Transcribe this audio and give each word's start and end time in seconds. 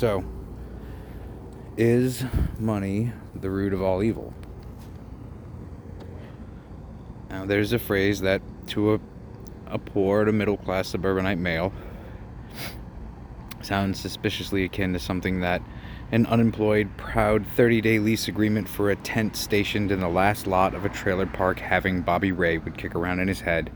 So, 0.00 0.24
is 1.76 2.24
money 2.58 3.12
the 3.34 3.50
root 3.50 3.74
of 3.74 3.82
all 3.82 4.02
evil? 4.02 4.32
Now, 7.28 7.44
there's 7.44 7.74
a 7.74 7.78
phrase 7.78 8.22
that 8.22 8.40
to 8.68 8.94
a, 8.94 9.00
a 9.66 9.78
poor 9.78 10.24
to 10.24 10.32
middle 10.32 10.56
class 10.56 10.88
suburbanite 10.88 11.36
male 11.36 11.70
sounds 13.60 14.00
suspiciously 14.00 14.64
akin 14.64 14.94
to 14.94 14.98
something 14.98 15.40
that 15.40 15.60
an 16.12 16.24
unemployed, 16.24 16.88
proud 16.96 17.44
30 17.48 17.82
day 17.82 17.98
lease 17.98 18.26
agreement 18.26 18.70
for 18.70 18.90
a 18.90 18.96
tent 18.96 19.36
stationed 19.36 19.92
in 19.92 20.00
the 20.00 20.08
last 20.08 20.46
lot 20.46 20.74
of 20.74 20.86
a 20.86 20.88
trailer 20.88 21.26
park 21.26 21.58
having 21.58 22.00
Bobby 22.00 22.32
Ray 22.32 22.56
would 22.56 22.78
kick 22.78 22.94
around 22.94 23.20
in 23.20 23.28
his 23.28 23.40
head 23.40 23.70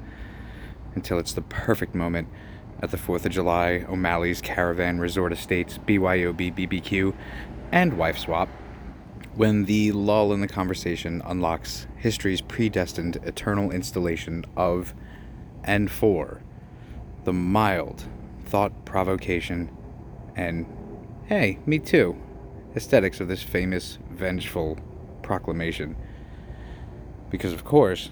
until 0.94 1.18
it's 1.18 1.34
the 1.34 1.42
perfect 1.42 1.94
moment 1.94 2.28
at 2.82 2.90
the 2.90 2.96
4th 2.96 3.24
of 3.24 3.32
July, 3.32 3.84
O'Malley's 3.88 4.40
Caravan 4.40 4.98
Resort 4.98 5.32
Estates, 5.32 5.78
BYOB 5.78 6.54
BBQ, 6.54 7.14
and 7.72 7.96
Wife 7.96 8.18
Swap, 8.18 8.48
when 9.34 9.64
the 9.64 9.92
lull 9.92 10.32
in 10.32 10.40
the 10.40 10.48
conversation 10.48 11.22
unlocks 11.24 11.86
history's 11.96 12.40
predestined 12.40 13.16
eternal 13.24 13.70
installation 13.70 14.44
of 14.56 14.94
and 15.64 15.90
for 15.90 16.42
the 17.24 17.32
mild 17.32 18.04
thought 18.44 18.84
provocation 18.84 19.70
and 20.36 20.66
hey, 21.26 21.58
me 21.66 21.78
too 21.78 22.16
aesthetics 22.76 23.20
of 23.20 23.28
this 23.28 23.42
famous 23.42 23.98
vengeful 24.10 24.78
proclamation. 25.22 25.96
Because, 27.30 27.52
of 27.52 27.64
course, 27.64 28.10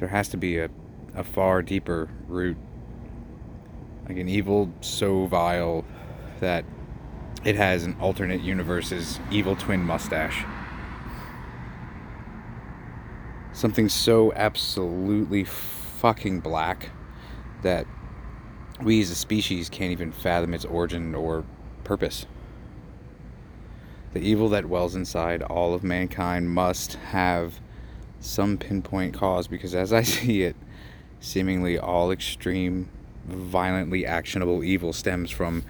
there 0.00 0.08
has 0.08 0.30
to 0.30 0.38
be 0.38 0.58
a, 0.58 0.70
a 1.14 1.22
far 1.22 1.60
deeper 1.60 2.08
root. 2.26 2.56
Like 4.08 4.16
an 4.16 4.28
evil 4.28 4.72
so 4.80 5.26
vile 5.26 5.84
that 6.40 6.64
it 7.44 7.54
has 7.54 7.84
an 7.84 7.96
alternate 8.00 8.40
universe's 8.40 9.20
evil 9.30 9.56
twin 9.56 9.80
mustache. 9.84 10.44
Something 13.52 13.90
so 13.90 14.32
absolutely 14.32 15.44
fucking 15.44 16.40
black 16.40 16.88
that 17.62 17.86
we 18.82 19.02
as 19.02 19.10
a 19.10 19.14
species 19.14 19.68
can't 19.68 19.92
even 19.92 20.12
fathom 20.12 20.54
its 20.54 20.64
origin 20.64 21.14
or 21.14 21.44
purpose. 21.84 22.24
The 24.14 24.20
evil 24.20 24.48
that 24.48 24.64
wells 24.64 24.94
inside 24.94 25.42
all 25.42 25.74
of 25.74 25.84
mankind 25.84 26.48
must 26.48 26.94
have 26.94 27.60
some 28.20 28.58
pinpoint 28.58 29.14
cause 29.14 29.48
because, 29.48 29.74
as 29.74 29.92
I 29.92 30.02
see 30.16 30.42
it, 30.42 30.56
seemingly 31.20 31.78
all 31.78 32.10
extreme, 32.10 32.88
violently 33.26 34.06
actionable 34.06 34.64
evil 34.64 34.92
stems 34.92 35.30
from 35.30 35.64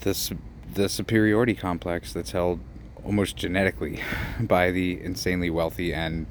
the, 0.00 0.36
the 0.74 0.88
superiority 0.88 1.54
complex 1.54 2.12
that's 2.12 2.32
held 2.32 2.60
almost 3.04 3.36
genetically 3.36 4.00
by 4.40 4.70
the 4.70 5.00
insanely 5.02 5.50
wealthy 5.50 5.92
and 5.92 6.26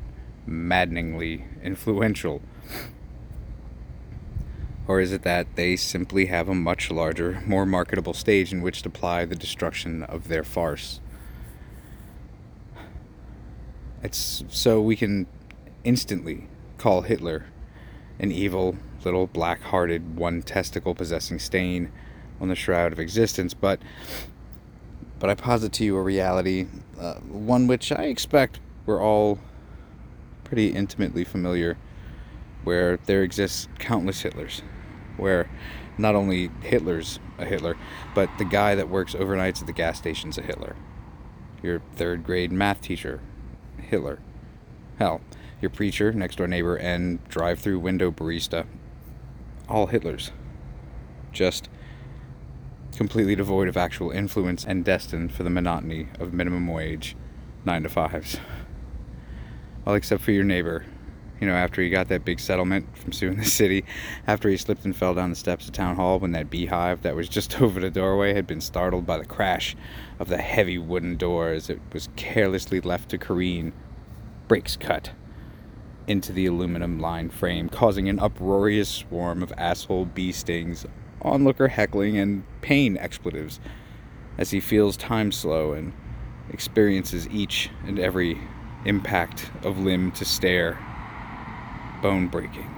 maddeningly 0.45 1.45
influential 1.63 2.41
or 4.87 5.01
is 5.01 5.11
it 5.11 5.23
that 5.23 5.55
they 5.55 5.75
simply 5.75 6.27
have 6.27 6.47
a 6.47 6.55
much 6.55 6.89
larger, 6.89 7.43
more 7.45 7.65
marketable 7.65 8.13
stage 8.13 8.53
in 8.53 8.61
which 8.61 8.81
to 8.81 8.89
ply 8.89 9.25
the 9.25 9.35
destruction 9.35 10.03
of 10.03 10.29
their 10.29 10.43
farce? 10.43 11.01
It's 14.07 14.45
so 14.47 14.79
we 14.79 14.95
can 14.95 15.27
instantly 15.83 16.47
call 16.77 17.01
Hitler 17.01 17.47
an 18.19 18.31
evil, 18.31 18.77
little 19.03 19.27
black 19.27 19.59
hearted, 19.59 20.15
one 20.15 20.43
testicle 20.43 20.95
possessing 20.95 21.39
stain 21.39 21.91
on 22.39 22.47
the 22.47 22.55
shroud 22.55 22.93
of 22.93 23.01
existence, 23.01 23.53
but 23.53 23.81
but 25.19 25.29
I 25.29 25.35
posit 25.35 25.73
to 25.73 25.83
you 25.83 25.97
a 25.97 26.01
reality, 26.01 26.67
uh, 26.97 27.15
one 27.15 27.67
which 27.67 27.91
I 27.91 28.03
expect 28.03 28.61
we're 28.85 29.03
all 29.03 29.39
pretty 30.45 30.69
intimately 30.69 31.25
familiar, 31.25 31.77
where 32.63 32.95
there 33.07 33.23
exists 33.23 33.67
countless 33.77 34.23
Hitlers, 34.23 34.61
where 35.17 35.49
not 35.97 36.15
only 36.15 36.49
Hitler's 36.61 37.19
a 37.37 37.43
Hitler, 37.43 37.75
but 38.15 38.29
the 38.37 38.45
guy 38.45 38.73
that 38.73 38.87
works 38.87 39.15
overnights 39.15 39.59
at 39.59 39.67
the 39.67 39.73
gas 39.73 39.97
station's 39.97 40.37
a 40.37 40.43
Hitler. 40.43 40.77
Your 41.61 41.81
third 41.97 42.23
grade 42.23 42.53
math 42.53 42.79
teacher, 42.79 43.19
Hitler. 43.77 44.19
Hell, 44.99 45.21
your 45.61 45.69
preacher, 45.69 46.11
next 46.11 46.37
door 46.37 46.47
neighbor, 46.47 46.75
and 46.75 47.23
drive 47.29 47.59
through 47.59 47.79
window 47.79 48.11
barista, 48.11 48.65
all 49.69 49.87
Hitlers. 49.87 50.31
Just 51.31 51.69
completely 52.95 53.35
devoid 53.35 53.67
of 53.67 53.77
actual 53.77 54.09
influence 54.11 54.65
and 54.65 54.83
destined 54.83 55.31
for 55.31 55.43
the 55.43 55.49
monotony 55.49 56.07
of 56.19 56.33
minimum 56.33 56.67
wage 56.67 57.15
9 57.65 57.83
to 57.83 57.89
5s. 57.89 58.39
All 59.85 59.93
except 59.93 60.23
for 60.23 60.31
your 60.31 60.43
neighbor, 60.43 60.85
you 61.39 61.47
know, 61.47 61.53
after 61.53 61.81
he 61.81 61.89
got 61.89 62.07
that 62.07 62.25
big 62.25 62.39
settlement 62.39 62.97
from 62.97 63.11
suing 63.11 63.37
the 63.37 63.45
city, 63.45 63.85
after 64.25 64.49
he 64.49 64.57
slipped 64.57 64.85
and 64.85 64.95
fell 64.95 65.13
down 65.13 65.29
the 65.29 65.35
steps 65.35 65.67
of 65.67 65.73
town 65.73 65.95
hall 65.95 66.19
when 66.19 66.31
that 66.31 66.49
beehive 66.49 67.01
that 67.03 67.15
was 67.15 67.29
just 67.29 67.61
over 67.61 67.79
the 67.79 67.89
doorway 67.89 68.33
had 68.33 68.47
been 68.47 68.61
startled 68.61 69.05
by 69.05 69.17
the 69.17 69.25
crash 69.25 69.75
of 70.19 70.27
the 70.27 70.37
heavy 70.37 70.77
wooden 70.77 71.15
door 71.15 71.49
as 71.49 71.69
it 71.69 71.79
was 71.93 72.09
carelessly 72.15 72.81
left 72.81 73.09
to 73.09 73.17
careen, 73.17 73.73
brakes 74.47 74.77
cut 74.77 75.11
into 76.07 76.31
the 76.31 76.45
aluminum 76.45 76.99
lined 76.99 77.33
frame, 77.33 77.69
causing 77.69 78.07
an 78.07 78.19
uproarious 78.19 78.89
swarm 78.89 79.43
of 79.43 79.51
asshole 79.57 80.05
bee 80.05 80.31
stings, 80.31 80.85
onlooker 81.21 81.67
heckling, 81.67 82.17
and 82.17 82.43
pain 82.61 82.97
expletives 82.97 83.59
as 84.37 84.51
he 84.51 84.59
feels 84.59 84.95
time 84.95 85.31
slow 85.31 85.73
and 85.73 85.91
experiences 86.49 87.27
each 87.29 87.69
and 87.85 87.99
every 87.99 88.39
impact 88.85 89.51
of 89.63 89.77
limb 89.77 90.11
to 90.13 90.23
stare 90.23 90.79
bone 92.01 92.27
breaking. 92.27 92.69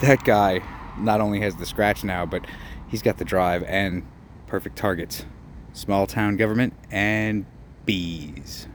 That 0.00 0.24
guy 0.24 0.62
not 0.98 1.20
only 1.20 1.40
has 1.40 1.56
the 1.56 1.66
scratch 1.66 2.04
now, 2.04 2.26
but 2.26 2.46
he's 2.88 3.02
got 3.02 3.18
the 3.18 3.24
drive 3.24 3.62
and 3.64 4.06
perfect 4.46 4.76
targets. 4.76 5.24
Small 5.72 6.06
town 6.06 6.36
government 6.36 6.74
and 6.90 7.46
bees. 7.84 8.68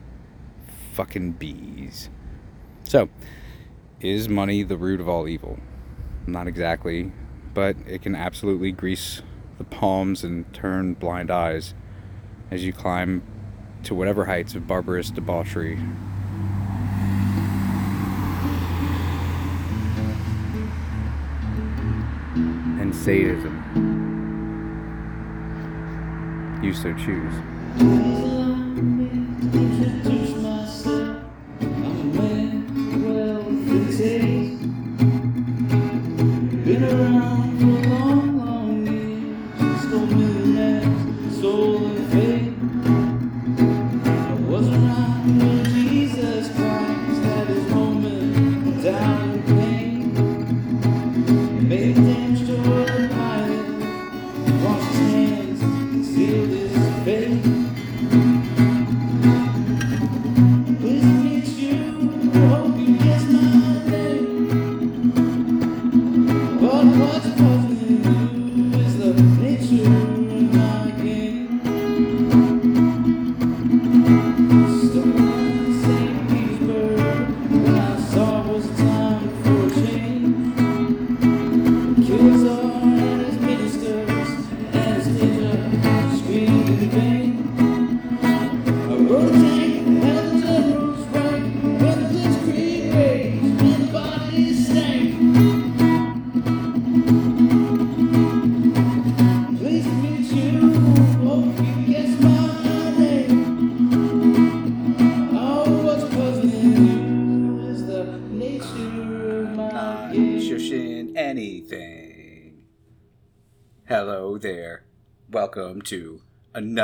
Fucking 0.92 1.32
bees. 1.32 2.10
So, 2.84 3.08
is 4.00 4.28
money 4.28 4.62
the 4.62 4.76
root 4.76 5.00
of 5.00 5.08
all 5.08 5.28
evil? 5.28 5.58
Not 6.26 6.46
exactly, 6.46 7.12
but 7.54 7.76
it 7.86 8.02
can 8.02 8.14
absolutely 8.14 8.72
grease 8.72 9.22
the 9.58 9.64
palms 9.64 10.24
and 10.24 10.52
turn 10.52 10.94
blind 10.94 11.30
eyes 11.30 11.74
as 12.50 12.64
you 12.64 12.72
climb 12.72 13.22
to 13.84 13.94
whatever 13.94 14.24
heights 14.24 14.54
of 14.54 14.66
barbarous 14.66 15.10
debauchery 15.10 15.78
and 22.90 22.98
sadism. 22.98 23.54
You 26.62 26.74
so 26.74 26.92
choose. 26.94 27.34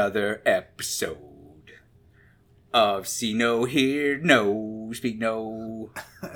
Another 0.07 0.41
episode 0.47 1.73
of 2.73 3.09
See 3.09 3.35
No, 3.35 3.65
Hear 3.65 4.17
No, 4.19 4.93
Speak 4.95 5.19
No. 5.19 5.91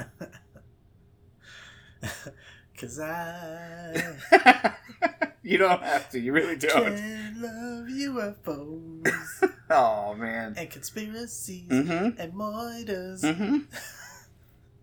Cause 2.77 2.99
I 2.99 4.17
you 5.45 5.57
don't 5.59 5.81
have 5.83 6.11
to. 6.11 6.19
You 6.19 6.33
really 6.33 6.57
don't. 6.57 6.97
can 6.97 7.37
love 7.41 7.87
UFOs 8.45 9.53
Oh 9.71 10.15
man. 10.19 10.55
and 10.57 10.69
conspiracies 10.69 11.69
Mm-hmm. 11.69 12.19
and 12.21 12.33
moiders 12.33 13.23
Mm-hmm. 13.23 13.59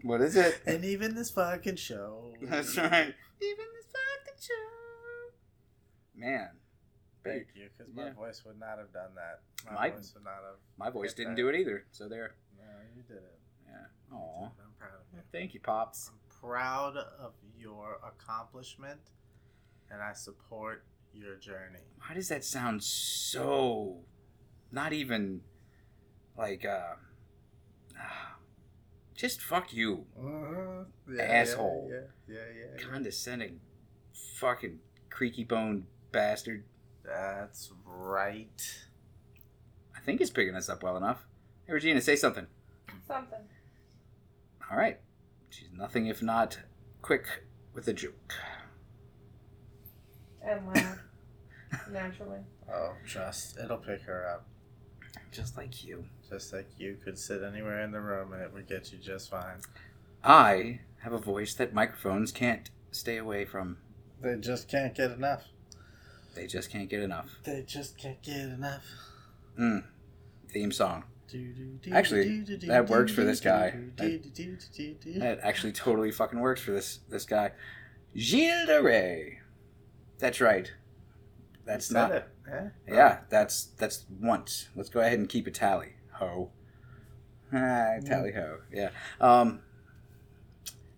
What 0.08 0.22
is 0.22 0.38
it? 0.38 0.62
and 0.66 0.86
even 0.86 1.14
this 1.16 1.32
fucking 1.32 1.76
show. 1.76 2.34
That's 2.42 2.78
right. 2.78 3.14
Even 3.42 3.66
this 3.76 3.88
fucking 3.92 4.40
show. 4.40 4.54
Man, 6.16 6.50
Thank 7.28 7.48
you, 7.56 7.70
because 7.78 7.94
my 7.94 8.06
Yeah. 8.08 8.14
voice 8.14 8.44
would 8.46 8.60
not 8.60 8.78
have 8.80 8.92
done 8.94 9.16
that. 9.16 9.42
My, 9.66 9.74
My- 9.74 9.90
voice 9.92 10.14
would 10.14 10.24
not 10.24 10.36
have. 10.44 10.60
my 10.78 10.90
voice 10.90 11.14
didn't 11.14 11.36
that. 11.36 11.42
do 11.42 11.50
it 11.50 11.56
either. 11.56 11.86
So 11.92 12.08
there. 12.10 12.36
No, 12.58 12.64
you 12.96 13.04
did 13.04 13.18
it. 13.18 13.40
Yeah. 13.66 14.16
Aw. 14.18 14.46
I'm 14.46 14.72
proud 14.78 14.94
of 14.96 15.02
you. 15.14 15.20
Thank 15.32 15.54
you, 15.54 15.60
pops. 15.60 16.10
I'm 16.10 16.20
proud 16.42 16.98
of 16.98 17.34
your 17.58 18.00
accomplishment, 18.06 19.00
and 19.92 20.02
I 20.02 20.14
support 20.14 20.86
your 21.14 21.36
journey. 21.38 21.80
Why 22.06 22.14
does 22.16 22.30
that 22.30 22.44
sound 22.46 22.84
so 22.84 24.04
not 24.72 24.94
even 24.94 25.42
like 26.38 26.64
uh 26.66 26.96
just 29.16 29.42
fuck 29.42 29.74
you. 29.74 30.06
Uh-huh. 30.18 30.84
Asshole. 31.20 31.90
Yeah, 31.92 32.00
yeah, 32.28 32.36
yeah. 32.56 32.66
yeah. 32.78 32.84
Condescending 32.90 33.60
fucking 34.40 34.80
creaky 35.10 35.44
boned 35.44 35.86
bastard. 36.12 36.64
That's 37.08 37.72
right. 37.86 38.62
I 39.96 40.00
think 40.02 40.20
he's 40.20 40.30
picking 40.30 40.56
us 40.56 40.70
up 40.70 40.84
well 40.84 40.98
enough. 40.98 41.26
Hey 41.66 41.74
Regina, 41.74 42.02
say 42.02 42.16
something. 42.16 42.48
Something. 43.08 43.40
All 44.70 44.78
right. 44.78 45.00
She's 45.50 45.70
nothing 45.74 46.08
if 46.08 46.22
not 46.22 46.60
quick 47.02 47.26
with 47.74 47.88
a 47.88 47.94
joke. 47.94 48.34
And 50.46 50.68
loud. 50.76 51.00
Naturally. 51.92 52.40
Oh, 52.72 52.94
trust. 53.06 53.58
It'll 53.64 53.78
pick 53.78 54.02
her 54.04 54.28
up. 54.30 54.46
Just 55.32 55.58
like 55.58 55.84
you. 55.84 56.04
Just 56.30 56.52
like 56.54 56.68
you 56.78 56.98
could 57.04 57.18
sit 57.18 57.42
anywhere 57.44 57.82
in 57.82 57.92
the 57.92 58.02
room 58.02 58.34
and 58.34 58.42
it 58.42 58.54
would 58.54 58.68
get 58.68 58.92
you 58.92 58.98
just 58.98 59.30
fine. 59.30 59.62
I 60.24 60.82
have 61.04 61.14
a 61.14 61.18
voice 61.18 61.54
that 61.56 61.74
microphones 61.74 62.32
can't 62.32 62.70
stay 62.92 63.18
away 63.18 63.46
from. 63.46 63.78
They 64.22 64.36
just 64.36 64.68
can't 64.68 64.94
get 64.94 65.12
enough. 65.12 65.44
They 66.38 66.48
just 66.48 66.70
can't 66.70 66.90
get 66.90 67.02
enough. 67.02 67.40
They 67.44 67.64
just 67.66 67.98
can't 67.98 68.22
get 68.22 68.38
enough. 68.38 68.86
Mm. 69.60 69.84
Theme 70.50 70.72
song. 70.72 71.04
Actually, 71.92 72.42
that 72.68 72.88
works 72.90 73.12
for 73.12 73.24
this 73.24 73.42
guy. 73.42 73.72
do-do-do-do-do-do. 73.96 75.20
That 75.20 75.40
actually 75.44 75.74
totally 75.74 76.12
fucking 76.12 76.40
works 76.40 76.62
for 76.62 76.72
this 76.72 77.00
this 77.10 77.26
guy. 77.26 77.52
Gilles 78.16 78.66
de 78.66 78.82
Rais. 78.82 79.34
That's 80.20 80.40
right. 80.40 80.72
That's 81.66 81.88
Said 81.88 81.94
not. 81.94 82.12
it. 82.12 82.28
Yeah. 82.48 82.70
Yeah, 82.88 83.18
that's 83.30 83.66
that's 83.78 84.06
once. 84.22 84.70
Let's 84.76 84.90
go 84.90 85.02
ahead 85.02 85.20
and 85.20 85.28
keep 85.28 85.48
a 85.48 85.52
tally. 85.52 85.96
Ho. 86.14 86.52
Ah, 87.52 87.96
tally 88.06 88.32
ho. 88.32 88.60
Yeah. 88.72 88.90
Um. 89.20 89.62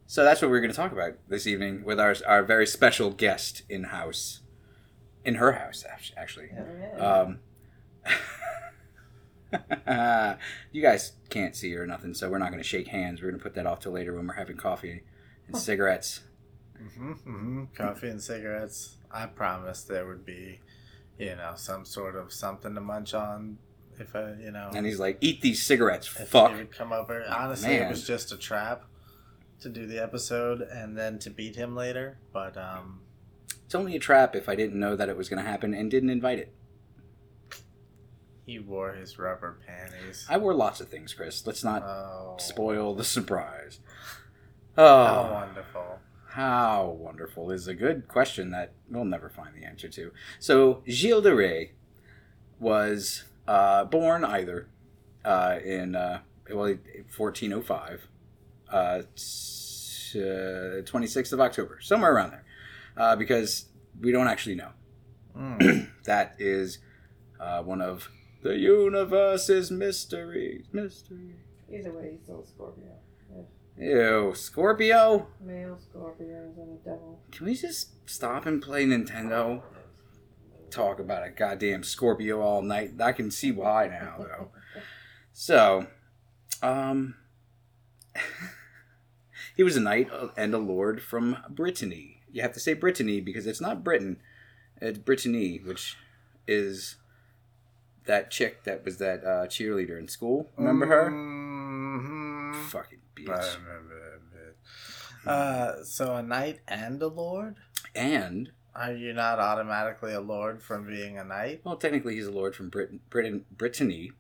So 0.06 0.24
that's 0.24 0.42
what 0.42 0.52
we're 0.52 0.62
going 0.62 0.72
to 0.72 0.76
talk 0.78 0.92
about 0.92 1.14
this 1.28 1.48
evening 1.48 1.84
with 1.84 2.00
our 2.00 2.16
our 2.28 2.44
very 2.44 2.68
special 2.68 3.10
guest 3.10 3.64
in 3.68 3.86
house, 3.86 4.42
in 5.26 5.36
her 5.36 5.54
house 5.54 5.84
act- 5.90 6.14
actually. 6.18 6.50
Um, 6.98 7.40
you 10.72 10.82
guys 10.82 11.14
can't 11.30 11.56
see 11.56 11.72
her 11.74 11.84
or 11.84 11.88
nothing, 11.88 12.14
so 12.14 12.30
we're 12.30 12.38
not 12.38 12.52
going 12.52 12.62
to 12.62 12.68
shake 12.68 12.88
hands. 12.88 13.22
We're 13.22 13.30
going 13.30 13.40
to 13.40 13.44
put 13.44 13.56
that 13.56 13.66
off 13.66 13.80
till 13.80 13.92
later 13.92 14.16
when 14.16 14.28
we're 14.28 14.36
having 14.36 14.58
coffee 14.58 15.04
and 15.48 15.58
cigarettes. 15.58 16.22
hmm 16.98 17.14
hmm 17.14 17.64
Coffee 17.76 18.10
and 18.10 18.22
cigarettes. 18.22 18.98
I 19.12 19.26
promised 19.26 19.88
there 19.88 20.06
would 20.06 20.26
be, 20.26 20.60
you 21.18 21.36
know, 21.36 21.54
some 21.56 21.86
sort 21.86 22.16
of 22.16 22.32
something 22.32 22.76
to 22.76 22.82
munch 22.82 23.14
on 23.14 23.58
if 24.00 24.16
I, 24.16 24.34
you 24.40 24.52
know. 24.52 24.70
And 24.74 24.86
he's 24.86 25.00
like, 25.00 25.18
"Eat 25.20 25.42
these 25.42 25.62
cigarettes, 25.62 26.08
if 26.20 26.30
fuck." 26.30 26.56
would 26.56 26.72
come 26.72 26.94
over. 26.94 27.24
Honestly, 27.28 27.70
Man. 27.70 27.88
it 27.88 27.90
was 27.90 28.06
just 28.06 28.32
a 28.32 28.38
trap 28.38 28.84
to 29.62 29.70
do 29.70 29.88
the 29.88 30.02
episode 30.02 30.62
and 30.62 30.98
then 30.98 31.20
to 31.20 31.30
beat 31.30 31.56
him 31.56 31.76
later. 31.76 32.18
But 32.32 32.56
um, 32.56 33.02
It's 33.66 33.76
only 33.76 33.96
a 33.96 34.00
trap 34.00 34.36
if 34.36 34.50
I 34.50 34.56
didn't 34.56 34.80
know 34.80 34.96
that 34.96 35.10
it 35.10 35.18
was 35.18 35.30
going 35.30 35.44
to 35.44 35.50
happen 35.50 35.74
and 35.74 35.92
didn't 35.92 36.10
invite 36.10 36.40
it. 36.40 36.54
he 38.46 38.58
wore 38.60 38.94
his 38.94 39.20
rubber 39.20 39.60
panties. 39.68 40.26
I 40.28 40.38
wore 40.38 40.56
lots 40.56 40.82
of 40.82 40.88
things, 40.90 41.14
Chris. 41.14 41.46
Let's 41.46 41.64
not 41.64 41.84
oh, 41.84 42.36
spoil 42.40 42.96
the 42.96 43.04
surprise. 43.04 43.80
How 44.76 44.84
Oh, 44.84 45.34
wonderful! 45.34 46.00
how 46.30 46.96
wonderful 47.00 47.52
is 47.52 47.68
a 47.68 47.74
good 47.74 48.08
question 48.08 48.52
that 48.52 48.72
we'll 48.90 49.04
never 49.06 49.30
find 49.30 49.50
the 49.56 49.66
answer 49.66 49.88
to. 49.90 50.12
So, 50.40 50.84
Gilles 50.88 51.22
de 51.22 51.36
Rais 51.36 51.70
was 52.60 53.24
uh, 53.48 53.86
born 53.86 54.24
either 54.24 54.68
uh, 55.26 55.58
in 55.64 55.96
uh, 55.96 56.20
well, 56.50 56.76
1405, 57.18 58.08
uh, 58.72 58.76
uh, 58.76 59.02
26th 60.16 61.34
of 61.34 61.40
October, 61.40 61.80
somewhere 61.82 62.14
around 62.14 62.32
there, 62.32 62.46
uh, 63.00 63.16
because 63.16 63.66
we 64.00 64.12
don't 64.12 64.28
actually 64.28 64.56
know. 64.56 64.70
Mm. 65.36 65.90
that 66.06 66.36
is 66.38 66.80
uh, 67.40 67.64
one 67.64 67.82
of 67.82 68.10
the 68.44 68.58
universe's 68.58 69.72
mysteries. 69.72 70.66
Mystery. 70.72 71.36
Either 71.72 71.92
way, 71.92 72.12
he's 72.12 72.24
still 72.24 72.42
a 72.42 72.46
Scorpio. 72.46 73.00
Ew, 73.78 74.34
Scorpio. 74.36 75.28
Male 75.40 75.78
Scorpios 75.78 76.58
and 76.58 76.78
a 76.78 76.84
devil. 76.84 77.22
Can 77.32 77.46
we 77.46 77.56
just 77.56 78.10
stop 78.10 78.46
and 78.46 78.62
play 78.62 78.86
Nintendo? 78.86 79.62
Talk 80.70 81.00
about 81.00 81.26
a 81.26 81.30
goddamn 81.30 81.84
Scorpio 81.84 82.42
all 82.42 82.62
night. 82.62 82.92
I 83.00 83.14
can 83.14 83.32
see 83.32 83.52
why 83.52 83.88
now, 83.88 84.16
though. 84.20 84.52
So, 85.32 85.88
um, 86.62 87.16
he 89.56 89.64
was 89.64 89.78
a 89.78 89.80
knight 89.80 90.10
and 90.36 90.54
a 90.54 90.58
lord 90.58 91.02
from 91.02 91.38
Brittany. 91.50 92.19
You 92.32 92.42
have 92.42 92.54
to 92.54 92.60
say 92.60 92.74
Brittany 92.74 93.22
because 93.22 93.48
it's 93.48 93.62
not 93.62 93.84
Britain, 93.84 94.18
it's 94.82 95.00
Brittany, 95.00 95.60
which 95.64 95.98
is 96.48 96.96
that 98.06 98.32
chick 98.32 98.64
that 98.64 98.84
was 98.86 98.98
that 98.98 99.24
uh, 99.24 99.46
cheerleader 99.48 99.98
in 100.00 100.08
school. 100.08 100.50
Remember 100.58 100.86
her? 100.88 101.10
Mhm. 101.12 102.56
Fucking 102.70 103.00
bitch. 103.16 103.58
Uh, 105.26 105.84
so 105.84 106.16
a 106.16 106.24
knight 106.24 106.60
and 106.68 107.02
a 107.02 107.08
lord? 107.08 107.56
And 107.94 108.52
Are 108.76 108.94
you 108.94 109.14
not 109.14 109.40
automatically 109.40 110.14
a 110.14 110.22
lord 110.22 110.62
from 110.62 110.88
being 110.88 111.18
a 111.18 111.24
knight? 111.24 111.62
Well, 111.66 111.76
technically, 111.76 112.16
he's 112.16 112.28
a 112.28 112.32
lord 112.32 112.56
from 112.56 112.70
Britain, 112.70 113.02
Britain, 113.10 113.46
Brittany, 113.52 114.12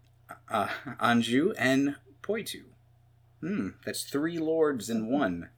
uh, 0.49 0.67
Anjou, 0.99 1.53
and 1.57 1.95
Poitou. 2.21 2.65
Hmm, 3.39 3.69
that's 3.85 4.03
three 4.03 4.37
lords 4.37 4.89
in 4.89 5.09
one. 5.09 5.49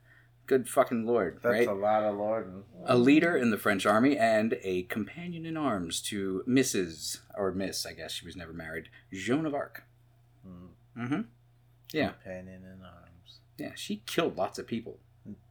Good 0.51 0.67
fucking 0.67 1.05
lord, 1.05 1.39
That's 1.41 1.60
right? 1.60 1.67
a 1.70 1.72
lot 1.72 2.03
of 2.03 2.17
lording. 2.17 2.63
A 2.86 2.98
leader 2.98 3.38
in 3.38 3.51
the 3.51 3.58
French 3.58 3.86
army 3.86 4.17
and 4.17 4.58
a 4.63 4.84
companion 4.84 5.46
in 5.46 5.55
arms 5.55 6.01
to 6.01 6.43
Mrs. 6.46 7.20
or 7.38 7.53
Miss, 7.53 7.86
I 7.86 7.93
guess 7.93 8.12
she 8.12 8.25
was 8.25 8.36
never 8.36 8.51
married, 8.51 8.89
Joan 9.13 9.46
of 9.46 9.53
Arc. 9.55 9.84
Mm. 10.46 11.03
Mm-hmm. 11.05 11.22
Yeah. 11.93 12.10
Companion 12.22 12.63
in 12.65 12.84
arms. 12.84 13.39
Yeah, 13.58 13.72
she 13.75 14.03
killed 14.05 14.36
lots 14.36 14.60
of 14.60 14.67
people 14.67 14.98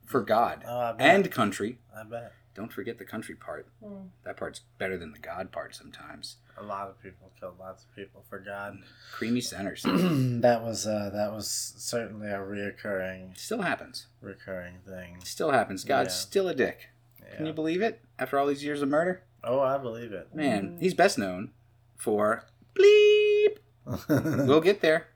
for 0.04 0.20
God 0.20 0.64
Oh, 0.68 0.94
and 0.98 1.30
country. 1.30 1.78
I 1.98 2.04
bet. 2.04 2.34
Don't 2.60 2.70
forget 2.70 2.98
the 2.98 3.06
country 3.06 3.34
part. 3.34 3.66
Hmm. 3.82 4.08
That 4.22 4.36
part's 4.36 4.60
better 4.76 4.98
than 4.98 5.12
the 5.12 5.18
God 5.18 5.50
part 5.50 5.74
sometimes. 5.74 6.36
A 6.58 6.62
lot 6.62 6.88
of 6.88 7.02
people 7.02 7.30
killed 7.40 7.54
lots 7.58 7.84
of 7.84 7.96
people 7.96 8.22
for 8.28 8.38
God. 8.38 8.76
Creamy 9.12 9.40
centers. 9.40 9.82
that 9.86 10.62
was 10.62 10.86
uh, 10.86 11.08
that 11.14 11.32
was 11.32 11.48
certainly 11.78 12.28
a 12.28 12.36
reoccurring 12.36 13.34
Still 13.38 13.62
happens. 13.62 14.08
recurring 14.20 14.74
thing. 14.86 15.16
Still 15.24 15.52
happens. 15.52 15.84
God's 15.84 16.12
Yeah. 16.12 16.18
still 16.20 16.48
a 16.48 16.54
dick. 16.54 16.90
Can 17.34 17.46
you 17.46 17.54
believe 17.54 17.80
it? 17.80 18.02
After 18.18 18.38
all 18.38 18.46
these 18.46 18.62
years 18.62 18.82
of 18.82 18.90
murder? 18.90 19.22
Oh, 19.42 19.60
I 19.60 19.78
believe 19.78 20.12
it. 20.12 20.34
Man, 20.34 20.76
he's 20.80 20.92
best 20.92 21.16
known 21.16 21.52
for 21.96 22.44
bleep. 22.74 23.56
We'll 24.46 24.60
get 24.60 24.82
there. 24.82 25.06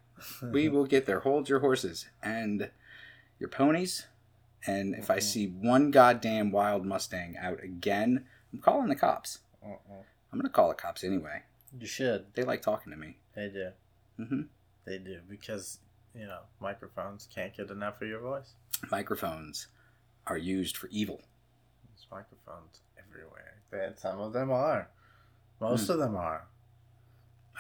We 0.42 0.70
will 0.70 0.86
get 0.86 1.04
there. 1.04 1.20
Hold 1.20 1.50
your 1.50 1.58
horses 1.60 2.06
and 2.22 2.70
your 3.38 3.50
ponies 3.50 4.06
And 4.66 4.94
if 4.94 5.10
I 5.10 5.18
Mhm. 5.18 5.22
see 5.22 5.46
one 5.48 5.90
goddamn 5.90 6.50
wild 6.50 6.86
Mustang 6.86 7.36
out 7.36 7.62
again, 7.62 8.26
I'm 8.52 8.60
calling 8.60 8.88
the 8.88 8.96
cops. 8.96 9.40
Mm-mm. 9.64 10.04
I'm 10.32 10.38
gonna 10.38 10.48
call 10.48 10.68
the 10.68 10.74
cops 10.74 11.04
anyway. 11.04 11.42
You 11.78 11.86
should. 11.86 12.32
They 12.34 12.42
like 12.44 12.62
talking 12.62 12.90
to 12.92 12.98
me. 12.98 13.18
They 13.34 13.48
do. 13.48 13.72
hmm 14.16 14.42
They 14.84 14.98
do 14.98 15.20
because 15.28 15.80
you 16.14 16.26
know 16.26 16.42
microphones 16.60 17.26
can't 17.32 17.54
get 17.56 17.70
enough 17.70 18.00
of 18.00 18.08
your 18.08 18.20
voice. 18.20 18.54
Microphones 18.90 19.66
are 20.26 20.38
used 20.38 20.76
for 20.76 20.88
evil. 20.88 21.22
There's 21.88 22.06
microphones 22.10 22.80
everywhere. 22.98 23.54
But 23.70 23.98
some 24.00 24.20
of 24.20 24.32
them 24.32 24.50
are. 24.50 24.88
Most 25.60 25.86
Hmm. 25.86 25.92
of 25.92 25.98
them 25.98 26.16
are. 26.16 26.46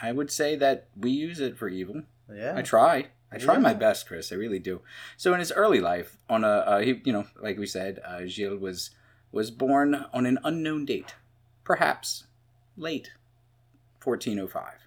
I 0.00 0.12
would 0.12 0.30
say 0.30 0.56
that 0.56 0.88
we 0.96 1.10
use 1.10 1.40
it 1.40 1.56
for 1.58 1.68
evil. 1.68 2.02
Yeah. 2.32 2.54
I 2.56 2.62
try. 2.62 3.10
I 3.34 3.38
try 3.38 3.58
my 3.58 3.74
best, 3.74 4.06
Chris. 4.06 4.32
I 4.32 4.36
really 4.36 4.58
do. 4.58 4.80
So 5.16 5.32
in 5.32 5.40
his 5.40 5.52
early 5.52 5.80
life, 5.80 6.16
on 6.28 6.44
a 6.44 6.48
uh, 6.48 6.78
he, 6.80 7.00
you 7.04 7.12
know, 7.12 7.26
like 7.40 7.58
we 7.58 7.66
said, 7.66 8.00
uh, 8.04 8.26
Gilles 8.26 8.58
was 8.58 8.90
was 9.32 9.50
born 9.50 10.06
on 10.12 10.26
an 10.26 10.38
unknown 10.44 10.84
date, 10.84 11.14
perhaps 11.64 12.24
late, 12.76 13.12
fourteen 14.00 14.38
oh 14.38 14.46
five, 14.46 14.86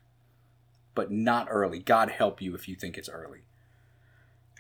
but 0.96 1.12
not 1.12 1.48
early. 1.50 1.80
God 1.80 2.10
help 2.10 2.42
you 2.42 2.56
if 2.56 2.68
you 2.68 2.76
think 2.76 2.98
it's 2.98 3.10
early. 3.10 3.40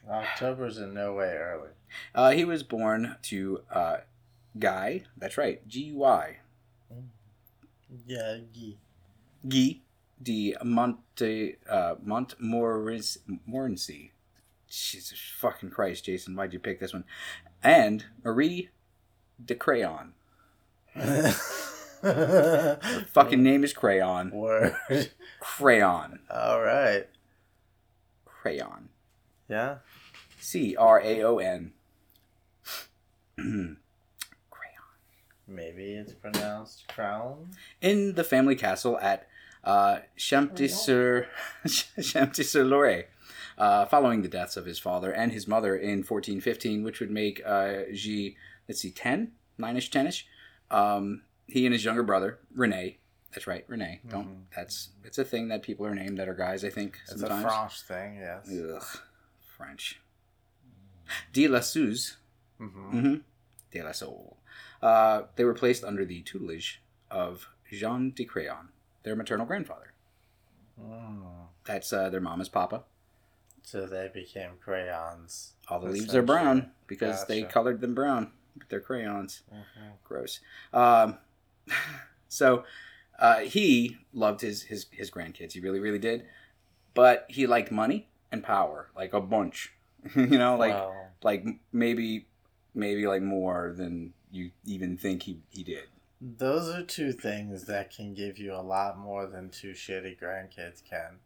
October's 0.09 0.77
in 0.77 0.93
no 0.93 1.13
way 1.13 1.35
early. 1.35 1.69
Uh, 2.15 2.31
he 2.31 2.45
was 2.45 2.63
born 2.63 3.15
to 3.23 3.61
uh, 3.71 3.97
Guy. 4.57 5.03
That's 5.17 5.37
right, 5.37 5.65
G 5.67 5.81
U 5.85 6.03
I 6.03 6.37
Yeah. 8.05 8.37
Gee. 8.53 8.77
Guy 9.47 9.81
de 10.21 10.55
Monte 10.63 11.55
uh, 11.69 11.95
Montmorency. 12.03 14.11
Jesus 14.69 15.19
fucking 15.37 15.69
Christ, 15.69 16.05
Jason, 16.05 16.35
why'd 16.35 16.53
you 16.53 16.59
pick 16.59 16.79
this 16.79 16.93
one? 16.93 17.05
And 17.63 18.05
Marie 18.23 18.69
de 19.43 19.55
Crayon. 19.55 20.13
Her 22.01 22.79
fucking 23.07 23.41
name 23.41 23.63
is 23.63 23.73
Crayon. 23.73 24.31
word. 24.31 24.75
Crayon. 25.39 26.19
All 26.29 26.61
right. 26.61 27.07
Crayon. 28.25 28.89
Yeah. 29.49 29.77
C 30.39 30.75
R 30.75 31.01
A 31.01 31.23
O 31.23 31.39
N. 31.39 31.73
Crayon. 33.37 33.77
Maybe 35.47 35.93
it's 35.93 36.13
pronounced 36.13 36.87
crown. 36.87 37.51
In 37.81 38.13
the 38.13 38.23
family 38.23 38.55
castle 38.55 38.99
at 38.99 39.27
uh, 39.67 39.99
Champtisseur 40.17 41.27
Champtisseur 41.65 43.03
uh, 43.57 43.85
following 43.85 44.21
the 44.21 44.27
deaths 44.27 44.55
of 44.57 44.65
his 44.65 44.79
father 44.79 45.11
and 45.11 45.31
his 45.31 45.47
mother 45.47 45.75
in 45.75 45.99
1415, 46.03 46.83
which 46.83 46.99
would 46.99 47.11
make 47.11 47.41
uh, 47.45 47.83
G, 47.93 48.35
let's 48.67 48.81
see, 48.81 48.91
10, 48.91 49.31
9ish, 49.59 49.89
10ish. 49.89 50.23
Um, 50.75 51.23
he 51.47 51.65
and 51.65 51.73
his 51.73 51.83
younger 51.85 52.03
brother, 52.03 52.39
Rene, 52.55 52.97
that's 53.33 53.47
right, 53.47 53.65
Rene. 53.67 54.01
Don't, 54.09 54.27
Mhm. 54.27 54.41
that's, 54.55 54.89
it's 55.03 55.17
a 55.17 55.23
thing 55.25 55.47
that 55.49 55.63
people 55.63 55.85
are 55.85 55.95
named 55.95 56.17
that 56.17 56.27
are 56.29 56.33
guys, 56.33 56.63
I 56.63 56.69
think, 56.69 56.99
It's 57.09 57.19
sometimes. 57.19 57.45
a 57.45 57.49
French 57.49 57.81
thing, 57.83 58.15
yes. 58.17 58.49
Ugh, 58.49 58.99
French. 59.57 59.99
De 61.33 61.47
la 61.47 61.59
Suze, 61.61 62.17
Mm-hmm. 62.59 62.99
hmm 62.99 63.15
De 63.71 63.83
La 63.83 63.91
Soul. 63.91 64.37
Uh, 64.81 65.23
they 65.35 65.43
were 65.43 65.53
placed 65.53 65.83
under 65.83 66.03
the 66.05 66.21
tutelage 66.23 66.81
of 67.11 67.47
Jean 67.71 68.11
de 68.11 68.25
Crayon, 68.25 68.69
their 69.07 69.15
maternal 69.15 69.45
grandfather. 69.45 69.93
Mm. 70.79 71.23
That's 71.65 71.91
uh, 71.91 72.09
their 72.09 72.19
mama's 72.21 72.49
papa. 72.49 72.83
So 73.63 73.85
they 73.85 74.09
became 74.13 74.51
crayons. 74.63 75.53
All 75.67 75.79
the 75.79 75.89
leaves 75.89 76.13
are 76.13 76.21
brown 76.21 76.71
because 76.87 77.25
they 77.25 77.43
colored 77.43 77.81
them 77.81 77.95
brown 77.95 78.31
with 78.57 78.69
their 78.69 78.79
crayons. 78.79 79.41
Mhm. 79.53 79.91
Gross. 80.03 80.39
Um, 80.73 81.17
so 82.27 82.63
uh, 83.19 83.39
he 83.39 83.97
loved 84.13 84.41
his, 84.41 84.63
his 84.63 84.85
his 84.91 85.09
grandkids. 85.09 85.53
He 85.53 85.59
really 85.59 85.79
really 85.79 85.99
did. 85.99 86.25
But 86.93 87.25
he 87.29 87.47
liked 87.47 87.71
money 87.71 88.07
and 88.31 88.43
power, 88.43 88.89
like 88.95 89.13
a 89.13 89.21
bunch. 89.21 89.73
you 90.15 90.37
know, 90.37 90.57
like 90.57 90.73
Well, 90.73 91.11
like 91.23 91.45
maybe 91.71 92.27
maybe 92.73 93.07
like 93.07 93.21
more 93.21 93.73
than 93.75 94.13
you 94.31 94.51
even 94.65 94.97
think 94.97 95.23
he, 95.23 95.39
he 95.49 95.63
did. 95.63 95.87
Those 96.19 96.69
are 96.69 96.83
two 96.83 97.11
things 97.11 97.65
that 97.65 97.91
can 97.95 98.13
give 98.13 98.37
you 98.37 98.53
a 98.53 98.61
lot 98.61 98.97
more 98.97 99.27
than 99.27 99.49
two 99.49 99.71
shitty 99.71 100.19
grandkids 100.19 100.81
can. 100.87 101.17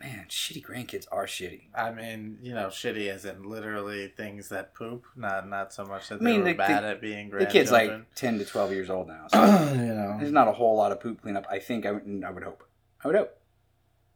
Man, 0.00 0.26
shitty 0.30 0.64
grandkids 0.64 1.06
are 1.12 1.26
shitty. 1.26 1.64
I 1.74 1.90
mean, 1.90 2.38
you 2.40 2.54
know, 2.54 2.68
shitty 2.68 3.08
as 3.10 3.26
in 3.26 3.42
literally 3.42 4.08
things 4.08 4.48
that 4.48 4.74
poop, 4.74 5.04
not 5.14 5.46
not 5.46 5.74
so 5.74 5.84
much 5.84 6.08
that 6.08 6.14
I 6.16 6.18
they 6.18 6.24
mean, 6.24 6.40
were 6.40 6.46
the- 6.46 6.54
bad 6.54 6.84
the- 6.84 6.88
at 6.88 7.00
being 7.02 7.30
grandkids. 7.30 7.38
The 7.40 7.46
kid's 7.46 7.70
like 7.72 8.14
ten 8.14 8.38
to 8.38 8.44
twelve 8.46 8.72
years 8.72 8.88
old 8.88 9.08
now, 9.08 9.26
so 9.32 9.42
you 9.74 9.94
know, 9.94 10.16
there's 10.18 10.32
not 10.32 10.48
a 10.48 10.52
whole 10.52 10.76
lot 10.76 10.90
of 10.92 11.00
poop 11.00 11.20
cleanup. 11.20 11.46
I 11.50 11.58
think 11.58 11.84
I 11.84 11.92
would, 11.92 12.22
I 12.26 12.30
would 12.30 12.42
hope. 12.44 12.64
I 13.04 13.08
would 13.08 13.16
hope. 13.16 13.36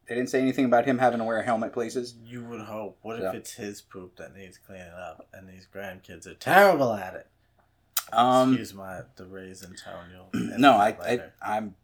They 0.08 0.14
didn't 0.14 0.30
say 0.30 0.40
anything 0.40 0.64
about 0.66 0.84
him 0.86 0.98
having 0.98 1.18
to 1.18 1.24
wear 1.24 1.38
a 1.38 1.42
helmet 1.44 1.72
places. 1.74 2.14
You 2.24 2.44
would 2.44 2.60
hope. 2.62 2.98
What 3.02 3.20
Yeah. 3.20 3.28
if 3.30 3.34
it's 3.34 3.52
his 3.54 3.80
poop 3.82 4.16
that 4.16 4.34
needs 4.34 4.56
cleaning 4.58 4.88
up, 4.88 5.28
and 5.34 5.46
these 5.48 5.66
grandkids 5.74 6.26
are 6.26 6.34
terrible 6.34 6.92
at 6.94 7.14
it? 7.14 7.26
Um, 8.12 8.50
Excuse 8.50 8.74
my 8.74 9.00
the 9.16 9.26
raisin 9.26 9.74
tone. 9.76 10.10
You'll 10.12 10.58
no, 10.58 10.72
I, 10.72 10.88
I, 10.88 11.02
later. 11.02 11.32
I'm. 11.42 11.74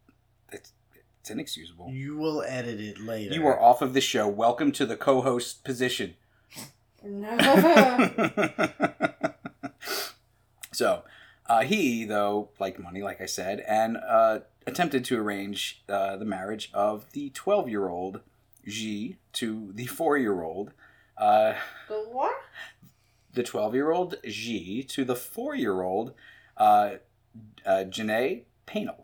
It's, 0.51 0.73
it's 1.19 1.29
inexcusable. 1.29 1.89
You 1.91 2.17
will 2.17 2.41
edit 2.43 2.79
it 2.79 2.99
later. 2.99 3.33
You 3.33 3.45
are 3.47 3.59
off 3.59 3.81
of 3.81 3.93
the 3.93 4.01
show. 4.01 4.27
Welcome 4.27 4.71
to 4.73 4.85
the 4.85 4.95
co-host 4.95 5.63
position. 5.63 6.15
No. 7.03 7.37
so, 10.71 11.03
uh, 11.47 11.61
he 11.61 12.05
though 12.05 12.49
liked 12.59 12.79
money, 12.79 13.01
like 13.01 13.21
I 13.21 13.25
said, 13.25 13.63
and 13.67 13.97
uh, 13.97 14.39
attempted 14.65 15.03
to 15.05 15.17
arrange 15.17 15.83
uh, 15.89 16.17
the 16.17 16.25
marriage 16.25 16.69
of 16.73 17.11
the 17.13 17.29
twelve-year-old 17.31 18.21
G 18.67 19.17
to 19.33 19.71
the 19.73 19.87
four-year-old. 19.87 20.71
Uh, 21.17 21.53
the 21.87 22.05
what? 22.11 22.35
The 23.33 23.43
12 23.43 23.75
year 23.75 23.91
old 23.91 24.15
G 24.25 24.83
to 24.83 25.05
the 25.05 25.15
4 25.15 25.55
year 25.55 25.81
old 25.81 26.13
uh, 26.57 26.95
uh, 27.65 27.83
Janae 27.87 28.43
Paynel, 28.67 29.03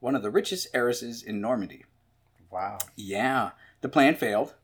one 0.00 0.14
of 0.14 0.22
the 0.22 0.30
richest 0.30 0.68
heiresses 0.72 1.22
in 1.22 1.40
Normandy. 1.40 1.84
Wow. 2.50 2.78
Yeah, 2.96 3.50
the 3.80 3.88
plan 3.88 4.14
failed 4.14 4.54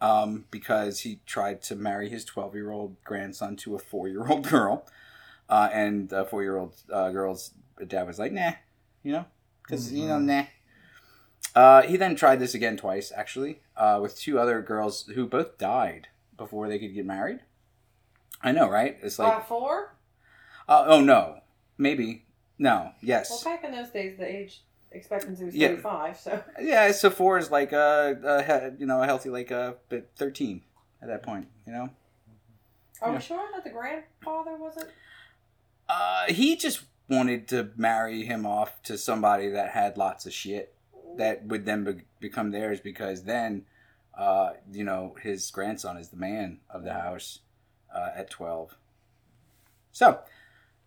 um, 0.00 0.46
because 0.50 1.00
he 1.00 1.20
tried 1.26 1.62
to 1.64 1.76
marry 1.76 2.08
his 2.08 2.24
12 2.24 2.54
year 2.54 2.70
old 2.70 2.96
grandson 3.04 3.56
to 3.56 3.74
a 3.74 3.78
4 3.78 4.08
year 4.08 4.26
old 4.28 4.46
girl. 4.48 4.86
Uh, 5.48 5.68
and 5.72 6.08
the 6.08 6.24
4 6.24 6.42
year 6.42 6.56
old 6.56 6.74
uh, 6.92 7.10
girl's 7.10 7.52
dad 7.86 8.06
was 8.06 8.18
like, 8.18 8.32
nah, 8.32 8.52
you 9.02 9.12
know, 9.12 9.24
because, 9.62 9.92
you 9.92 10.06
know, 10.06 10.18
Mhm. 10.18 10.24
nah. 10.26 10.44
Uh, 11.54 11.82
he 11.82 11.96
then 11.96 12.14
tried 12.14 12.38
this 12.38 12.54
again 12.54 12.76
twice, 12.76 13.10
actually, 13.14 13.60
uh, 13.76 13.98
with 14.00 14.16
two 14.16 14.38
other 14.38 14.62
girls 14.62 15.06
who 15.14 15.26
both 15.26 15.58
died 15.58 16.06
before 16.36 16.68
they 16.68 16.78
could 16.78 16.94
get 16.94 17.04
married. 17.04 17.40
I 18.42 18.52
know, 18.52 18.68
right? 18.68 18.96
It's 19.02 19.18
like, 19.18 19.38
By 19.38 19.42
four? 19.44 19.94
uh, 20.68 20.84
oh 20.86 21.00
no, 21.00 21.40
maybe, 21.78 22.24
no, 22.58 22.92
Yes. 23.02 23.30
Well, 23.30 23.54
back 23.54 23.64
in 23.64 23.72
those 23.72 23.90
days, 23.90 24.18
the 24.18 24.26
age 24.26 24.62
expectancy 24.92 25.44
was 25.44 25.54
Yeah. 25.54 25.68
35, 25.68 26.16
so. 26.18 26.42
yeah. 26.60 26.90
So 26.92 27.10
four 27.10 27.38
is 27.38 27.50
like 27.50 27.72
a, 27.72 28.18
a 28.76 28.78
you 28.78 28.86
know 28.86 29.02
a 29.02 29.06
healthy 29.06 29.28
like 29.30 29.50
a 29.50 29.76
but 29.88 30.10
thirteen 30.16 30.62
at 31.02 31.08
that 31.08 31.22
point, 31.22 31.48
you 31.66 31.72
know. 31.72 31.90
Are 33.02 33.08
Yeah. 33.10 33.14
we 33.16 33.20
sure 33.22 33.48
that 33.54 33.64
the 33.64 33.70
grandfather 33.70 34.56
wasn't? 34.56 34.88
Uh, 35.88 36.26
he 36.26 36.56
just 36.56 36.82
wanted 37.08 37.48
to 37.48 37.70
marry 37.76 38.24
him 38.24 38.46
off 38.46 38.82
to 38.84 38.96
somebody 38.96 39.48
that 39.50 39.70
had 39.70 39.96
lots 39.98 40.26
of 40.26 40.32
shit 40.32 40.74
that 41.16 41.44
would 41.46 41.64
then 41.66 41.82
be- 41.84 42.02
become 42.20 42.50
theirs 42.52 42.78
because 42.80 43.24
then, 43.24 43.64
uh, 44.16 44.50
you 44.70 44.84
know, 44.84 45.16
his 45.22 45.50
grandson 45.50 45.96
is 45.96 46.10
the 46.10 46.16
man 46.16 46.60
of 46.70 46.84
the 46.84 46.92
house 46.92 47.40
uh, 47.94 48.10
at 48.14 48.30
12. 48.30 48.76
So, 49.92 50.20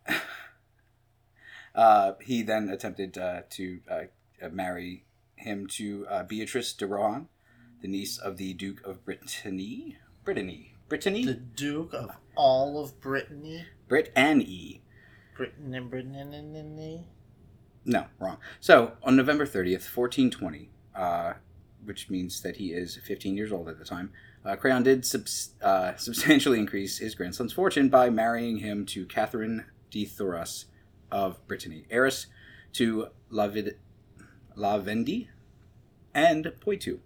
uh, 1.74 2.12
he 2.20 2.42
then 2.42 2.68
attempted 2.68 3.18
uh, 3.18 3.42
to 3.50 3.80
uh, 3.90 4.48
marry 4.50 5.04
him 5.36 5.66
to 5.66 6.06
uh, 6.08 6.22
Beatrice 6.22 6.72
de 6.72 6.86
Rohan, 6.86 7.28
the 7.80 7.88
niece 7.88 8.18
of 8.18 8.36
the 8.36 8.54
Duke 8.54 8.84
of 8.86 9.04
Brittany. 9.04 9.98
Brittany. 10.24 10.74
Brittany? 10.88 11.24
The 11.24 11.34
Duke 11.34 11.92
of 11.92 12.10
all 12.36 12.82
of 12.82 13.00
Brittany. 13.00 13.66
Brittany. 13.88 14.82
Britain 15.36 15.74
and 15.74 15.90
Brittany. 15.90 17.04
No, 17.84 18.06
wrong. 18.18 18.38
So 18.60 18.92
on 19.02 19.16
November 19.16 19.44
30th, 19.44 19.94
1420, 19.94 20.70
uh, 20.94 21.34
which 21.84 22.08
means 22.08 22.40
that 22.42 22.56
he 22.56 22.72
is 22.72 22.96
15 22.96 23.36
years 23.36 23.52
old 23.52 23.68
at 23.68 23.78
the 23.78 23.84
time, 23.84 24.12
uh, 24.44 24.56
Crayon 24.56 24.82
did 24.82 25.04
subs- 25.06 25.54
uh, 25.62 25.94
substantially 25.96 26.58
increase 26.58 26.98
his 26.98 27.14
grandson's 27.14 27.52
fortune 27.52 27.88
by 27.88 28.10
marrying 28.10 28.58
him 28.58 28.84
to 28.86 29.06
Catherine 29.06 29.64
de 29.90 30.04
Thoras 30.06 30.66
of 31.10 31.46
Brittany, 31.46 31.86
heiress 31.90 32.26
to 32.74 33.08
Lavid- 33.30 33.76
La 34.56 34.78
Vendée 34.78 35.28
and 36.14 36.52
Poitou. 36.60 37.00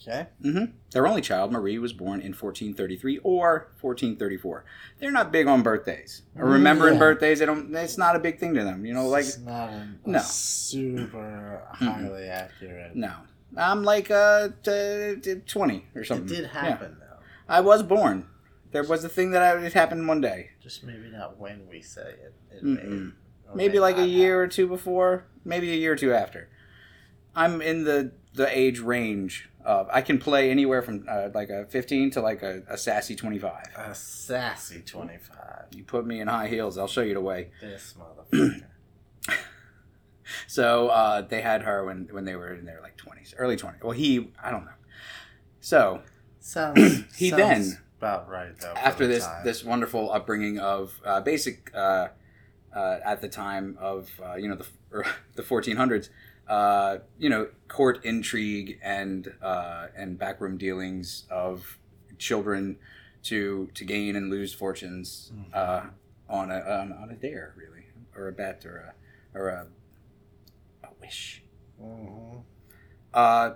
Okay. 0.00 0.26
hmm 0.42 0.64
Their 0.92 1.06
only 1.06 1.22
child, 1.22 1.50
Marie, 1.50 1.78
was 1.78 1.92
born 1.94 2.20
in 2.20 2.32
1433 2.32 3.18
or 3.24 3.68
1434. 3.80 4.64
They're 4.98 5.10
not 5.10 5.32
big 5.32 5.46
on 5.46 5.62
birthdays 5.62 6.22
or 6.36 6.46
remembering 6.46 6.94
Yeah. 6.94 6.98
birthdays. 7.00 7.38
They 7.38 7.46
don't. 7.46 7.74
It's 7.74 7.96
not 7.96 8.14
a 8.14 8.18
big 8.18 8.38
thing 8.38 8.54
to 8.54 8.64
them. 8.64 8.84
You 8.84 8.92
know, 8.92 9.08
like 9.08 9.24
it's 9.24 9.38
not 9.38 9.70
a, 9.70 9.88
No. 10.04 10.18
super 10.18 11.62
highly 11.72 12.24
accurate. 12.24 12.94
no. 12.94 13.12
I'm 13.56 13.82
like 13.84 14.10
uh 14.10 14.48
t- 14.62 15.16
t- 15.22 15.34
20 15.46 15.86
or 15.94 16.04
something. 16.04 16.26
It 16.26 16.40
did 16.40 16.50
Yeah. 16.52 16.60
happen 16.60 16.96
though. 17.00 17.16
I 17.48 17.60
was 17.60 17.82
born. 17.82 18.26
There 18.72 18.82
was 18.84 19.04
a 19.04 19.08
thing 19.08 19.30
that 19.32 19.42
I, 19.42 19.56
it 19.64 19.72
happened 19.72 20.08
one 20.08 20.20
day. 20.20 20.50
Just 20.60 20.82
maybe 20.82 21.08
not 21.12 21.38
when 21.38 21.68
we 21.70 21.80
say 21.80 22.02
it. 22.24 22.34
it 22.50 22.62
may, 22.64 23.12
Maybe 23.54 23.74
may 23.74 23.80
like 23.80 23.98
a 23.98 24.06
year 24.06 24.40
or 24.42 24.48
two 24.48 24.66
before. 24.66 25.26
Maybe 25.44 25.70
a 25.72 25.76
year 25.76 25.92
or 25.92 25.96
two 25.96 26.12
after. 26.12 26.48
I'm 27.36 27.60
in 27.62 27.84
the 27.84 28.12
the 28.34 28.48
age 28.56 28.80
range 28.80 29.48
of 29.64 29.88
I 29.92 30.00
can 30.02 30.18
play 30.18 30.50
anywhere 30.50 30.82
from 30.82 31.06
uh, 31.08 31.28
like 31.32 31.50
a 31.50 31.66
15 31.66 32.10
to 32.12 32.20
like 32.20 32.42
a, 32.42 32.62
a 32.68 32.76
sassy 32.76 33.14
25. 33.14 33.52
A 33.76 33.94
sassy 33.94 34.80
twenty-five. 34.80 35.66
You 35.74 35.84
put 35.84 36.04
me 36.06 36.20
in 36.20 36.26
high 36.28 36.48
heels, 36.48 36.76
I'll 36.78 36.88
show 36.88 37.02
you 37.02 37.14
the 37.14 37.20
way. 37.20 37.50
This 37.60 37.94
motherfucker. 37.98 38.62
So 40.46 40.88
uh, 40.88 41.22
they 41.22 41.40
had 41.40 41.62
her 41.62 41.84
when 41.84 42.08
when 42.10 42.24
they 42.24 42.36
were 42.36 42.52
in 42.54 42.64
their 42.64 42.80
like 42.82 42.96
20s, 42.96 43.34
early 43.38 43.56
20s. 43.56 43.82
Well, 43.82 43.92
he 43.92 44.30
I 44.42 44.50
don't 44.50 44.64
know. 44.64 44.70
So 45.60 46.02
sounds. 46.40 47.04
He 47.16 47.30
sounds 47.30 47.72
then- 47.72 47.78
about 47.98 48.28
right 48.28 48.52
though. 48.60 48.74
after 48.76 49.06
this 49.06 49.24
time. 49.24 49.44
this 49.44 49.64
wonderful 49.64 50.12
upbringing 50.12 50.58
of 50.58 51.00
uh, 51.06 51.20
basic 51.20 51.70
uh, 51.74 52.08
uh, 52.74 52.98
at 53.04 53.20
the 53.22 53.28
time 53.28 53.78
of 53.80 54.10
uh, 54.22 54.34
you 54.34 54.48
know 54.48 54.56
the 54.56 54.66
or 54.92 55.06
the 55.36 55.42
1400s 55.42 56.10
uh, 56.48 56.98
you 57.18 57.30
know 57.30 57.48
court 57.68 58.04
intrigue 58.04 58.78
and 58.82 59.32
uh, 59.42 59.86
and 59.96 60.18
backroom 60.18 60.58
dealings 60.58 61.24
of 61.30 61.78
children 62.18 62.76
to 63.22 63.70
to 63.74 63.84
gain 63.84 64.16
and 64.16 64.28
lose 64.30 64.52
fortunes 64.52 65.32
uh, 65.54 65.82
on 66.28 66.50
a 66.50 66.58
on, 66.60 66.92
on 66.92 67.10
a 67.10 67.14
dare 67.14 67.54
really 67.56 67.86
or 68.14 68.28
a 68.28 68.32
bet 68.32 68.66
or 68.66 68.92
a 69.34 69.38
or 69.38 69.48
a, 69.48 69.62
a 69.62 69.66
wish 71.04 71.42
Mhm. 71.80 72.44
uh, 73.12 73.54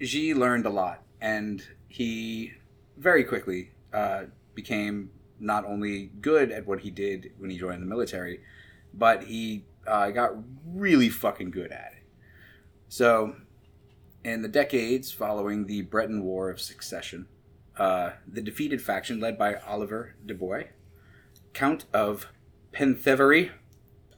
G 0.00 0.34
learned 0.34 0.66
a 0.66 0.70
lot, 0.70 1.04
and 1.20 1.62
he 1.88 2.54
very 2.96 3.24
quickly 3.24 3.70
uh, 3.92 4.24
became 4.54 5.10
not 5.38 5.64
only 5.64 6.06
good 6.20 6.50
at 6.50 6.66
what 6.66 6.80
he 6.80 6.90
did 6.90 7.32
when 7.38 7.50
he 7.50 7.58
joined 7.58 7.80
the 7.80 7.86
military, 7.86 8.40
but 8.92 9.24
he 9.24 9.66
uh, 9.86 10.10
got 10.10 10.32
really 10.66 11.08
fucking 11.08 11.50
good 11.50 11.70
at 11.70 11.92
it. 11.92 12.02
So, 12.88 13.36
in 14.24 14.42
the 14.42 14.48
decades 14.48 15.12
following 15.12 15.66
the 15.66 15.82
Breton 15.82 16.24
War 16.24 16.50
of 16.50 16.60
Succession, 16.60 17.28
uh, 17.76 18.12
the 18.26 18.40
defeated 18.42 18.82
faction 18.82 19.20
led 19.20 19.38
by 19.38 19.56
Oliver 19.56 20.16
de 20.24 20.34
Bois, 20.34 20.64
Count 21.52 21.84
of 21.92 22.28
Penthevery, 22.72 23.50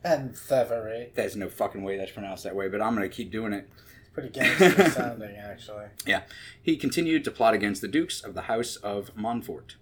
Penthevery. 0.07 1.15
there's 1.15 1.37
no 1.37 1.49
fucking 1.49 1.83
way 1.83 1.97
that's 1.97 2.13
pronounced 2.13 2.45
that 2.45 2.55
way, 2.55 2.69
but 2.69 2.81
I'm 2.81 2.95
going 2.95 3.09
to 3.09 3.15
keep 3.15 3.31
doing 3.33 3.53
it. 3.53 3.69
It's 4.01 4.11
pretty 4.13 4.29
gangster 4.31 4.91
sounding, 4.91 5.37
actually. 5.37 5.87
Yeah. 6.07 6.23
He 6.63 6.77
continued 6.77 7.25
to 7.25 7.31
plot 7.31 7.55
against 7.55 7.83
the 7.83 7.89
dukes 7.89 8.23
of 8.23 8.35
the 8.35 8.43
House 8.43 8.77
of 8.77 9.11
Montfort. 9.17 9.77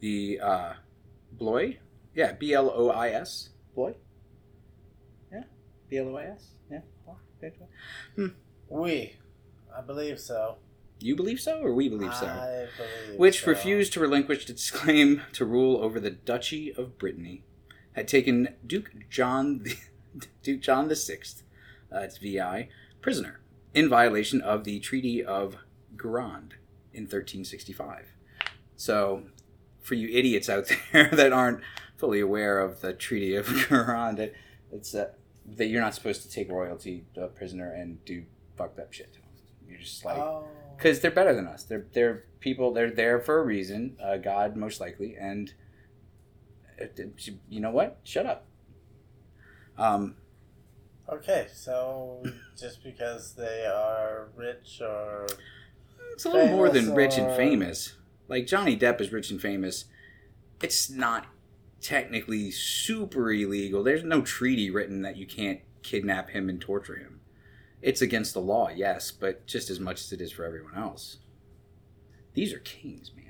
The 0.00 0.40
uh, 0.42 0.72
Blois? 1.32 1.74
Yeah, 2.14 2.32
B 2.32 2.52
L 2.52 2.70
O 2.74 2.90
I 2.90 3.10
S. 3.10 3.50
Blois? 3.74 3.92
Yeah, 5.32 5.44
B 5.88 5.98
L 5.98 6.08
O 6.08 6.16
I 6.16 6.24
S. 6.24 6.50
Yeah. 6.70 6.80
We, 8.68 9.16
I 9.76 9.80
believe 9.80 10.18
so. 10.20 10.56
You 11.02 11.16
believe 11.16 11.40
so, 11.40 11.60
or 11.60 11.72
we 11.72 11.88
believe 11.88 12.14
so? 12.14 12.26
I 12.26 12.66
believe 12.76 13.18
Which 13.18 13.42
so. 13.44 13.50
refused 13.50 13.92
to 13.94 14.00
relinquish 14.00 14.48
its 14.50 14.70
claim 14.70 15.22
to 15.32 15.44
rule 15.46 15.78
over 15.82 15.98
the 15.98 16.10
Duchy 16.10 16.72
of 16.76 16.98
Brittany, 16.98 17.44
had 18.00 18.08
taken 18.08 18.48
Duke 18.66 18.90
John, 19.10 19.62
the, 19.62 19.76
Duke 20.42 20.60
John 20.60 20.88
the 20.88 20.96
Sixth, 20.96 21.42
uh, 21.94 21.98
it's 22.00 22.18
VI, 22.18 22.68
prisoner 23.00 23.40
in 23.74 23.88
violation 23.88 24.40
of 24.40 24.64
the 24.64 24.80
Treaty 24.80 25.22
of 25.24 25.56
Guérande 25.96 26.54
in 26.92 27.04
1365. 27.04 28.06
So, 28.76 29.24
for 29.80 29.94
you 29.94 30.08
idiots 30.08 30.48
out 30.48 30.70
there 30.92 31.10
that 31.12 31.32
aren't 31.32 31.60
fully 31.96 32.20
aware 32.20 32.58
of 32.60 32.80
the 32.80 32.92
Treaty 32.92 33.34
of 33.36 33.46
Guérande, 33.68 34.18
it, 34.20 34.34
it's 34.72 34.94
uh, 34.94 35.10
that 35.46 35.66
you're 35.66 35.82
not 35.82 35.94
supposed 35.94 36.22
to 36.22 36.30
take 36.30 36.50
royalty 36.50 37.04
uh, 37.20 37.26
prisoner 37.26 37.72
and 37.72 38.04
do 38.04 38.24
fucked 38.56 38.78
up 38.78 38.92
shit. 38.92 39.18
You're 39.68 39.78
just 39.78 40.04
like 40.04 40.16
Oh. 40.16 40.44
because 40.76 41.00
they're 41.00 41.10
better 41.10 41.34
than 41.34 41.46
us. 41.46 41.62
They're 41.64 41.86
they're 41.92 42.24
people. 42.40 42.72
They're 42.72 42.90
there 42.90 43.20
for 43.20 43.38
a 43.40 43.44
reason. 43.44 43.96
Uh, 44.02 44.16
God 44.16 44.56
most 44.56 44.80
likely, 44.80 45.16
and 45.16 45.52
you 47.48 47.60
know 47.60 47.70
what? 47.70 47.98
Shut 48.04 48.26
up. 48.26 48.46
Um, 49.78 50.16
Okay, 51.12 51.48
so 51.52 52.22
just 52.56 52.84
because 52.84 53.34
they 53.34 53.66
are 53.66 54.28
rich 54.36 54.80
or 54.80 55.26
it's 56.12 56.24
a 56.24 56.30
little 56.30 56.48
more 56.48 56.68
than 56.68 56.84
Famous 56.84 56.96
rich 56.96 57.18
and 57.18 57.36
famous. 57.36 57.96
Like 58.28 58.46
Johnny 58.46 58.76
Depp 58.78 59.00
is 59.00 59.10
rich 59.12 59.30
and 59.30 59.40
famous. 59.40 59.86
It's 60.62 60.88
not 60.88 61.26
technically 61.80 62.52
super 62.52 63.32
illegal. 63.32 63.82
There's 63.82 64.04
no 64.04 64.22
treaty 64.22 64.70
written 64.70 65.02
that 65.02 65.16
you 65.16 65.26
can't 65.26 65.60
kidnap 65.82 66.30
him 66.30 66.48
and 66.48 66.60
torture 66.60 66.96
him. 66.96 67.20
It's 67.82 68.02
against 68.02 68.34
the 68.34 68.40
law, 68.40 68.68
yes, 68.68 69.10
but 69.10 69.46
just 69.46 69.68
as 69.68 69.80
much 69.80 70.00
as 70.02 70.12
it 70.12 70.20
is 70.20 70.30
for 70.30 70.44
everyone 70.44 70.76
else. 70.76 71.18
These 72.34 72.52
are 72.52 72.58
kings, 72.58 73.10
man. 73.16 73.29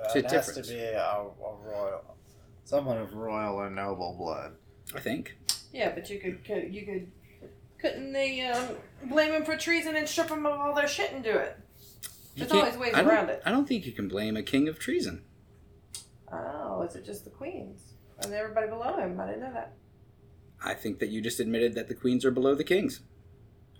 Okay, 0.00 0.08
so 0.12 0.18
It's 0.18 0.32
it 0.32 0.36
has 0.36 0.46
difference. 0.46 0.68
to 0.68 0.74
be 0.74 0.80
a, 0.80 1.00
a 1.00 1.56
royal, 1.64 2.16
someone 2.64 2.98
of 2.98 3.14
royal 3.14 3.56
or 3.56 3.70
noble 3.70 4.14
blood. 4.18 4.52
I 4.94 5.00
think. 5.00 5.36
Yeah, 5.72 5.92
but 5.94 6.08
you 6.10 6.18
could, 6.20 6.44
could 6.44 6.72
you 6.74 6.86
could 6.86 7.10
couldn't 7.78 8.12
they 8.12 8.40
um, 8.42 8.68
blame 9.08 9.32
him 9.32 9.44
for 9.44 9.56
treason 9.56 9.96
and 9.96 10.08
strip 10.08 10.30
him 10.30 10.46
of 10.46 10.58
all 10.58 10.74
their 10.74 10.88
shit 10.88 11.12
and 11.12 11.22
do 11.24 11.30
it? 11.36 11.58
You 12.34 12.40
There's 12.40 12.52
can't- 12.52 12.64
always 12.64 12.78
ways 12.78 12.94
I 12.94 13.02
don't- 13.02 13.10
around 13.10 13.30
it. 13.30 13.42
I 13.44 13.50
don't 13.50 13.66
think 13.66 13.84
you 13.86 13.92
can 13.92 14.08
blame 14.08 14.36
a 14.36 14.42
king 14.42 14.68
of 14.68 14.78
treason. 14.78 15.22
Oh, 16.32 16.82
is 16.82 16.96
it 16.96 17.04
just 17.04 17.24
the 17.24 17.30
queens 17.30 17.82
and 18.22 18.32
everybody 18.32 18.68
below 18.68 18.96
him? 18.96 19.18
I 19.20 19.26
didn't 19.26 19.40
know 19.42 19.52
that. 19.52 19.72
I 20.64 20.74
think 20.74 20.98
that 21.00 21.08
you 21.10 21.20
just 21.20 21.38
admitted 21.40 21.74
that 21.74 21.88
the 21.88 21.94
queens 21.94 22.24
are 22.24 22.30
below 22.30 22.54
the 22.54 22.64
kings. 22.64 23.00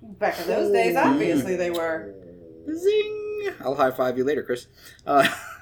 Back 0.02 0.38
in 0.40 0.46
those 0.46 0.70
days, 0.72 0.94
obviously 0.96 1.56
they 1.56 1.70
were. 1.70 2.14
Zing! 2.72 3.52
I'll 3.60 3.74
high 3.74 3.90
five 3.90 4.18
you 4.18 4.24
later, 4.24 4.42
Chris. 4.42 4.66
Uh, 5.06 5.26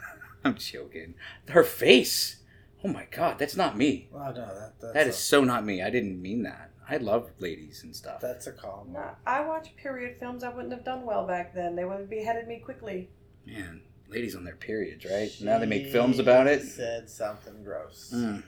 I'm 0.46 0.56
joking. 0.56 1.14
Her 1.48 1.64
face. 1.64 2.36
Oh 2.84 2.88
my 2.88 3.06
god, 3.10 3.38
that's 3.38 3.56
not 3.56 3.76
me. 3.78 4.08
Oh 4.12 4.18
no, 4.18 4.34
that 4.34 4.74
that's 4.80 4.92
That 4.94 5.06
a, 5.08 5.12
so 5.12 5.42
not 5.42 5.64
me. 5.64 5.82
I 5.82 5.90
didn't 5.90 6.20
mean 6.20 6.42
that. 6.42 6.70
I 6.88 6.98
love 6.98 7.30
ladies 7.38 7.82
and 7.82 7.96
stuff. 7.96 8.20
that's 8.20 8.46
a 8.46 8.52
call. 8.52 8.86
No, 8.90 9.02
I 9.26 9.40
watch 9.40 9.74
period 9.76 10.18
films. 10.18 10.44
I 10.44 10.50
wouldn't 10.50 10.72
have 10.74 10.84
done 10.84 11.06
well 11.06 11.26
back 11.26 11.54
then. 11.54 11.76
They 11.76 11.84
would 11.86 11.98
have 12.00 12.10
beheaded 12.10 12.46
me 12.46 12.58
quickly. 12.58 13.08
Man, 13.46 13.80
ladies 14.10 14.36
on 14.36 14.44
their 14.44 14.56
periods, 14.56 15.06
right? 15.06 15.30
Now 15.40 15.58
they 15.58 15.64
make 15.66 15.86
films 15.86 16.18
about 16.18 16.46
it. 16.46 16.62
Said 16.62 17.08
something 17.08 17.64
gross. 17.64 18.12
Mm. 18.14 18.42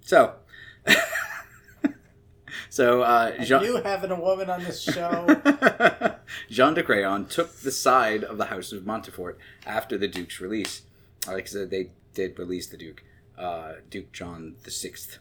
So, 0.00 0.34
so 2.68 3.02
uh, 3.02 3.32
Are 3.38 3.44
Jean. 3.44 3.62
you 3.62 3.76
having 3.76 4.10
a 4.10 4.20
woman 4.20 4.50
on 4.50 4.64
this 4.64 4.80
show? 4.82 5.24
Jean 6.50 6.74
de 6.74 6.82
Craon 6.82 7.26
took 7.26 7.56
the 7.60 7.70
side 7.70 8.24
of 8.24 8.38
the 8.38 8.46
House 8.46 8.72
of 8.72 8.84
Montefort 8.84 9.36
after 9.66 9.96
the 9.98 10.08
Duke's 10.08 10.40
release. 10.40 10.82
Like 11.26 11.44
I 11.44 11.46
said, 11.46 11.70
they 11.70 11.90
did 12.14 12.38
release 12.38 12.66
the 12.66 12.76
Duke, 12.76 13.02
uh, 13.38 13.74
Duke 13.90 14.12
John 14.12 14.56
the 14.64 14.70
Sixth. 14.70 15.18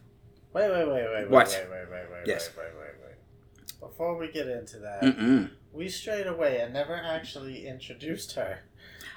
wait, 0.53 0.69
wait, 0.69 0.87
wait, 0.87 0.87
wait, 0.87 1.07
wait, 1.15 1.29
What? 1.29 1.47
wait, 1.47 1.69
wait, 1.69 1.89
wait, 1.91 2.11
wait, 2.11 2.27
Yes. 2.27 2.49
wait, 2.57 2.65
wait, 2.65 2.73
wait, 2.79 2.95
wait. 3.05 3.79
Before 3.89 4.17
we 4.17 4.31
get 4.31 4.47
into 4.47 4.79
that, 4.79 5.01
Mm-mm. 5.01 5.49
we 5.71 5.89
strayed 5.89 6.27
away 6.27 6.59
and 6.61 6.73
never 6.73 6.95
actually 6.95 7.67
introduced 7.67 8.33
her. 8.33 8.59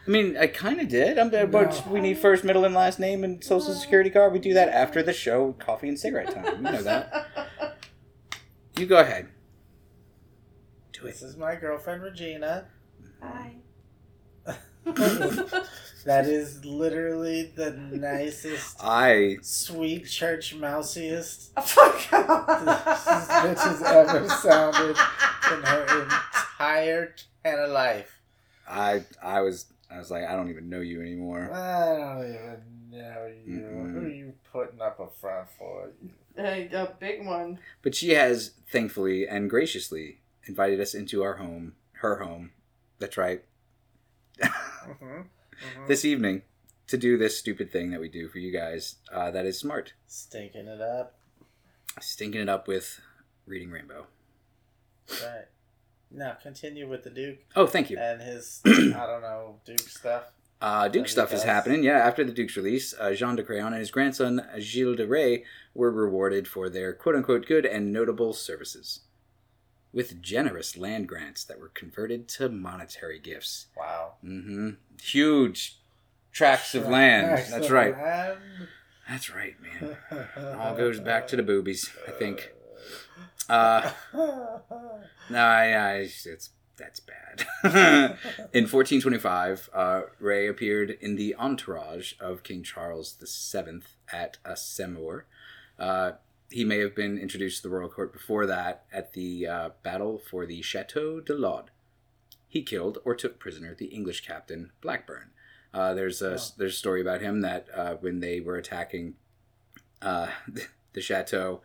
I 0.06 0.10
mean, 0.10 0.36
I 0.36 0.46
kind 0.46 0.80
of 0.80 0.88
did. 0.88 1.18
I'm, 1.18 1.30
but 1.30 1.50
No. 1.86 1.92
we 1.92 2.00
need 2.00 2.18
first, 2.18 2.44
middle, 2.44 2.64
and 2.64 2.72
last 2.74 3.00
name 3.00 3.24
and 3.24 3.42
social 3.42 3.74
security 3.74 4.08
card. 4.10 4.32
We 4.32 4.38
do 4.38 4.54
that 4.54 4.68
after 4.68 5.02
the 5.02 5.12
show, 5.12 5.52
coffee 5.58 5.88
and 5.88 5.98
cigarette 5.98 6.32
time. 6.32 6.56
You 6.56 6.62
know 6.72 6.82
that. 6.82 7.26
You 8.78 8.84
go 8.86 8.98
ahead. 8.98 9.28
Do 11.06 11.12
This 11.12 11.22
is 11.22 11.36
my 11.36 11.54
girlfriend 11.54 12.02
Regina. 12.02 12.66
Hi. 13.22 13.56
That 16.04 16.26
is 16.26 16.64
literally 16.64 17.52
the 17.56 17.72
nicest, 17.72 18.76
I 18.80 19.38
sweet 19.42 20.06
church 20.06 20.54
mousiest 20.56 21.52
Fuck 21.60 21.96
this 21.98 23.28
bitch 23.28 23.58
has 23.58 23.82
ever 23.82 24.28
sounded 24.28 24.96
in 25.52 25.62
her 25.64 26.04
entire 26.04 27.12
can 27.44 27.58
of 27.58 27.70
life. 27.70 28.20
I 28.68 29.02
I 29.20 29.40
was 29.40 29.66
I 29.90 29.98
was 29.98 30.12
like 30.12 30.22
I 30.26 30.36
don't 30.36 30.48
even 30.48 30.68
know 30.68 30.80
you 30.80 31.00
anymore. 31.00 31.52
I 31.52 31.96
don't 31.96 32.28
even 32.28 32.62
know 32.90 33.32
you. 33.44 33.58
Mm-mm. 33.58 33.92
Who 33.92 33.98
are 33.98 34.08
you 34.08 34.32
putting 34.52 34.80
up 34.80 35.00
a 35.00 35.08
front 35.08 35.48
for? 35.58 35.90
a, 36.38 36.68
a 36.68 36.94
big 37.00 37.26
one. 37.26 37.58
But 37.82 37.96
she 37.96 38.10
has 38.10 38.52
thankfully 38.70 39.26
and 39.26 39.50
graciously 39.50 40.20
invited 40.46 40.80
us 40.80 40.94
into 40.94 41.22
our 41.22 41.36
home, 41.36 41.74
her 42.00 42.16
home. 42.22 42.52
That's 42.98 43.16
right. 43.16 43.44
hmm 44.40 45.22
This 45.88 46.04
evening 46.04 46.42
to 46.88 46.96
do 46.96 47.16
this 47.18 47.36
stupid 47.36 47.70
thing 47.72 47.90
that 47.90 48.00
we 48.00 48.08
do 48.08 48.28
for 48.28 48.38
you 48.38 48.52
guys. 48.52 48.96
Uh, 49.12 49.30
that 49.30 49.46
is 49.46 49.58
smart. 49.58 49.92
Stinking 50.06 50.66
it 50.68 50.80
up. 50.80 51.18
Stinking 52.00 52.42
it 52.42 52.48
up 52.48 52.68
with 52.68 53.00
reading 53.46 53.70
Rainbow. 53.70 54.06
Right. 55.22 55.46
Now 56.10 56.36
continue 56.40 56.88
with 56.88 57.02
the 57.04 57.10
Duke 57.10 57.38
Oh, 57.56 57.66
thank 57.66 57.90
you. 57.90 57.98
and 57.98 58.20
his 58.22 58.60
I 58.66 58.70
don't 59.06 59.22
know 59.22 59.56
Duke 59.64 59.80
stuff. 59.80 60.24
Uh, 60.60 60.88
Duke 60.88 61.08
stuff 61.08 61.34
is 61.34 61.42
happening. 61.42 61.82
Yeah, 61.82 61.98
after 61.98 62.24
the 62.24 62.32
Duke's 62.32 62.56
release, 62.56 62.94
uh, 62.98 63.12
Jean 63.12 63.36
de 63.36 63.42
Craon 63.42 63.66
and 63.72 63.76
his 63.80 63.90
grandson 63.90 64.40
Gilles 64.58 64.96
de 64.96 65.06
Rais 65.06 65.40
were 65.74 65.90
rewarded 65.90 66.48
for 66.48 66.70
their 66.70 66.92
quote 66.94 67.14
unquote 67.14 67.46
good 67.46 67.66
and 67.66 67.92
notable 67.92 68.32
services 68.32 69.00
with 69.96 70.20
generous 70.20 70.76
land 70.76 71.08
grants 71.08 71.42
that 71.42 71.58
were 71.58 71.70
converted 71.70 72.28
to 72.28 72.50
monetary 72.50 73.18
gifts. 73.18 73.68
Wow. 73.74 74.12
Mm-hmm. 74.22 74.72
Huge 75.00 75.78
tracts 76.32 76.74
of 76.74 76.86
land. 76.86 77.28
Tracts 77.28 77.50
That's 77.50 77.66
of 77.66 77.72
right. 77.72 77.96
land. 77.96 78.38
That's 79.08 79.34
right, 79.34 79.54
man. 79.62 79.96
All 80.60 80.76
goes 80.76 81.00
back 81.00 81.26
to 81.28 81.36
the 81.36 81.42
boobies, 81.42 81.90
I 82.06 82.12
think. 82.12 82.52
Uh, 83.48 83.92
no, 84.12 85.38
I, 85.38 85.70
I, 85.70 85.92
it's 85.98 86.50
that's 86.76 86.98
bad. 86.98 87.46
in 88.52 88.64
1425, 88.64 89.70
uh, 89.72 90.00
Ray 90.18 90.48
appeared 90.48 90.90
in 91.00 91.14
the 91.14 91.36
entourage 91.36 92.14
of 92.18 92.42
King 92.42 92.64
Charles 92.64 93.16
VII 93.20 93.82
at 94.12 94.38
a 94.44 94.54
Semur. 94.54 95.22
Uh, 95.78 96.12
he 96.50 96.64
may 96.64 96.78
have 96.78 96.94
been 96.94 97.18
introduced 97.18 97.62
to 97.62 97.68
the 97.68 97.74
royal 97.74 97.88
court 97.88 98.12
before 98.12 98.46
that 98.46 98.84
at 98.92 99.12
the 99.12 99.46
uh, 99.46 99.70
battle 99.82 100.18
for 100.18 100.46
the 100.46 100.62
Chateau 100.62 101.20
de 101.20 101.34
Laude. 101.34 101.70
He 102.48 102.62
killed 102.62 102.98
or 103.04 103.14
took 103.14 103.38
prisoner 103.38 103.74
the 103.74 103.86
English 103.86 104.24
captain 104.26 104.70
Blackburn. 104.80 105.30
Uh, 105.74 105.92
there's 105.94 106.22
a 106.22 106.34
Oh. 106.34 106.38
there's 106.56 106.74
a 106.74 106.78
story 106.78 107.00
about 107.00 107.20
him 107.20 107.40
that 107.42 107.66
uh, 107.74 107.94
when 107.96 108.20
they 108.20 108.40
were 108.40 108.56
attacking 108.56 109.14
uh, 110.00 110.28
the 110.92 111.00
chateau, 111.00 111.60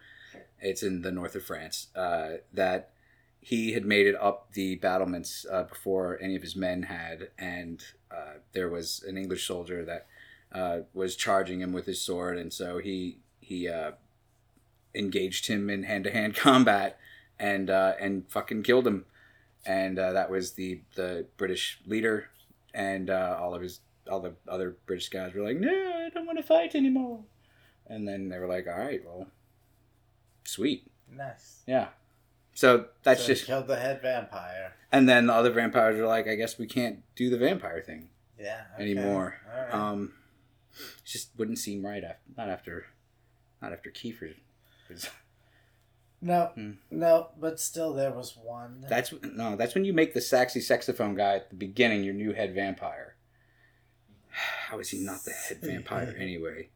it's 0.60 0.84
in 0.84 1.02
the 1.02 1.12
north 1.12 1.36
of 1.36 1.44
France, 1.44 1.88
uh, 1.96 2.38
that 2.52 2.92
he 3.40 3.74
had 3.74 3.86
made 3.86 4.06
it 4.06 4.16
up 4.22 4.52
the 4.54 4.76
battlements 4.76 5.46
uh, 5.52 5.64
before 5.64 6.20
any 6.22 6.36
of 6.36 6.42
his 6.44 6.56
men 6.56 6.84
had, 6.84 7.30
and 7.40 7.84
uh, 8.12 8.34
there 8.54 8.70
was 8.70 9.04
an 9.08 9.18
English 9.18 9.48
soldier 9.48 9.84
that 9.86 10.06
uh, 10.52 10.80
was 10.94 11.16
charging 11.16 11.62
him 11.62 11.72
with 11.72 11.86
his 11.86 12.02
sword, 12.02 12.38
and 12.38 12.52
so 12.52 12.78
he 12.80 13.18
he 13.40 13.68
uh, 13.68 13.92
engaged 14.96 15.48
him 15.48 15.70
in 15.70 15.84
hand 15.84 16.04
to 16.06 16.12
hand 16.12 16.36
combat, 16.36 16.98
and 17.40 17.70
uh, 17.70 17.94
and 18.00 18.26
fucking 18.30 18.64
killed 18.64 18.88
him, 18.88 19.06
and 19.66 19.98
uh, 20.00 20.12
that 20.14 20.30
was 20.30 20.54
the 20.54 20.82
the 20.96 21.26
British 21.38 21.80
leader, 21.86 22.30
and 22.74 23.10
uh, 23.10 23.38
all 23.40 23.54
of 23.56 23.62
his 23.62 23.80
all 24.10 24.20
the 24.20 24.34
other 24.48 24.76
British 24.86 25.10
guys 25.10 25.34
were 25.34 25.44
like, 25.44 25.58
no, 25.58 25.70
I 25.70 26.10
don't 26.14 26.26
want 26.26 26.38
to 26.40 26.44
fight 26.44 26.76
anymore, 26.76 27.20
and 27.88 28.08
then 28.08 28.30
they 28.30 28.38
were 28.40 28.48
like, 28.48 28.68
all 28.68 28.78
right, 28.78 29.02
well, 29.06 29.28
sweet, 30.44 30.90
nice. 31.12 31.62
yeah. 31.68 31.90
So 32.54 32.88
that's 33.04 33.22
So 33.22 33.28
just 33.28 33.46
killed 33.46 33.68
the 33.68 33.78
head 33.78 34.02
vampire. 34.02 34.74
and 34.92 35.08
then 35.08 35.28
the 35.28 35.34
other 35.34 35.52
vampires 35.52 35.98
were 36.00 36.06
like, 36.08 36.28
I 36.28 36.36
guess 36.36 36.58
we 36.60 36.68
can't 36.68 37.00
do 37.16 37.30
the 37.30 37.38
vampire 37.38 37.82
thing 37.82 38.10
Yeah. 38.38 38.64
okay. 38.74 38.84
anymore. 38.84 39.38
Right. 39.48 39.74
Um, 39.74 40.14
it 40.74 41.06
just 41.06 41.30
wouldn't 41.38 41.60
seem 41.60 41.86
right 41.86 42.04
after 42.04 42.20
not 42.38 42.50
after 42.50 42.88
not 43.62 43.72
after 43.72 43.90
Kiefer. 43.90 44.34
Was- 44.92 45.10
no, 46.22 46.52
Hmm. 46.56 46.72
no, 46.90 47.30
but 47.40 47.60
still, 47.60 47.94
there 47.94 48.12
was 48.12 48.36
one. 48.38 48.86
That's 48.88 49.14
no, 49.24 49.56
that's 49.56 49.74
when 49.76 49.86
you 49.86 49.94
make 49.94 50.14
the 50.14 50.22
sexy 50.22 50.62
saxophone 50.62 51.16
guy 51.16 51.36
at 51.36 51.50
the 51.50 51.56
beginning 51.56 52.04
your 52.04 52.14
new 52.14 52.34
head 52.34 52.54
vampire. 52.56 53.16
How 54.30 54.80
is 54.80 54.90
he 54.90 55.00
not 55.00 55.24
the 55.24 55.32
head 55.32 55.60
vampire 55.62 56.16
anyway? 56.20 56.70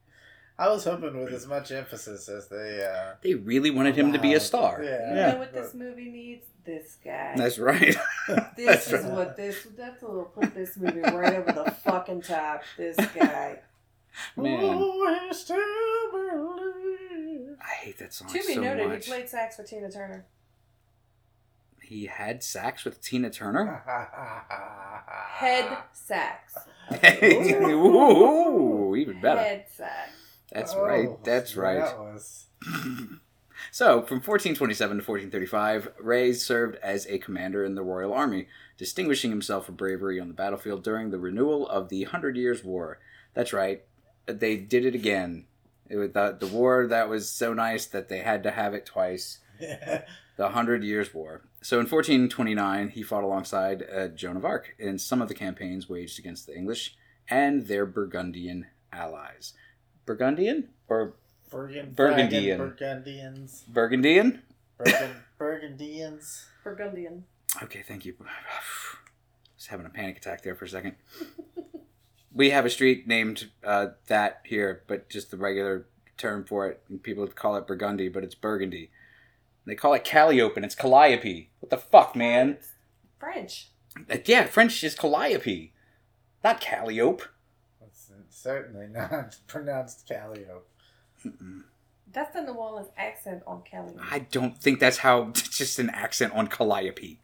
I 0.57 0.69
was 0.69 0.85
hoping 0.85 1.19
with 1.21 1.33
as 1.33 1.47
much 1.47 1.71
emphasis 1.73 2.29
as 2.29 2.47
they. 2.47 2.81
Uh, 2.81 3.15
They 3.21 3.33
really 3.35 3.71
wanted 3.71 3.97
him 3.97 4.13
to 4.13 4.19
be 4.19 4.35
a 4.35 4.39
star. 4.39 4.81
Yeah. 4.81 5.09
You 5.11 5.15
yeah. 5.17 5.31
know 5.33 5.37
what 5.39 5.53
this 5.53 5.73
movie 5.73 6.09
needs? 6.09 6.45
This 6.63 6.97
guy. 7.03 7.33
that's 7.35 7.59
right. 7.59 7.95
this 8.55 8.65
that's 8.65 8.87
is 8.87 8.93
right. 9.03 9.11
what 9.11 9.35
this. 9.35 9.67
That's 9.77 10.01
a 10.01 10.07
little 10.07 10.23
put 10.23 10.55
this 10.55 10.77
movie 10.77 11.01
right 11.01 11.35
over 11.35 11.51
the 11.51 11.71
fucking 11.83 12.21
top. 12.21 12.63
This 12.77 12.95
guy. 13.13 13.59
Man, 14.37 14.59
Oh, 14.63 15.29
I 17.65 17.73
still 17.73 17.77
believe. 17.77 17.81
I 17.81 17.85
hate 17.85 17.97
that 17.99 18.13
song 18.13 18.27
to 18.27 18.33
be 18.33 18.53
so 18.55 18.61
noted, 18.61 18.87
much. 18.89 19.05
he 19.05 19.11
played 19.11 19.29
sax 19.29 19.55
for 19.55 19.63
Tina 19.63 19.91
Turner. 19.91 20.25
He 21.81 22.05
had 22.07 22.43
sax 22.43 22.83
with 22.83 23.01
Tina 23.01 23.29
Turner. 23.29 23.83
Head 25.35 25.77
sax. 25.93 26.55
Ooh, 27.23 28.95
even 28.95 29.21
better. 29.21 29.39
Head 29.41 29.65
sax. 29.71 30.09
That's 30.51 30.73
Oh, 30.73 30.83
right. 30.83 31.23
That's 31.23 31.55
right. 31.55 31.79
That 31.79 31.99
was. 31.99 32.45
so, 33.71 34.01
from 34.01 34.17
1427 34.17 34.97
to 34.97 35.03
1435, 35.03 35.89
Ray 35.99 36.33
served 36.33 36.77
as 36.77 37.05
a 37.07 37.17
commander 37.19 37.63
in 37.65 37.75
the 37.75 37.83
Royal 37.83 38.13
Army, 38.13 38.47
distinguishing 38.77 39.29
himself 39.29 39.65
for 39.67 39.71
bravery 39.73 40.19
on 40.19 40.27
the 40.27 40.33
battlefield 40.33 40.83
during 40.83 41.09
the 41.11 41.19
renewal 41.19 41.67
of 41.67 41.89
the 41.89 42.03
Hundred 42.03 42.37
Years' 42.37 42.63
War. 42.63 42.99
That's 43.33 43.53
right. 43.53 43.83
They 44.25 44.55
did 44.57 44.85
it 44.85 44.95
again. 44.95 45.45
It 45.89 45.97
was 45.97 46.11
the, 46.11 46.37
the 46.39 46.47
war 46.47 46.87
that 46.87 47.09
was 47.09 47.29
so 47.29 47.53
nice 47.53 47.85
that 47.87 48.09
they 48.09 48.19
had 48.19 48.43
to 48.43 48.51
have 48.51 48.73
it 48.73 48.85
twice. 48.85 49.39
The 50.37 50.49
Hundred 50.49 50.83
Years' 50.83 51.13
War. 51.13 51.43
So 51.61 51.77
in 51.77 51.87
1429, 51.87 52.89
he 52.89 53.03
fought 53.03 53.23
alongside 53.23 53.83
uh, 53.83 54.09
Joan 54.09 54.35
of 54.35 54.43
Arc 54.43 54.75
in 54.77 54.99
some 54.99 55.21
of 55.21 55.29
the 55.29 55.33
campaigns 55.33 55.87
waged 55.87 56.19
against 56.19 56.45
the 56.45 56.55
English 56.55 56.95
and 57.29 57.67
their 57.67 57.85
Burgundian 57.85 58.67
allies. 58.91 59.53
Burgundian 60.05 60.69
or 60.87 61.15
Burgund, 61.49 61.95
Burgundian. 61.95 62.57
Burgundians. 62.57 63.63
Burgundian? 63.67 64.41
Burgund, 64.77 65.15
Burgundians. 65.37 66.47
Burgundian. 66.63 67.23
Okay, 67.63 67.81
thank 67.81 68.05
you. 68.05 68.13
Just 69.57 69.69
having 69.69 69.85
a 69.85 69.89
panic 69.89 70.17
attack 70.17 70.43
there 70.43 70.55
for 70.55 70.65
a 70.65 70.69
second. 70.69 70.95
We 72.35 72.49
have 72.49 72.65
a 72.65 72.69
street 72.69 73.07
named 73.07 73.49
uh, 73.63 73.87
that 74.07 74.41
here, 74.43 74.83
but 74.87 75.09
just 75.09 75.31
the 75.31 75.37
regular 75.37 75.85
term 76.17 76.43
for 76.43 76.67
it. 76.67 76.81
And 76.89 77.01
people 77.01 77.25
call 77.27 77.55
it 77.55 77.65
Burgundy, 77.65 78.09
but 78.09 78.23
it's 78.23 78.35
Burgundy. 78.35 78.91
They 79.65 79.73
call 79.75 79.93
it 79.93 80.03
Calliope, 80.03 80.55
and 80.57 80.65
it's 80.65 80.75
Calliope. 80.75 81.49
What 81.59 81.69
the 81.71 81.77
fuck, 81.77 82.15
man? 82.15 82.57
It's 82.59 82.73
French. 83.19 83.69
Uh, 84.11 84.17
Yeah, 84.25 84.45
French 84.45 84.83
is 84.83 84.93
Calliope, 84.93 85.73
not 86.43 86.59
Calliope. 86.61 87.23
It's 87.81 88.11
certainly 88.29 88.87
not 88.87 89.37
pronounced 89.47 90.07
Calliope. 90.07 90.61
That's 92.13 92.33
the 92.33 92.41
New 92.43 92.53
Orleans 92.53 92.89
accent 92.97 93.41
on 93.47 93.63
Calliope. 93.63 93.99
I 94.11 94.19
don't 94.19 94.57
think 94.57 94.79
that's 94.79 94.97
how. 94.97 95.29
It's 95.29 95.49
just 95.57 95.79
an 95.79 95.89
accent 95.89 96.33
on 96.33 96.47
Calliope. 96.47 97.19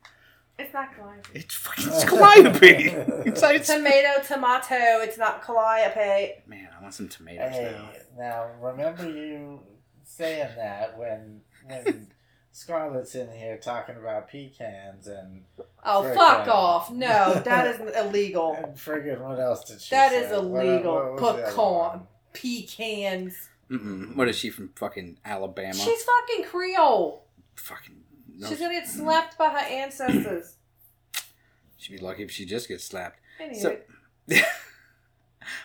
It's 0.61 0.73
not 0.73 0.95
Calliope. 0.95 1.29
It's 1.33 1.55
fucking 1.55 1.87
it's 1.87 2.03
Calliope. 2.05 2.67
it's, 3.29 3.41
it's, 3.43 3.67
Tomato, 3.67 4.23
tomato. 4.23 5.01
It's 5.01 5.17
not 5.17 5.41
Calliope. 5.43 6.41
man, 6.47 6.69
I 6.77 6.81
want 6.81 6.93
some 6.93 7.07
tomatoes 7.09 7.51
Hey, 7.51 7.75
now. 8.17 8.47
now 8.59 8.69
remember 8.69 9.09
you 9.09 9.61
saying 10.03 10.49
that 10.57 10.97
when 10.97 11.41
when 11.65 12.07
Scarlett's 12.53 13.15
in 13.15 13.31
here 13.31 13.57
talking 13.57 13.95
about 13.95 14.27
pecans 14.27 15.07
and 15.07 15.43
Oh, 15.83 16.03
Frick, 16.03 16.15
fuck 16.15 16.47
off. 16.47 16.91
No, 16.91 17.33
that 17.45 17.67
is 17.67 17.95
illegal. 17.97 18.53
and 18.53 18.75
friggin' 18.75 19.19
what 19.21 19.39
else 19.39 19.63
did 19.65 19.81
she 19.81 19.95
That 19.95 20.11
say? 20.11 20.25
is 20.25 20.31
illegal. 20.31 20.93
what 20.93 21.13
was 21.13 21.21
the 21.21 21.27
other 21.27 21.43
Pecan. 21.51 22.07
Pecans. 22.33 23.49
Mm-mm. 23.69 24.15
What 24.15 24.27
is 24.27 24.37
she 24.37 24.49
from? 24.49 24.69
Fucking 24.75 25.17
Alabama. 25.23 25.73
She's 25.73 26.03
fucking 26.03 26.43
Creole. 26.45 27.23
fucking. 27.55 28.00
No, 28.41 28.49
She's 28.49 28.59
gonna 28.59 28.73
get 28.73 28.87
slapped 28.87 29.37
by 29.37 29.49
her 29.49 29.57
ancestors. 29.57 30.55
she'd 31.77 31.93
be 31.93 31.99
lucky 31.99 32.23
if 32.23 32.31
she 32.31 32.43
just 32.43 32.67
gets 32.67 32.83
slapped. 32.83 33.19
Anyway, 33.39 33.81
So, 34.27 34.35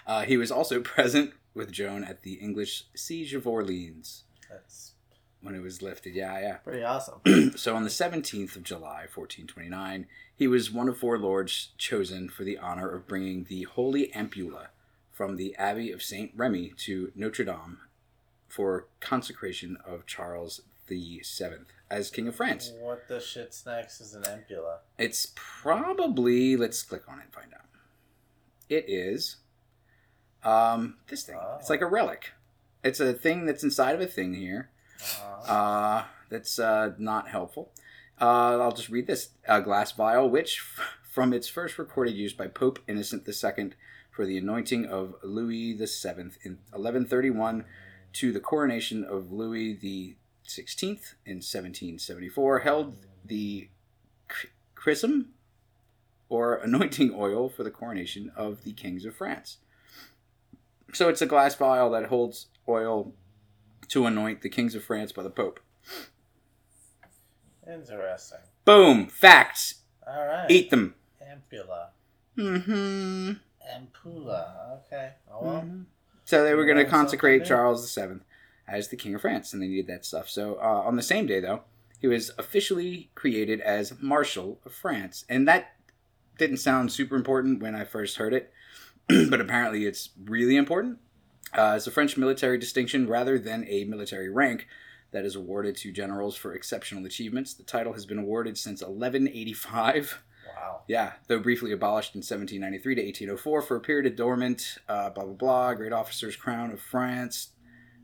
uh, 0.06 0.22
he 0.24 0.36
was 0.36 0.50
also 0.50 0.80
present 0.82 1.32
with 1.54 1.72
Joan 1.72 2.04
at 2.04 2.22
the 2.22 2.34
English 2.34 2.84
siege 2.94 3.32
of 3.32 3.46
Orleans 3.46 4.24
That's 4.50 4.92
when 5.40 5.54
it 5.54 5.62
was 5.62 5.80
lifted. 5.80 6.14
Yeah, 6.14 6.38
yeah. 6.38 6.54
pretty 6.64 6.84
awesome. 6.84 7.56
so 7.56 7.74
on 7.74 7.84
the 7.84 7.88
17th 7.88 8.56
of 8.56 8.62
July, 8.62 9.06
1429, 9.12 10.06
he 10.34 10.46
was 10.46 10.70
one 10.70 10.90
of 10.90 10.98
four 10.98 11.18
lords 11.18 11.70
chosen 11.78 12.28
for 12.28 12.44
the 12.44 12.58
honor 12.58 12.90
of 12.90 13.08
bringing 13.08 13.44
the 13.44 13.62
Holy 13.62 14.08
Ampulla 14.08 14.66
from 15.12 15.36
the 15.36 15.56
Abbey 15.56 15.90
of 15.92 16.02
Saint 16.02 16.32
Remy 16.36 16.74
to 16.76 17.10
Notre 17.14 17.44
Dame 17.44 17.78
for 18.48 18.86
consecration 19.00 19.78
of 19.82 20.04
Charles 20.04 20.60
the 20.88 21.20
Seventh 21.22 21.72
as 21.90 22.10
King 22.10 22.28
of 22.28 22.34
France. 22.36 22.72
What 22.80 23.08
the 23.08 23.20
shit's 23.20 23.64
next 23.66 24.00
is 24.00 24.14
an 24.14 24.22
ampulla. 24.22 24.78
It's 24.98 25.32
probably 25.34 26.56
let's 26.56 26.82
click 26.82 27.02
on 27.08 27.18
it 27.18 27.24
and 27.24 27.32
find 27.34 27.52
out. 27.54 27.60
It 28.68 28.84
is 28.88 29.36
um 30.44 30.96
this 31.08 31.24
thing. 31.24 31.38
It's 31.58 31.70
like 31.70 31.80
a 31.80 31.86
relic. 31.86 32.32
It's 32.84 33.00
a 33.00 33.12
thing 33.12 33.46
that's 33.46 33.64
inside 33.64 33.94
of 33.94 34.00
a 34.00 34.06
thing 34.06 34.34
here. 34.34 34.70
Uh, 35.20 35.52
Uh, 35.52 36.04
that's 36.30 36.58
uh, 36.58 36.92
not 36.98 37.28
helpful. 37.28 37.72
Uh, 38.20 38.58
I'll 38.60 38.72
just 38.72 38.88
read 38.88 39.06
this. 39.06 39.30
A 39.46 39.60
glass 39.60 39.92
vial, 39.92 40.28
which, 40.28 40.58
f- 40.60 40.98
from 41.08 41.32
its 41.32 41.48
first 41.48 41.78
recorded 41.78 42.14
use 42.14 42.32
by 42.32 42.46
Pope 42.48 42.78
Innocent 42.88 43.28
II 43.28 43.70
for 44.10 44.24
the 44.24 44.38
anointing 44.38 44.86
of 44.86 45.14
Louis 45.22 45.74
VII 45.74 46.30
in 46.42 46.58
1131 46.72 47.64
to 48.14 48.32
the 48.32 48.40
coronation 48.40 49.04
of 49.04 49.30
Louis 49.32 49.74
the 49.74 50.16
XVI 50.46 51.14
in 51.24 51.36
1774, 51.36 52.60
held 52.60 52.96
the 53.24 53.68
chrism 54.74 55.30
or 56.28 56.54
anointing 56.54 57.12
oil 57.14 57.48
for 57.48 57.64
the 57.64 57.70
coronation 57.70 58.30
of 58.36 58.64
the 58.64 58.72
kings 58.72 59.04
of 59.04 59.14
France. 59.14 59.58
So 60.92 61.08
it's 61.08 61.22
a 61.22 61.26
glass 61.26 61.54
vial 61.54 61.90
that 61.90 62.06
holds 62.06 62.46
oil 62.68 63.12
to 63.88 64.06
anoint 64.06 64.42
the 64.42 64.48
kings 64.48 64.74
of 64.74 64.84
France 64.84 65.12
by 65.12 65.22
the 65.22 65.30
Pope. 65.30 65.60
Interesting. 67.66 68.38
Boom! 68.64 69.06
Facts! 69.06 69.82
All 70.06 70.26
right. 70.26 70.50
Eat 70.50 70.70
them! 70.70 70.94
Ampulla. 71.22 71.88
Mm 72.36 72.64
hmm 72.64 73.32
Ampulla. 73.68 74.78
Okay. 74.86 75.12
Oh 75.30 75.42
well. 75.42 75.68
So 76.24 76.44
they 76.44 76.54
were 76.54 76.64
going 76.64 76.76
to 76.78 76.84
consecrate. 76.84 77.44
Charles 77.44 77.94
VII 77.94 78.20
as 78.68 78.88
the 78.88 78.96
King 78.96 79.14
of 79.14 79.20
France, 79.20 79.52
and 79.52 79.62
they 79.62 79.68
needed 79.68 79.86
that 79.86 80.04
stuff. 80.04 80.28
So 80.28 80.56
uh, 80.56 80.82
on 80.84 80.96
the 80.96 81.02
same 81.02 81.26
day, 81.26 81.40
though, 81.40 81.62
he 81.98 82.06
was 82.06 82.30
officially 82.38 83.10
created 83.14 83.60
as 83.60 84.00
Marshal 84.00 84.60
of 84.64 84.72
France, 84.72 85.24
and 85.28 85.46
that 85.48 85.72
didn't 86.38 86.58
sound 86.58 86.92
super 86.92 87.16
important 87.16 87.62
when 87.62 87.74
I 87.74 87.84
first 87.84 88.16
heard 88.16 88.34
it, 88.34 88.52
but 89.08 89.40
apparently 89.40 89.86
it's 89.86 90.10
really 90.24 90.56
important. 90.56 90.98
Uh, 91.52 91.74
it's 91.76 91.86
a 91.86 91.90
French 91.90 92.16
military 92.16 92.58
distinction 92.58 93.08
rather 93.08 93.38
than 93.38 93.64
a 93.68 93.84
military 93.84 94.28
rank 94.28 94.66
that 95.12 95.24
is 95.24 95.36
awarded 95.36 95.76
to 95.76 95.92
generals 95.92 96.36
for 96.36 96.52
exceptional 96.52 97.06
achievements. 97.06 97.54
The 97.54 97.62
title 97.62 97.92
has 97.94 98.04
been 98.04 98.18
awarded 98.18 98.58
since 98.58 98.82
1185. 98.82 100.22
Wow. 100.54 100.82
Yeah, 100.88 101.12
though 101.28 101.38
briefly 101.38 101.72
abolished 101.72 102.14
in 102.14 102.18
1793 102.18 102.94
to 102.96 103.02
1804 103.02 103.62
for 103.62 103.76
a 103.76 103.80
period 103.80 104.06
of 104.06 104.16
dormant, 104.16 104.78
uh, 104.88 105.10
blah 105.10 105.24
blah 105.24 105.34
blah. 105.34 105.74
Great 105.74 105.92
officer's 105.92 106.36
crown 106.36 106.70
of 106.70 106.80
France. 106.80 107.50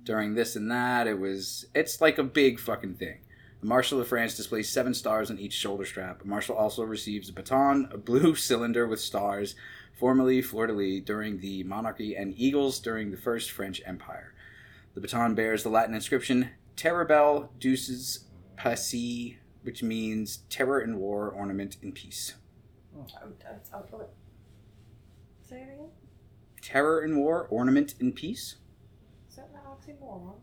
During 0.04 0.34
this 0.34 0.56
and 0.56 0.70
that, 0.70 1.06
it 1.06 1.18
was 1.18 1.66
it's 1.74 2.00
like 2.00 2.18
a 2.18 2.24
big 2.24 2.58
fucking 2.58 2.94
thing. 2.94 3.18
The 3.60 3.68
Marshal 3.68 4.00
of 4.00 4.08
France 4.08 4.36
displays 4.36 4.68
seven 4.68 4.92
stars 4.92 5.30
on 5.30 5.38
each 5.38 5.52
shoulder 5.52 5.84
strap. 5.84 6.22
A 6.24 6.26
marshal 6.26 6.56
also 6.56 6.82
receives 6.82 7.28
a 7.28 7.32
baton, 7.32 7.88
a 7.92 7.96
blue 7.96 8.34
cylinder 8.36 8.88
with 8.88 9.00
stars, 9.00 9.54
formerly 9.92 10.42
fleur 10.42 10.66
de 10.66 10.72
lis 10.72 11.04
during 11.04 11.38
the 11.38 11.62
monarchy, 11.62 12.16
and 12.16 12.34
eagles 12.36 12.80
during 12.80 13.12
the 13.12 13.16
First 13.16 13.52
French 13.52 13.80
Empire. 13.86 14.34
The 14.94 15.00
baton 15.00 15.36
bears 15.36 15.62
the 15.62 15.68
Latin 15.68 15.94
inscription 15.94 16.50
Terrabel 16.76 17.50
Duces 17.60 18.24
Passi, 18.56 19.38
which 19.62 19.82
means 19.82 20.38
terror 20.50 20.80
in 20.80 20.98
war, 20.98 21.28
ornament 21.30 21.76
in 21.82 21.92
peace. 21.92 22.34
Oh, 22.96 23.06
oh 23.24 23.28
that's, 23.42 23.70
oh, 23.72 23.84
what? 23.90 24.12
Say 25.48 25.60
it 25.60 25.74
again. 25.74 25.90
Terror 26.60 27.02
in 27.04 27.16
war, 27.16 27.46
ornament 27.48 27.94
in 28.00 28.12
peace? 28.12 28.56
Is 29.82 29.86
that 29.86 29.92
an 29.92 29.98
oxymoron? 30.00 30.34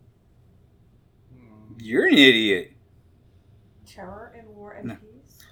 Hmm. 1.34 1.74
You're 1.80 2.08
an 2.08 2.14
idiot. 2.14 2.74
Terror 3.86 4.34
in 4.38 4.56
war 4.56 4.74
and 4.74 4.88
No. 4.90 4.98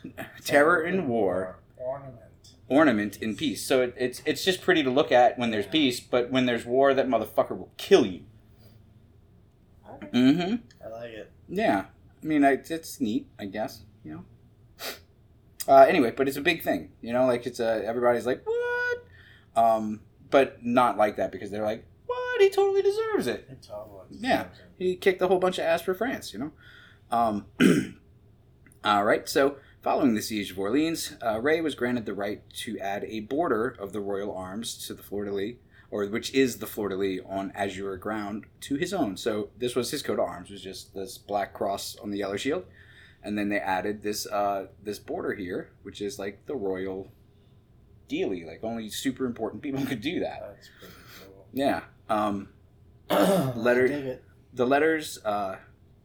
peace. 0.04 0.14
Terror 0.46 0.84
in 0.84 1.08
war, 1.08 1.60
Ornament. 1.78 2.54
ornament 2.70 3.18
in 3.22 3.36
peace. 3.36 3.66
So 3.66 3.82
it, 3.82 3.96
it's 3.98 4.22
it's 4.26 4.44
just 4.46 4.62
pretty 4.62 4.84
to 4.84 4.90
look 4.90 5.12
at 5.12 5.38
when 5.40 5.52
there's 5.52 5.66
peace, 5.66 6.00
but 6.00 6.30
when 6.32 6.46
there's 6.46 6.66
war, 6.66 6.94
that 6.94 7.08
motherfucker 7.08 7.58
will 7.58 7.72
kill 7.78 8.06
you. 8.06 8.24
Okay. 9.90 10.08
Mm-hmm. 10.14 10.56
I 10.86 10.90
like 10.90 11.12
it. 11.12 11.32
Yeah. 11.50 11.86
I 12.22 12.26
mean, 12.26 12.44
I, 12.46 12.52
it's 12.70 13.00
neat, 13.02 13.28
I 13.40 13.46
guess. 13.46 13.82
You 14.04 14.12
know. 14.14 14.24
Uh, 15.68 15.82
anyway, 15.90 16.12
but 16.16 16.28
it's 16.28 16.38
a 16.38 16.42
big 16.42 16.62
thing. 16.64 16.92
You 17.02 17.12
know, 17.14 17.26
like 17.26 17.46
it's 17.46 17.60
a 17.60 17.84
everybody's 17.86 18.26
like 18.26 18.44
what, 18.46 18.98
um, 19.62 20.02
but 20.30 20.64
not 20.64 20.98
like 20.98 21.18
that 21.18 21.32
because 21.32 21.52
they're 21.52 21.66
like 21.66 21.86
he 22.42 22.50
totally 22.50 22.82
deserves 22.82 23.28
it. 23.28 23.48
Totally 23.62 24.06
Yeah. 24.12 24.44
deserves 24.44 24.60
it. 24.60 24.84
he 24.84 24.96
kicked 24.96 25.22
a 25.22 25.28
whole 25.28 25.40
bunch 25.40 25.58
of 25.58 25.66
ass 25.66 25.82
for 25.82 25.94
France, 25.94 26.34
you 26.34 26.40
know. 26.40 26.52
Um, 27.12 27.46
all 28.84 29.04
right, 29.04 29.28
so 29.28 29.58
following 29.82 30.14
the 30.16 30.22
siege 30.22 30.52
of 30.52 30.60
Orleans, 30.60 31.16
uh, 31.26 31.40
Ray 31.40 31.62
was 31.62 31.76
granted 31.76 32.06
the 32.06 32.14
right 32.14 32.42
to 32.64 32.78
add 32.80 33.04
a 33.06 33.22
border 33.22 33.76
of 33.80 33.94
the 33.94 34.02
royal 34.02 34.36
arms 34.36 34.78
to 34.88 34.94
the 34.94 35.04
fleur 35.04 35.26
de 35.26 35.32
lis, 35.34 35.56
or 35.90 36.06
which 36.08 36.34
is 36.34 36.58
the 36.58 36.68
fleur 36.68 36.90
de 36.90 36.96
lis 36.96 37.22
on 37.28 37.52
azure 37.56 37.96
ground, 37.98 38.46
to 38.62 38.76
his 38.76 38.94
own. 38.94 39.16
So 39.18 39.50
this 39.58 39.76
was 39.76 39.92
his 39.92 40.02
coat 40.02 40.20
of 40.20 40.26
arms, 40.28 40.50
was 40.50 40.62
just 40.62 40.94
this 40.94 41.18
black 41.18 41.54
cross 41.54 41.96
on 42.04 42.12
the 42.12 42.18
yellow 42.18 42.38
shield, 42.38 42.66
and 43.24 43.38
then 43.38 43.50
they 43.50 43.60
added 43.60 44.04
this 44.04 44.26
uh, 44.28 44.68
this 44.84 45.00
border 45.00 45.34
here, 45.34 45.70
which 45.84 46.02
is 46.02 46.20
like 46.20 46.46
the 46.46 46.56
royal 46.56 47.12
dealy. 48.10 48.44
Like 48.46 48.64
only 48.64 48.90
super 48.90 49.26
important 49.26 49.62
people 49.64 49.86
could 49.86 50.02
do 50.02 50.20
that. 50.20 50.42
That's 50.42 50.70
pretty 50.80 50.94
cool. 51.26 51.46
Yeah. 51.54 51.82
Um, 52.10 52.50
Letter- 53.10 54.22
the 54.54 54.66
letter's 54.66 55.20
uh, 55.24 55.58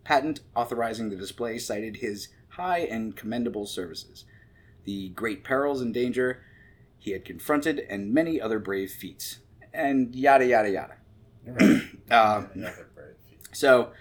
patent 0.05 0.41
authorizing 0.55 1.11
the 1.11 1.17
display 1.17 1.59
cited 1.59 1.97
his 1.97 2.29
high 2.51 2.81
and 2.81 3.17
commendable 3.17 3.67
services, 3.67 4.25
the 4.85 5.09
great 5.11 5.43
perils 5.45 5.81
and 5.81 5.95
danger 5.95 6.43
he 6.99 7.13
had 7.13 7.25
confronted, 7.25 7.81
and 7.89 8.13
many 8.15 8.41
other 8.41 8.59
brave 8.59 8.91
feats, 8.91 9.39
and 9.73 10.15
yada 10.15 10.47
yada 10.47 10.71
yada. 10.71 10.97
Right. 11.47 11.83
Uh, 12.11 12.45
The 12.55 12.67
other 12.69 12.89
brave 12.95 13.15
feet. 13.27 13.39
So, 13.53 13.93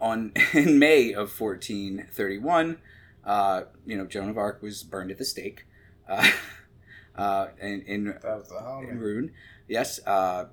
on 0.00 0.32
in 0.54 0.78
May 0.78 1.12
of 1.12 1.38
1431, 1.38 2.78
uh, 3.24 3.62
you 3.84 3.96
know 3.98 4.06
Joan 4.06 4.28
of 4.30 4.38
Arc 4.38 4.62
was 4.62 4.82
burned 4.84 5.10
at 5.10 5.18
the 5.18 5.24
stake, 5.24 5.64
uh, 6.08 6.30
uh, 7.16 7.48
in 7.60 7.82
in 7.82 8.04
That 8.04 8.22
was 8.24 8.48
the 8.48 8.88
in. 8.88 8.98
Rouen. 9.00 9.32
Yes, 9.68 9.98
uh, 10.06 10.46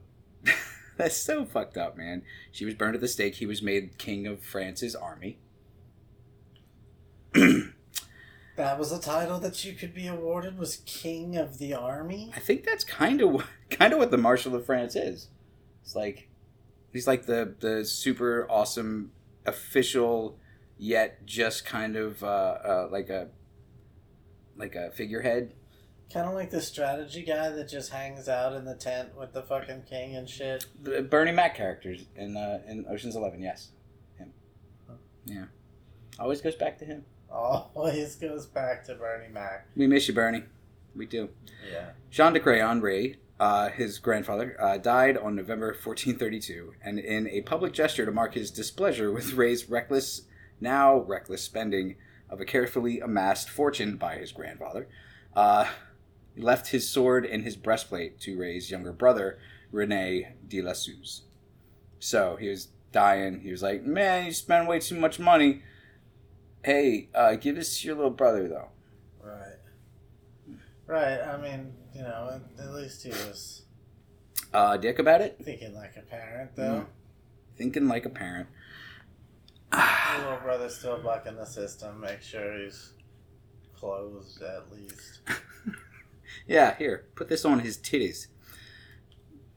that's 0.98 1.18
so 1.18 1.46
fucked 1.46 1.78
up, 1.78 1.98
man. 1.98 2.24
She 2.52 2.66
was 2.66 2.74
burned 2.74 2.96
at 2.96 3.02
the 3.02 3.08
stake. 3.08 3.36
He 3.36 3.46
was 3.46 3.62
made 3.62 3.98
king 3.98 4.28
of 4.28 4.42
France's 4.42 4.96
army. 4.96 5.38
That 8.58 8.80
was 8.80 8.92
a 8.92 9.00
title 9.00 9.38
that 9.42 9.64
you 9.64 9.74
could 9.74 9.94
be 9.94 10.08
awarded 10.08 10.58
was 10.58 10.78
King 10.88 11.38
of 11.38 11.60
the 11.60 11.76
Army? 11.76 12.32
I 12.36 12.40
think 12.40 12.66
that's 12.66 12.84
kind 12.84 13.22
of 13.22 13.48
kind 13.70 13.94
of 13.94 14.00
what 14.00 14.10
the 14.10 14.18
Marshal 14.18 14.56
of 14.56 14.66
France 14.66 14.96
is. 14.96 15.30
It's 15.84 15.96
like 15.96 16.28
he's 16.92 17.06
like 17.06 17.28
the 17.28 17.54
the 17.60 17.86
super 17.86 18.48
awesome 18.50 19.12
official, 19.46 20.40
yet 20.76 21.24
just 21.24 21.66
kind 21.66 21.96
of 21.96 22.24
uh, 22.24 22.28
uh, 22.28 22.90
like 22.92 23.10
a 23.10 23.30
like 24.58 24.74
a 24.74 24.90
figurehead. 24.90 25.54
Kind 26.13 26.28
of 26.28 26.34
like 26.34 26.50
the 26.50 26.62
strategy 26.62 27.24
guy 27.24 27.50
that 27.50 27.67
just 27.67 27.91
hangs 27.91 28.30
out 28.30 28.54
in 28.54 28.63
the 28.63 28.76
tent 28.76 29.17
with 29.17 29.34
the 29.34 29.43
fucking 29.43 29.84
king 29.89 30.15
and 30.15 30.30
shit. 30.30 30.65
The 30.82 31.02
Bernie 31.02 31.34
Mac 31.34 31.56
characters 31.56 32.06
in 32.15 32.38
uh, 32.38 32.62
in 32.67 32.86
Ocean's 32.89 33.15
Eleven. 33.15 33.41
Yes, 33.41 33.70
him. 34.17 34.32
Yeah, 35.26 35.46
always 36.17 36.39
goes 36.39 36.56
back 36.56 36.78
to 36.80 36.86
him. 36.86 37.04
Always 37.30 38.15
goes 38.15 38.46
back 38.46 38.86
to 38.86 38.96
Bernie 38.96 39.34
Mac. 39.34 39.67
We 39.76 39.86
miss 39.88 40.08
you, 40.08 40.13
Bernie. 40.13 40.43
We 40.96 41.06
do. 41.06 41.30
Yeah. 41.70 41.89
Jean 42.10 42.34
de 42.34 42.39
Crayon 42.39 42.82
Ray, 42.82 43.17
uh, 43.39 43.70
his 43.70 44.00
grandfather, 44.00 44.56
uh, 44.60 44.78
died 44.78 45.17
on 45.17 45.36
November 45.36 45.67
1432, 45.67 46.74
and 46.82 47.00
in 47.00 47.28
a 47.28 47.41
public 47.41 47.74
gesture 47.74 48.06
to 48.06 48.12
mark 48.12 48.34
his 48.34 48.50
displeasure 48.50 49.12
with 49.12 49.34
Ray's 49.34 49.70
reckless, 49.70 50.22
now 50.60 50.98
reckless 51.00 51.43
spending 51.43 51.98
of 52.30 52.41
a 52.41 52.46
carefully 52.46 53.00
amassed 53.00 53.50
fortune 53.50 53.98
by 53.98 54.15
his 54.15 54.32
grandfather, 54.32 54.88
uh, 55.36 55.67
left 56.38 56.67
his 56.69 56.88
sword 56.89 57.26
and 57.26 57.43
his 57.43 57.56
breastplate 57.56 58.19
to 58.21 58.38
Ray's 58.38 58.69
younger 58.71 58.91
brother, 58.93 59.39
Rene 59.71 60.34
de 60.47 60.62
la 60.62 60.73
Suze. 60.73 61.23
So 62.00 62.36
he 62.38 62.47
was 62.50 62.67
dying. 62.91 63.41
He 63.41 63.52
was 63.52 63.62
like, 63.63 63.84
"Man, 63.84 64.26
you 64.26 64.32
spend 64.34 64.67
way 64.67 64.80
too 64.80 64.95
much 65.00 65.19
money. 65.19 65.62
Hey, 66.63 67.10
uh, 67.13 67.36
give 67.36 67.56
this 67.56 67.80
to 67.82 67.88
your 67.88 67.95
little 67.95 68.12
brother, 68.12 68.47
though." 68.47 68.69
Right. 69.21 69.58
Right. 70.86 71.19
I 71.21 71.38
mean, 71.38 71.73
you 71.93 72.02
know, 72.02 72.39
at, 72.58 72.63
at 72.63 72.73
least 72.73 73.04
he 73.04 73.10
was 73.10 73.63
Uh, 74.54 74.78
dick 74.78 75.00
about 75.00 75.21
it, 75.21 75.38
thinking 75.43 75.73
like 75.76 75.95
a 75.97 76.02
parent, 76.02 76.56
though. 76.56 76.86
thinking 77.58 77.88
like 77.88 78.06
a 78.06 78.10
parent. 78.10 78.47
Your 79.73 80.19
little 80.23 80.38
brother's 80.39 80.78
still 80.78 81.00
bucking 81.04 81.36
the 81.36 81.45
system. 81.45 82.00
Make 82.00 82.21
sure 82.21 82.58
he's 82.63 82.93
closed 83.76 84.41
at 84.41 84.71
least. 84.71 85.19
Yeah, 86.45 86.76
here, 86.78 87.06
put 87.15 87.30
this 87.30 87.45
on 87.45 87.60
his 87.60 87.78
titties. 87.78 88.28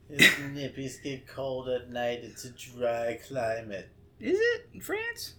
His 0.09 0.21
nippies 0.21 1.01
get 1.01 1.27
cold 1.27 1.69
at 1.69 1.89
night. 1.89 2.19
It's 2.23 2.45
a 2.45 2.49
dry 2.51 3.19
climate. 3.27 3.89
Is 4.19 4.37
it 4.39 4.69
in 4.73 4.81
France? 4.81 5.35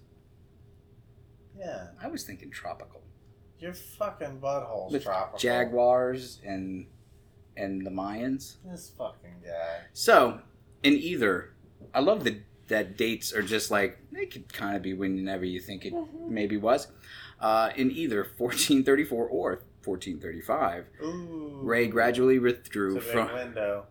Yeah. 1.58 1.88
I 2.02 2.08
was 2.08 2.24
thinking 2.24 2.50
tropical. 2.50 3.02
Your 3.58 3.74
fucking 3.74 4.40
butthole's 4.40 4.92
With 4.92 5.04
tropical. 5.04 5.38
Jaguars 5.38 6.40
and 6.44 6.86
and 7.56 7.86
the 7.86 7.90
Mayans. 7.90 8.56
This 8.64 8.92
fucking 8.96 9.42
guy. 9.44 9.80
So, 9.92 10.40
in 10.82 10.94
either, 10.94 11.52
I 11.94 12.00
love 12.00 12.24
the 12.24 12.40
that 12.68 12.96
dates 12.96 13.32
are 13.34 13.42
just 13.42 13.70
like 13.70 13.98
they 14.10 14.26
could 14.26 14.52
kind 14.52 14.74
of 14.74 14.82
be 14.82 14.94
whenever 14.94 15.44
you 15.44 15.60
think 15.60 15.84
it 15.84 15.92
maybe 16.28 16.56
was. 16.56 16.88
Uh, 17.38 17.70
in 17.76 17.90
either 17.90 18.18
1434 18.38 19.26
or 19.28 19.62
1435, 19.84 20.86
Ooh. 21.02 21.60
Ray 21.62 21.86
gradually 21.88 22.38
withdrew 22.38 23.00
from 23.00 23.32
window. 23.32 23.86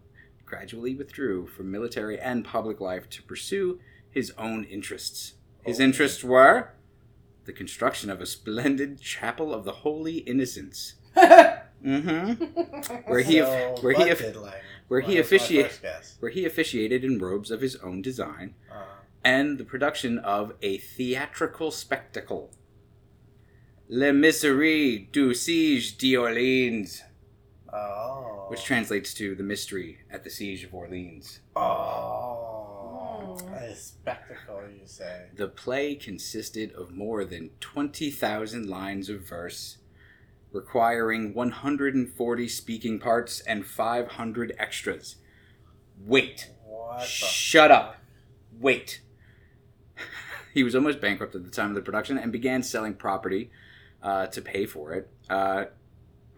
gradually 0.45 0.95
withdrew 0.95 1.47
from 1.47 1.71
military 1.71 2.19
and 2.19 2.43
public 2.45 2.80
life 2.82 3.10
to 3.10 3.23
pursue 3.23 3.80
his 4.10 4.32
own 4.38 4.63
interests. 4.65 5.34
His 5.63 5.80
Oh. 5.80 5.84
interests 5.84 6.23
were 6.23 6.71
the 7.45 7.54
construction 7.54 8.10
of 8.10 8.21
a 8.21 8.25
splendid 8.25 8.99
chapel 9.01 9.54
of 9.54 9.63
the 9.65 9.71
Holy 9.71 10.17
Innocents. 10.19 10.95
Mm-hmm. 11.84 12.43
Where 13.12 13.21
he 13.21 13.39
So, 13.39 13.75
where 13.82 13.93
he 13.93 13.99
what 14.04 14.12
offi- 14.12 14.23
did 14.25 14.36
Lang? 14.36 14.54
where 14.88 14.99
he 14.99 15.15
What 15.15 15.17
was 15.23 15.32
my 15.32 15.36
officiate- 15.38 15.67
first 15.67 15.82
guess? 15.82 16.17
where 16.19 16.30
he 16.32 16.45
officiated 16.45 17.04
in 17.04 17.17
robes 17.17 17.49
of 17.49 17.62
his 17.62 17.75
own 17.77 18.04
design 18.04 18.54
Uh, 18.71 18.84
and 19.23 19.58
the 19.58 19.63
production 19.63 20.19
of 20.19 20.54
a 20.62 20.77
theatrical 20.77 21.71
spectacle. 21.71 22.51
Le 23.93 24.13
Miserie 24.13 25.10
du 25.12 25.34
Siege 25.34 25.97
d'Orléans, 25.97 27.01
oh. 27.73 28.45
which 28.47 28.63
translates 28.63 29.13
to 29.13 29.36
the 29.36 29.43
mystery 29.43 29.97
at 30.10 30.23
the 30.23 30.30
siege 30.30 30.63
of 30.63 30.73
Orleans. 30.73 31.41
Oh. 31.58 33.38
A 33.54 33.75
spectacle, 33.75 34.62
you 34.80 34.86
say. 34.86 35.25
The 35.36 35.49
play 35.49 35.95
consisted 35.95 36.71
of 36.71 36.91
more 36.91 37.25
than 37.25 37.49
20,000 37.60 38.69
lines 38.69 39.10
of 39.10 39.27
verse, 39.27 39.80
requiring 40.54 41.34
140 41.34 42.47
speaking 42.47 42.97
parts 42.97 43.41
and 43.41 43.65
500 43.65 44.56
extras. 44.58 45.17
Wait. 45.99 46.49
What 46.63 46.99
the 46.99 47.06
Shut 47.06 47.71
up. 47.71 47.97
Wait. 48.58 49.01
he 50.54 50.63
was 50.63 50.75
almost 50.75 51.01
bankrupt 51.01 51.36
at 51.36 51.43
the 51.43 51.51
time 51.51 51.71
of 51.71 51.75
the 51.75 51.82
production 51.82 52.17
and 52.17 52.32
began 52.32 52.63
selling 52.63 52.93
property 52.93 53.51
uh, 54.01 54.27
to 54.27 54.41
pay 54.41 54.65
for 54.65 54.93
it. 54.93 55.09
Uh, 55.29 55.65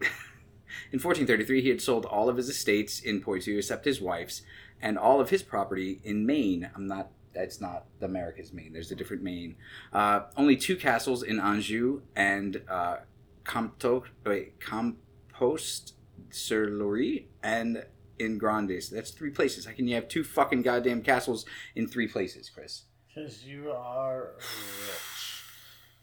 in 0.92 1.00
1433, 1.00 1.62
he 1.62 1.68
had 1.68 1.80
sold 1.80 2.04
all 2.06 2.28
of 2.28 2.36
his 2.36 2.48
estates 2.48 3.00
in 3.00 3.20
Poitou 3.20 3.58
except 3.58 3.84
his 3.84 4.00
wife's 4.00 4.42
and 4.80 4.98
all 4.98 5.20
of 5.20 5.30
his 5.30 5.42
property 5.42 6.00
in 6.04 6.26
Maine. 6.26 6.70
I'm 6.74 6.86
not. 6.86 7.10
That's 7.34 7.60
not 7.60 7.86
America's 8.00 8.52
Maine. 8.52 8.72
There's 8.72 8.92
a 8.92 8.94
different 8.94 9.24
Maine. 9.24 9.56
Uh, 9.92 10.20
only 10.36 10.56
two 10.56 10.76
castles 10.76 11.24
in 11.24 11.40
Anjou 11.40 12.02
and 12.14 12.62
uh, 12.68 12.98
Comto, 13.44 14.04
wait, 14.24 14.60
Compost 14.60 15.94
sur 16.30 16.68
Loire 16.68 17.24
and 17.42 17.84
in 18.18 18.38
Grandes. 18.38 18.88
That's 18.90 19.10
three 19.10 19.30
places. 19.30 19.66
How 19.66 19.72
can 19.72 19.88
you 19.88 19.94
have 19.96 20.06
two 20.06 20.22
fucking 20.22 20.62
goddamn 20.62 21.02
castles 21.02 21.44
in 21.74 21.88
three 21.88 22.06
places, 22.06 22.48
Chris? 22.48 22.84
Because 23.08 23.44
you 23.44 23.72
are. 23.72 24.34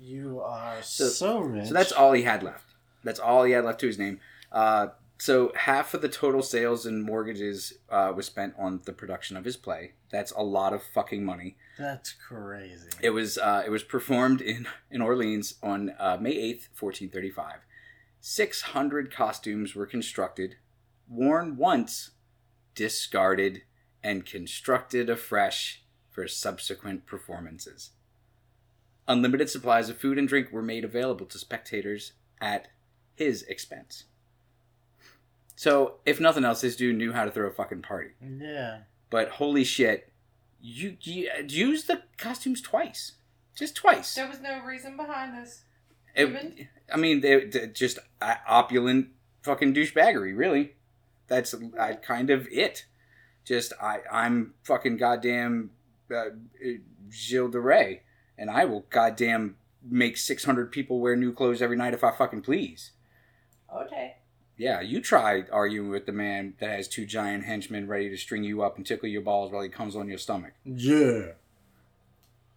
You 0.02 0.42
are 0.42 0.82
So- 0.82 1.08
so, 1.10 1.40
rich. 1.40 1.68
So 1.68 1.74
that's 1.74 1.92
all 1.92 2.12
he 2.14 2.24
had 2.24 2.42
left. 2.44 2.74
That's 3.04 3.20
all 3.20 3.44
he 3.44 3.52
had 3.54 3.64
left 3.66 3.80
to 3.82 3.88
his 3.88 4.00
name. 4.00 4.20
Uh, 4.52 4.88
so 5.20 5.52
half 5.56 5.94
of 5.94 6.02
the 6.02 6.10
total 6.10 6.42
sales 6.42 6.86
and 6.88 7.04
mortgages 7.04 7.74
uh, 7.90 8.12
was 8.16 8.26
spent 8.26 8.56
on 8.58 8.82
the 8.86 8.94
production 8.94 9.38
of 9.38 9.46
his 9.46 9.56
play. 9.56 9.94
That's 10.10 10.32
a 10.32 10.42
lot 10.42 10.74
of 10.74 10.82
fucking 10.82 11.24
money. 11.24 11.58
That's 11.78 12.12
crazy. 12.14 12.90
It 13.02 13.12
was 13.12 13.38
uh, 13.38 13.62
it 13.66 13.70
was 13.70 13.84
performed 13.84 14.42
in 14.42 14.68
in 14.90 15.02
Orleans 15.02 15.56
on 15.62 15.94
uh, 16.00 16.18
May 16.20 16.32
eighth, 16.32 16.70
fourteen 16.74 17.10
thirty 17.10 17.30
five. 17.30 17.60
Six 18.20 18.62
hundred 18.62 19.14
costumes 19.14 19.76
were 19.76 19.86
constructed, 19.86 20.56
worn 21.08 21.56
once, 21.58 22.12
discarded, 22.76 23.62
and 24.04 24.26
constructed 24.26 25.10
afresh 25.10 25.84
for 26.10 26.28
subsequent 26.28 27.06
performances. 27.06 27.92
Unlimited 29.08 29.50
supplies 29.50 29.90
of 29.90 29.98
food 29.98 30.18
and 30.18 30.28
drink 30.28 30.52
were 30.52 30.62
made 30.62 30.84
available 30.86 31.26
to 31.26 31.38
spectators 31.38 32.14
at 32.40 32.68
his 33.16 33.44
expense. 33.44 34.06
So, 35.56 35.96
if 36.06 36.20
nothing 36.20 36.44
else, 36.46 36.62
this 36.62 36.76
dude 36.76 36.96
knew 36.98 37.12
how 37.12 37.26
to 37.26 37.32
throw 37.32 37.48
a 37.48 37.52
fucking 37.52 37.82
party. 37.84 38.12
yeah. 38.22 38.80
But 39.10 39.28
holy 39.30 39.66
shit, 39.66 40.10
you, 40.62 40.96
you 41.02 41.30
use 41.48 41.84
the 41.84 42.04
costumes 42.18 42.62
twice, 42.62 43.14
just 43.56 43.76
twice. 43.76 44.16
There 44.16 44.28
was 44.30 44.40
no 44.40 44.64
reason 44.64 44.96
behind 44.96 45.38
this. 45.38 45.64
It- 46.16 46.68
I 46.94 46.98
mean, 46.98 47.20
they, 47.22 47.46
they 47.46 47.68
just 47.68 48.00
opulent 48.22 49.10
fucking 49.44 49.74
douchebaggery. 49.74 50.36
Really, 50.38 50.76
that's 51.28 51.54
uh, 51.54 51.94
kind 52.02 52.30
of 52.30 52.48
it. 52.52 52.86
Just 53.46 53.74
I, 53.82 54.00
I'm 54.12 54.54
fucking 54.64 54.98
goddamn 54.98 55.72
uh, 56.14 56.26
Gilles 57.12 57.50
de 57.52 57.60
Rais, 57.60 58.00
and 58.41 58.49
I 58.49 58.65
will 58.65 58.86
goddamn 58.89 59.56
make 59.88 60.17
600 60.17 60.71
people 60.71 60.99
wear 60.99 61.15
new 61.15 61.32
clothes 61.32 61.62
every 61.62 61.77
night 61.77 61.93
if 61.93 62.04
I 62.04 62.10
fucking 62.10 62.41
please. 62.41 62.91
Okay. 63.73 64.15
Yeah, 64.58 64.82
you 64.82 64.99
try 64.99 65.43
arguing 65.51 65.89
with 65.91 66.08
the 66.08 66.12
man 66.12 66.56
that 66.60 66.71
has 66.71 66.88
two 66.88 67.06
giant 67.06 67.45
henchmen 67.45 67.88
ready 67.88 68.10
to 68.10 68.17
string 68.17 68.43
you 68.43 68.63
up 68.63 68.77
and 68.77 68.86
tickle 68.86 69.08
your 69.10 69.21
balls 69.21 69.51
while 69.51 69.62
he 69.62 69.69
comes 69.69 69.95
on 69.95 70.08
your 70.08 70.17
stomach. 70.17 70.54
Yeah. 70.65 71.34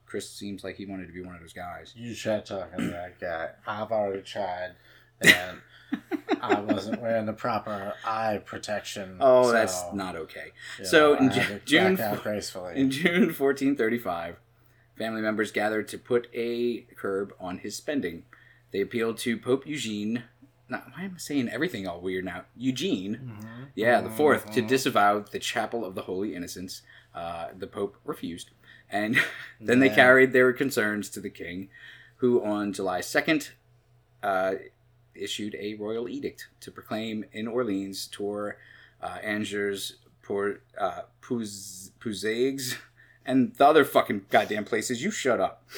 Chris 0.06 0.30
seems 0.30 0.64
like 0.64 0.76
he 0.76 0.86
wanted 0.86 1.06
to 1.06 1.12
be 1.12 1.22
one 1.22 1.34
of 1.34 1.42
those 1.42 1.52
guys. 1.52 1.92
You 1.94 2.14
try 2.14 2.40
talking 2.40 2.78
to 2.78 2.86
that 2.86 3.20
guy. 3.20 3.50
I've 3.66 3.92
already 3.92 4.22
tried, 4.22 4.72
and 5.20 5.58
I 6.40 6.60
wasn't 6.60 7.02
wearing 7.02 7.26
the 7.26 7.32
proper 7.32 7.94
eye 8.06 8.40
protection. 8.44 9.18
Oh, 9.20 9.44
so, 9.44 9.52
that's 9.52 9.82
not 9.92 10.16
okay. 10.16 10.52
so 10.82 11.14
know, 11.14 11.20
in 11.20 11.30
Ju- 11.30 11.40
had 11.40 11.48
to 11.48 11.54
back 11.54 11.64
June 11.66 12.00
out 12.00 12.22
gracefully. 12.22 12.76
In 12.76 12.90
June 12.90 13.26
1435, 13.26 14.36
family 14.96 15.20
members 15.20 15.50
gathered 15.52 15.88
to 15.88 15.98
put 15.98 16.28
a 16.34 16.82
curb 16.96 17.32
on 17.40 17.58
his 17.58 17.76
spending. 17.76 18.24
They 18.70 18.80
appealed 18.80 19.18
to 19.18 19.36
Pope 19.38 19.66
Eugene. 19.66 20.24
Not, 20.68 20.88
why 20.96 21.04
am 21.04 21.12
I 21.14 21.18
saying 21.18 21.48
everything 21.48 21.86
all 21.86 22.00
weird 22.00 22.24
now? 22.24 22.44
Eugene, 22.56 23.36
Mhm. 23.40 23.68
yeah, 23.74 24.00
the 24.00 24.08
4th 24.10 24.50
to 24.52 24.62
Mhm. 24.62 24.68
disavow 24.68 25.18
the 25.20 25.38
Chapel 25.38 25.84
of 25.84 25.94
the 25.94 26.02
Holy 26.02 26.34
Innocents. 26.34 26.82
Uh, 27.14 27.48
the 27.56 27.66
Pope 27.66 27.96
refused. 28.04 28.50
And 28.90 29.16
then 29.60 29.80
they 29.80 29.88
carried 29.90 30.32
their 30.32 30.52
concerns 30.52 31.08
to 31.10 31.20
the 31.20 31.30
king, 31.30 31.68
who 32.16 32.42
on 32.42 32.72
July 32.72 33.00
2nd 33.00 33.50
uh, 34.22 34.54
issued 35.14 35.54
a 35.56 35.74
royal 35.74 36.08
edict 36.08 36.48
to 36.60 36.70
proclaim 36.70 37.24
in 37.32 37.46
Orleans, 37.46 38.06
Tours, 38.06 38.54
uh, 39.02 39.18
Angers, 39.22 39.96
Port, 40.22 40.62
uh, 40.78 41.02
and 43.24 43.54
the 43.54 43.66
other 43.66 43.84
fucking 43.84 44.26
goddamn 44.30 44.64
places. 44.64 45.02
You 45.02 45.10
shut 45.10 45.40
up. 45.40 45.68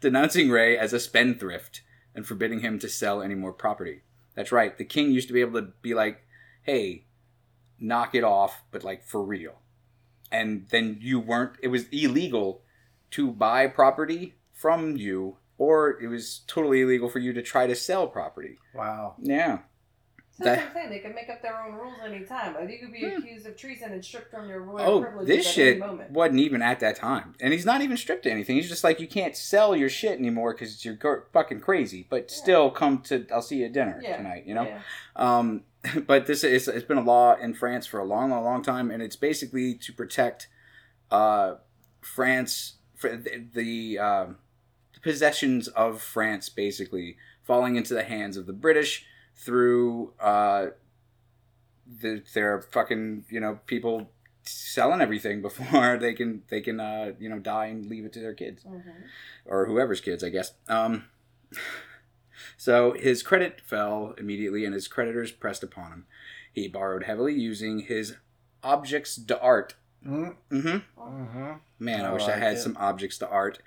Denouncing 0.00 0.50
Rais 0.50 0.78
as 0.78 0.92
a 0.92 1.00
spendthrift 1.00 1.82
and 2.14 2.26
forbidding 2.26 2.60
him 2.60 2.78
to 2.80 2.88
sell 2.88 3.22
any 3.22 3.34
more 3.34 3.52
property. 3.52 4.02
That's 4.34 4.52
right. 4.52 4.76
The 4.76 4.84
king 4.84 5.12
used 5.12 5.28
to 5.28 5.34
be 5.34 5.40
able 5.40 5.60
to 5.60 5.68
be 5.80 5.94
like, 5.94 6.26
hey, 6.62 7.04
knock 7.78 8.14
it 8.14 8.24
off, 8.24 8.62
but 8.70 8.82
like 8.82 9.04
for 9.04 9.22
real. 9.22 9.60
And 10.30 10.66
then 10.70 10.98
you 11.00 11.20
weren't, 11.20 11.56
it 11.62 11.68
was 11.68 11.88
illegal 11.90 12.62
to 13.12 13.30
buy 13.30 13.66
property 13.66 14.34
from 14.52 14.96
you, 14.96 15.36
or 15.58 16.00
it 16.00 16.08
was 16.08 16.40
totally 16.46 16.80
illegal 16.80 17.08
for 17.08 17.18
you 17.18 17.32
to 17.32 17.42
try 17.42 17.66
to 17.66 17.76
sell 17.76 18.06
property. 18.06 18.58
Wow. 18.74 19.14
Yeah. 19.20 19.58
So 20.34 20.44
that's 20.44 20.56
That- 20.56 20.64
what 20.64 20.68
I'm 20.68 20.74
saying. 20.74 20.90
They 20.90 20.98
can 21.00 21.14
make 21.14 21.28
up 21.28 21.42
their 21.42 21.60
own 21.60 21.74
rules 21.74 21.94
anytime. 22.04 22.56
You 22.68 22.78
could 22.78 22.90
be 22.92 23.00
Hmm. 23.00 23.18
accused 23.22 23.46
of 23.46 23.54
treason 23.56 23.92
and 23.92 24.02
stripped 24.02 24.30
from 24.30 24.48
your 24.48 24.62
royal 24.62 24.90
Oh, 24.90 25.00
privileges 25.02 25.36
this 25.36 25.46
at 25.48 25.52
shit 25.52 25.68
any 25.76 25.80
moment. 25.86 26.10
wasn't 26.10 26.40
even 26.40 26.62
at 26.62 26.80
that 26.80 26.96
time. 26.96 27.34
And 27.40 27.52
he's 27.52 27.66
not 27.66 27.82
even 27.82 27.98
stripped 27.98 28.22
to 28.22 28.30
anything. 28.30 28.56
He's 28.56 28.68
just 28.70 28.82
like, 28.82 28.98
you 28.98 29.06
can't 29.06 29.36
sell 29.36 29.76
your 29.76 29.90
shit 29.90 30.18
anymore 30.18 30.54
because 30.54 30.82
you're 30.86 30.94
go- 30.94 31.24
fucking 31.34 31.60
crazy. 31.60 32.06
But 32.08 32.30
Yeah. 32.30 32.36
still, 32.36 32.70
come 32.70 33.02
to, 33.02 33.26
I'll 33.30 33.42
see 33.42 33.56
you 33.58 33.66
at 33.66 33.72
dinner 33.72 34.00
Yeah. 34.02 34.16
tonight, 34.16 34.44
you 34.46 34.54
know? 34.54 34.64
Yeah. 34.64 34.80
Um, 35.16 35.64
but 36.06 36.26
this 36.26 36.44
is 36.44 36.66
it's 36.68 36.86
been 36.86 36.96
a 36.98 37.02
law 37.02 37.34
in 37.36 37.52
France 37.52 37.86
for 37.86 38.00
a 38.00 38.04
long, 38.04 38.30
long, 38.30 38.42
long 38.44 38.62
time, 38.62 38.90
and 38.90 39.02
it's 39.02 39.16
basically 39.16 39.74
to 39.74 39.92
protect 39.92 40.48
uh, 41.10 41.56
France 42.00 42.76
for 42.94 43.16
the 43.16 43.44
the, 43.52 43.98
the 44.94 45.00
possessions 45.02 45.68
of 45.68 46.00
France, 46.00 46.48
basically 46.48 47.16
falling 47.42 47.76
into 47.76 47.92
the 47.94 48.04
hands 48.04 48.36
of 48.36 48.46
the 48.46 48.52
British 48.52 49.04
through 49.34 50.12
uh, 50.20 50.66
the, 51.86 52.22
their 52.34 52.60
fucking 52.62 53.24
you 53.28 53.40
know 53.40 53.58
people 53.66 54.10
selling 54.44 55.00
everything 55.00 55.40
before 55.48 55.96
they 55.98 56.14
can 56.14 56.42
they 56.48 56.60
can 56.60 56.80
uh, 56.80 57.12
you 57.18 57.28
know 57.28 57.38
die 57.38 57.66
and 57.66 57.86
leave 57.86 58.04
it 58.04 58.12
to 58.12 58.20
their 58.20 58.34
kids 58.34 58.64
Mhm. 58.64 58.82
or 59.46 59.66
whoever's 59.66 60.00
kids, 60.00 60.22
I 60.24 60.28
guess. 60.30 60.52
Um, 60.68 61.04
so 62.56 62.92
his 62.98 63.22
credit 63.22 63.60
fell 63.64 64.14
immediately, 64.18 64.64
and 64.64 64.74
his 64.74 64.88
creditors 64.88 65.30
pressed 65.32 65.62
upon 65.62 65.90
him. 65.92 66.06
He 66.52 66.68
borrowed 66.68 67.04
heavily, 67.04 67.34
using 67.34 67.80
his 67.80 68.16
objects 68.62 69.16
d'art. 69.16 69.74
Mm, 70.06 70.36
Mm-hmm. 70.50 71.00
Mm-hmm. 71.00 71.52
Man, 71.78 72.04
I, 72.04 72.10
I 72.10 72.12
wish 72.12 72.22
I 72.28 72.36
had 72.36 72.54
it. 72.54 72.58
some 72.60 72.76
objects 72.78 73.18
d'art. 73.18 73.58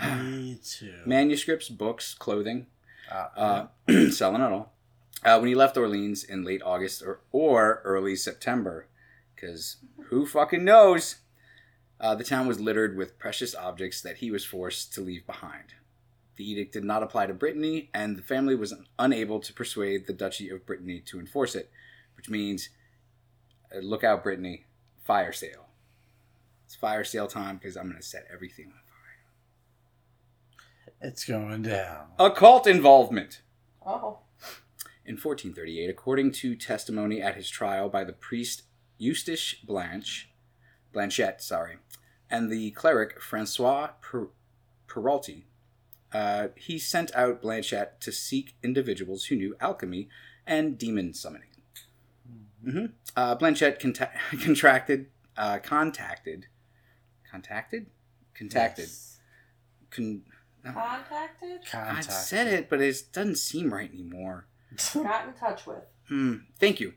Me 0.00 0.58
too. 0.64 0.94
Manuscripts, 1.06 1.68
books, 1.68 2.14
clothing, 2.14 2.66
Uh, 3.10 3.66
uh, 3.88 4.10
selling 4.10 4.40
it 4.42 4.52
all. 4.52 4.72
Uh, 5.24 5.38
when 5.38 5.48
he 5.48 5.54
left 5.54 5.76
Orleans 5.76 6.22
in 6.22 6.44
late 6.44 6.62
August 6.64 7.02
or, 7.02 7.20
or 7.32 7.82
early 7.84 8.14
September, 8.14 8.86
because 9.34 9.76
who 10.06 10.26
fucking 10.26 10.64
knows? 10.64 11.16
Uh, 12.00 12.14
the 12.14 12.24
town 12.24 12.46
was 12.46 12.60
littered 12.60 12.96
with 12.96 13.18
precious 13.18 13.54
objects 13.54 14.00
that 14.00 14.18
he 14.18 14.30
was 14.30 14.44
forced 14.44 14.94
to 14.94 15.00
leave 15.00 15.26
behind. 15.26 15.74
The 16.36 16.48
edict 16.48 16.72
did 16.72 16.84
not 16.84 17.02
apply 17.02 17.26
to 17.26 17.34
Brittany, 17.34 17.90
and 17.92 18.16
the 18.16 18.22
family 18.22 18.54
was 18.54 18.72
unable 18.96 19.40
to 19.40 19.52
persuade 19.52 20.06
the 20.06 20.12
Duchy 20.12 20.48
of 20.50 20.64
Brittany 20.64 21.00
to 21.06 21.18
enforce 21.18 21.56
it, 21.56 21.68
which 22.16 22.28
means, 22.30 22.68
uh, 23.74 23.80
look 23.80 24.04
out, 24.04 24.22
Brittany, 24.22 24.66
fire 25.04 25.32
sale. 25.32 25.66
It's 26.64 26.76
fire 26.76 27.02
sale 27.02 27.26
time 27.26 27.56
because 27.56 27.76
I'm 27.76 27.88
going 27.88 27.96
to 27.96 28.06
set 28.06 28.28
everything 28.32 28.66
on 28.66 28.72
fire. 28.86 30.58
It's 31.00 31.24
going 31.24 31.62
down. 31.62 32.08
Occult 32.20 32.68
involvement. 32.68 33.40
Oh. 33.84 34.20
In 35.08 35.14
1438, 35.14 35.88
according 35.88 36.32
to 36.32 36.54
testimony 36.54 37.22
at 37.22 37.34
his 37.34 37.48
trial 37.48 37.88
by 37.88 38.04
the 38.04 38.12
priest 38.12 38.64
Eustache 38.98 39.62
Blanche, 39.64 40.28
Blanchette, 40.92 41.40
sorry, 41.40 41.78
and 42.28 42.52
the 42.52 42.72
cleric 42.72 43.18
Francois 43.18 43.92
per- 44.02 44.28
Peralty, 44.86 45.46
uh, 46.12 46.48
he 46.56 46.78
sent 46.78 47.10
out 47.16 47.40
Blanchette 47.40 48.00
to 48.00 48.12
seek 48.12 48.54
individuals 48.62 49.24
who 49.24 49.36
knew 49.36 49.56
alchemy 49.62 50.10
and 50.46 50.76
demon 50.76 51.14
summoning. 51.14 51.48
hmm 52.62 52.86
Uh, 53.16 53.34
Blanchette 53.34 53.80
conta- 53.80 54.12
contracted, 54.44 55.06
uh, 55.38 55.58
contacted, 55.58 56.48
contacted, 57.30 57.86
contacted, 58.34 58.84
Yes. 58.88 59.20
con- 59.90 60.24
Contacted? 60.62 61.60
I 61.72 62.00
said 62.02 62.46
it, 62.48 62.68
but 62.68 62.82
it 62.82 63.04
doesn't 63.10 63.36
seem 63.36 63.72
right 63.72 63.90
anymore. 63.90 64.46
Got 64.94 65.28
in 65.28 65.34
touch 65.34 65.66
with. 65.66 65.82
Hmm. 66.08 66.36
Thank 66.58 66.80
you. 66.80 66.94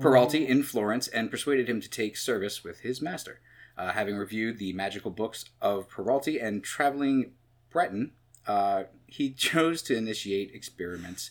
Peralty 0.00 0.46
in 0.46 0.62
Florence 0.62 1.06
and 1.08 1.30
persuaded 1.30 1.68
him 1.68 1.80
to 1.80 1.88
take 1.88 2.16
service 2.16 2.64
with 2.64 2.80
his 2.80 3.00
master. 3.00 3.40
Uh, 3.78 3.92
having 3.92 4.16
reviewed 4.16 4.58
the 4.58 4.72
magical 4.72 5.10
books 5.10 5.44
of 5.62 5.88
Peralty 5.88 6.38
and 6.38 6.62
traveling 6.62 7.32
Breton, 7.70 8.12
uh, 8.46 8.84
he 9.06 9.30
chose 9.36 9.82
to 9.82 9.96
initiate 9.96 10.52
experiments. 10.52 11.30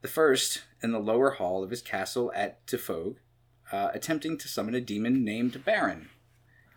The 0.00 0.08
first 0.08 0.62
in 0.82 0.92
the 0.92 0.98
lower 0.98 1.32
hall 1.32 1.62
of 1.62 1.70
his 1.70 1.82
castle 1.82 2.32
at 2.34 2.66
Tiffauges, 2.66 3.16
uh, 3.70 3.90
attempting 3.94 4.36
to 4.38 4.48
summon 4.48 4.74
a 4.74 4.80
demon 4.80 5.24
named 5.24 5.64
Baron, 5.64 6.10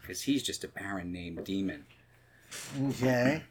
because 0.01 0.23
he's 0.23 0.43
just 0.43 0.63
a 0.63 0.67
Baron 0.67 1.11
named 1.11 1.43
Demon. 1.43 1.85
Okay. 2.89 3.43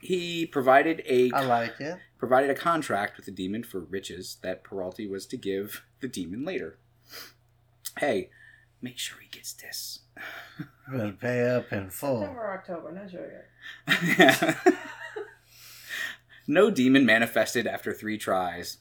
He 0.00 0.46
provided 0.46 1.02
a 1.06 1.30
I 1.32 1.44
like 1.44 1.78
it. 1.80 1.98
provided 2.18 2.50
a 2.50 2.54
contract 2.54 3.16
with 3.16 3.26
the 3.26 3.32
demon 3.32 3.62
for 3.62 3.80
riches 3.80 4.38
that 4.42 4.64
Peralti 4.64 5.08
was 5.08 5.26
to 5.26 5.36
give 5.36 5.82
the 6.00 6.08
demon 6.08 6.44
later. 6.44 6.78
Hey, 7.98 8.30
make 8.80 8.98
sure 8.98 9.18
he 9.20 9.28
gets 9.28 9.52
this. 9.52 10.00
I'm 10.88 10.96
gonna 10.98 11.12
pay 11.12 11.48
up 11.50 11.72
in 11.72 11.90
full. 11.90 12.20
September, 12.20 12.50
October, 12.58 12.92
not 12.92 13.10
sure 13.10 13.30
yet. 14.16 14.56
no 16.46 16.70
demon 16.70 17.04
manifested 17.04 17.66
after 17.66 17.92
three 17.92 18.18
tries. 18.18 18.78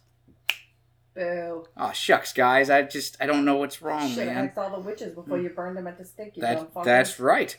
Boo. 1.16 1.66
Oh 1.76 1.92
shucks, 1.92 2.32
guys! 2.34 2.70
I 2.70 2.84
just 2.84 3.18
I 3.20 3.26
don't 3.26 3.44
know 3.46 3.58
what's 3.58 3.82
wrong, 3.82 4.10
Should 4.10 4.20
have 4.28 4.36
man. 4.36 4.48
asked 4.50 4.58
all 4.58 4.70
the 4.70 4.80
witches 4.80 5.14
before 5.14 5.40
you 5.40 5.50
burned 5.50 5.76
them 5.76 5.88
at 5.88 5.98
the 5.98 6.06
stake, 6.06 6.38
you 6.38 6.42
That 6.42 6.56
dumb 6.58 6.68
fucker. 6.68 6.86
that's 6.86 7.20
right. 7.20 7.58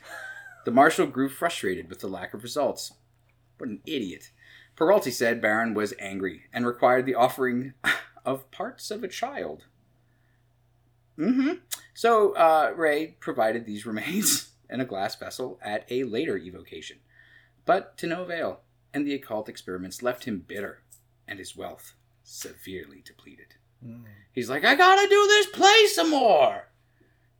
The 0.65 0.71
marshal 0.71 1.07
grew 1.07 1.29
frustrated 1.29 1.89
with 1.91 2.01
the 2.01 2.07
lack 2.09 2.33
of 2.33 2.43
results. 2.43 2.93
What 3.61 3.71
an 3.71 3.83
idiot! 3.87 4.31
Peralty 4.77 5.11
said 5.11 5.43
Baron 5.43 5.75
was 5.75 5.93
angry 5.99 6.45
and 6.53 6.67
required 6.67 7.07
the 7.07 7.15
offering 7.15 7.75
of 8.25 8.51
parts 8.51 8.91
of 8.91 9.05
a 9.05 9.09
child. 9.09 9.65
Mm-hmm. 11.19 11.55
So 11.93 12.33
uh, 12.33 12.73
Rais 12.75 13.13
provided 13.21 13.67
these 13.67 13.85
remains 13.87 14.51
in 14.69 14.81
a 14.81 14.87
glass 14.87 15.17
vessel 15.17 15.59
at 15.63 15.85
a 15.91 16.05
later 16.05 16.37
evocation, 16.37 16.99
but 17.67 17.99
to 17.99 18.07
no 18.07 18.23
avail, 18.23 18.61
and 18.95 19.07
the 19.07 19.15
occult 19.15 19.49
experiments 19.49 20.03
left 20.03 20.25
him 20.25 20.45
bitter 20.47 20.83
and 21.29 21.39
his 21.39 21.57
wealth 21.57 21.95
severely 22.25 23.03
depleted. 23.05 23.55
Mm. 23.85 24.05
He's 24.33 24.51
like, 24.51 24.65
I 24.65 24.75
gotta 24.75 25.09
do 25.09 25.27
this 25.27 25.47
play 25.47 25.87
some 25.87 26.11
more. 26.11 26.69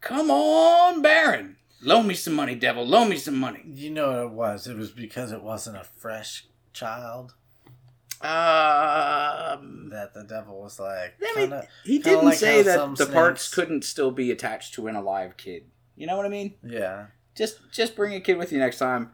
Come 0.01 0.31
on, 0.31 1.03
Baron. 1.03 1.57
Loan 1.83 2.07
me 2.07 2.15
some 2.15 2.35
money, 2.35 2.55
devil. 2.55 2.87
Loan 2.87 3.09
me 3.09 3.17
some 3.17 3.39
money. 3.39 3.63
You 3.67 3.91
know 3.91 4.09
what 4.11 4.19
it 4.19 4.31
was? 4.33 4.67
It 4.67 4.77
was 4.77 4.91
because 4.91 5.33
it 5.33 5.43
wasn't 5.43 5.77
a 5.79 5.85
fresh 5.85 6.47
child 6.73 7.35
Um, 8.23 9.89
that 9.91 10.13
the 10.15 10.25
devil 10.29 10.61
was 10.61 10.79
like. 10.79 11.15
I 11.21 11.25
mean, 11.25 11.35
kinda- 11.51 11.69
he 11.85 11.99
didn't 11.99 12.27
like 12.27 12.39
say 12.39 12.63
that 12.63 12.97
the 12.97 13.07
parts 13.07 13.53
couldn't 13.53 13.85
still 13.85 14.11
be 14.11 14.31
attached 14.31 14.75
to 14.75 14.87
an 14.89 14.95
alive 14.97 15.37
kid. 15.39 15.65
You 15.97 16.07
know 16.07 16.17
what 16.17 16.27
I 16.27 16.31
mean? 16.31 16.55
yeah. 16.63 17.07
Just, 17.35 17.71
just 17.73 17.97
bring 17.97 18.13
a 18.15 18.21
kid 18.21 18.37
with 18.37 18.53
you 18.53 18.59
next 18.59 18.79
time. 18.79 19.13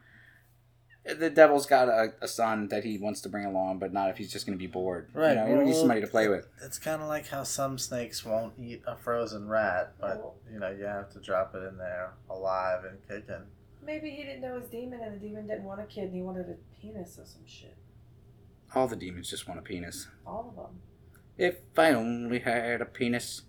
The 1.15 1.31
devil's 1.31 1.67
got 1.67 1.89
a, 1.89 2.13
a 2.21 2.27
son 2.27 2.69
that 2.69 2.83
he 2.83 2.99
wants 2.99 3.21
to 3.21 3.29
bring 3.29 3.45
along, 3.45 3.79
but 3.79 3.93
not 3.93 4.11
if 4.11 4.17
he's 4.17 4.33
just 4.33 4.45
going 4.45 4.59
to 4.59 4.63
be 4.63 4.67
bored. 4.67 5.09
Right, 5.15 5.31
You 5.31 5.37
know, 5.37 5.61
you 5.61 5.65
need 5.67 5.77
somebody 5.77 6.01
to 6.01 6.07
play 6.07 6.29
with. 6.29 6.49
It's 6.63 6.79
kind 6.79 7.01
of 7.01 7.09
like 7.09 7.29
how 7.29 7.45
some 7.45 7.79
snakes 7.79 8.25
won't 8.25 8.55
eat 8.59 8.83
a 8.87 8.97
frozen 8.97 9.49
rat, 9.49 9.95
but 10.01 10.35
you 10.53 10.59
know 10.59 10.71
you 10.71 10.85
have 10.85 11.11
to 11.13 11.21
drop 11.21 11.55
it 11.55 11.63
in 11.63 11.79
there 11.79 12.13
alive 12.29 12.85
and 12.85 12.99
kicking. 13.07 13.45
Maybe 13.85 14.11
he 14.11 14.25
didn't 14.25 14.41
know 14.41 14.59
his 14.59 14.69
demon 14.69 15.01
and 15.01 15.15
the 15.15 15.19
demon 15.25 15.47
didn't 15.47 15.63
want 15.63 15.81
a 15.81 15.85
kid 15.85 16.05
and 16.05 16.15
he 16.15 16.23
wanted 16.23 16.49
a 16.49 16.57
penis 16.81 17.19
or 17.21 17.25
some 17.25 17.47
shit. 17.47 17.77
All 18.75 18.89
the 18.89 18.97
demons 18.97 19.31
just 19.31 19.47
want 19.47 19.61
a 19.61 19.63
penis. 19.63 20.09
All 20.27 20.49
of 20.51 20.57
them. 20.57 20.81
If 21.39 21.57
I 21.79 21.93
only 21.93 22.41
had 22.41 22.81
a 22.81 22.85
penis. 22.85 23.43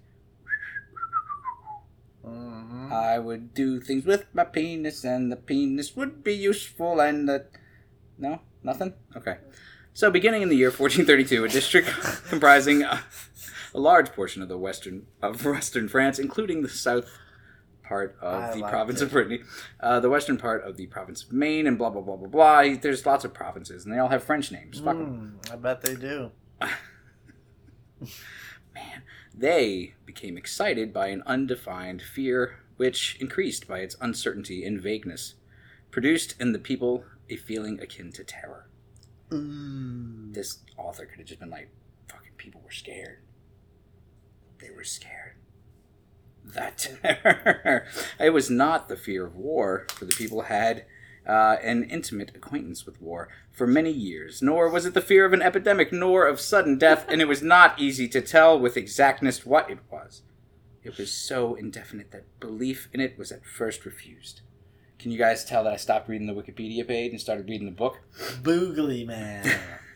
Mm-hmm. 2.27 2.93
I 2.93 3.19
would 3.19 3.53
do 3.53 3.79
things 3.79 4.05
with 4.05 4.25
my 4.33 4.43
penis, 4.43 5.03
and 5.03 5.31
the 5.31 5.35
penis 5.35 5.95
would 5.95 6.23
be 6.23 6.33
useful, 6.33 6.99
and 6.99 7.27
the. 7.27 7.45
No? 8.17 8.41
Nothing? 8.63 8.93
Okay. 9.15 9.37
So, 9.93 10.11
beginning 10.11 10.41
in 10.41 10.49
the 10.49 10.55
year 10.55 10.69
1432, 10.69 11.45
a 11.45 11.47
district 11.47 11.87
comprising 12.29 12.83
a, 12.83 13.03
a 13.73 13.79
large 13.79 14.11
portion 14.11 14.41
of 14.41 14.47
the 14.47 14.57
western 14.57 15.07
of 15.21 15.43
western 15.45 15.87
France, 15.87 16.19
including 16.19 16.61
the 16.61 16.69
south 16.69 17.09
part 17.83 18.17
of 18.21 18.43
I 18.43 18.53
the 18.53 18.61
province 18.67 19.01
it. 19.01 19.05
of 19.05 19.11
Brittany, 19.11 19.39
uh, 19.79 19.99
the 19.99 20.09
western 20.09 20.37
part 20.37 20.63
of 20.63 20.77
the 20.77 20.87
province 20.87 21.23
of 21.23 21.31
Maine, 21.31 21.67
and 21.67 21.77
blah 21.77 21.89
blah 21.89 22.01
blah 22.01 22.15
blah 22.15 22.27
blah. 22.27 22.75
There's 22.79 23.05
lots 23.05 23.25
of 23.25 23.33
provinces, 23.33 23.85
and 23.85 23.93
they 23.93 23.99
all 23.99 24.09
have 24.09 24.23
French 24.23 24.51
names. 24.51 24.81
Mm, 24.81 25.51
I 25.51 25.55
bet 25.55 25.81
they 25.81 25.95
do. 25.95 26.31
Man, 28.75 29.01
they 29.37 29.93
became 30.05 30.37
excited 30.37 30.91
by 30.91 31.07
an 31.07 31.23
undefined 31.25 32.01
fear, 32.01 32.59
which 32.77 33.17
increased 33.19 33.67
by 33.67 33.79
its 33.79 33.95
uncertainty 34.01 34.65
and 34.65 34.81
vagueness, 34.81 35.35
produced 35.91 36.35
in 36.39 36.53
the 36.53 36.59
people 36.59 37.03
a 37.29 37.35
feeling 37.35 37.79
akin 37.79 38.11
to 38.13 38.23
terror. 38.23 38.67
Mm. 39.29 40.33
This 40.33 40.59
author 40.77 41.05
could 41.05 41.19
have 41.19 41.27
just 41.27 41.39
been 41.39 41.49
like, 41.49 41.69
fucking 42.09 42.31
people 42.37 42.61
were 42.63 42.71
scared. 42.71 43.19
They 44.59 44.71
were 44.71 44.83
scared. 44.83 45.33
That 46.43 46.77
terror. 47.03 47.85
it 48.19 48.31
was 48.31 48.49
not 48.49 48.87
the 48.87 48.95
fear 48.95 49.25
of 49.27 49.35
war, 49.35 49.85
for 49.93 50.05
the 50.05 50.15
people 50.15 50.43
had 50.43 50.85
uh, 51.27 51.57
an 51.61 51.83
intimate 51.83 52.31
acquaintance 52.35 52.85
with 52.85 53.01
war 53.01 53.27
for 53.51 53.67
many 53.67 53.91
years, 53.91 54.41
nor 54.41 54.69
was 54.69 54.85
it 54.85 54.93
the 54.93 55.01
fear 55.01 55.25
of 55.25 55.33
an 55.33 55.41
epidemic, 55.41 55.91
nor 55.91 56.25
of 56.25 56.39
sudden 56.39 56.77
death, 56.77 57.05
and 57.09 57.21
it 57.21 57.27
was 57.27 57.41
not 57.41 57.79
easy 57.79 58.07
to 58.07 58.21
tell 58.21 58.57
with 58.57 58.77
exactness 58.77 59.45
what 59.45 59.69
it 59.69 59.79
was. 59.91 60.23
It 60.83 60.97
was 60.97 61.11
so 61.11 61.55
indefinite 61.55 62.11
that 62.11 62.39
belief 62.39 62.87
in 62.93 63.01
it 63.01 63.17
was 63.17 63.31
at 63.31 63.45
first 63.45 63.85
refused. 63.85 64.41
Can 64.97 65.11
you 65.11 65.17
guys 65.17 65.43
tell 65.43 65.65
that 65.65 65.73
I 65.73 65.77
stopped 65.77 66.09
reading 66.09 66.27
the 66.27 66.33
Wikipedia 66.33 66.87
page 66.87 67.11
and 67.11 67.21
started 67.21 67.49
reading 67.49 67.65
the 67.65 67.71
book? 67.71 67.99
Boogly 68.41 69.05
man. 69.05 69.59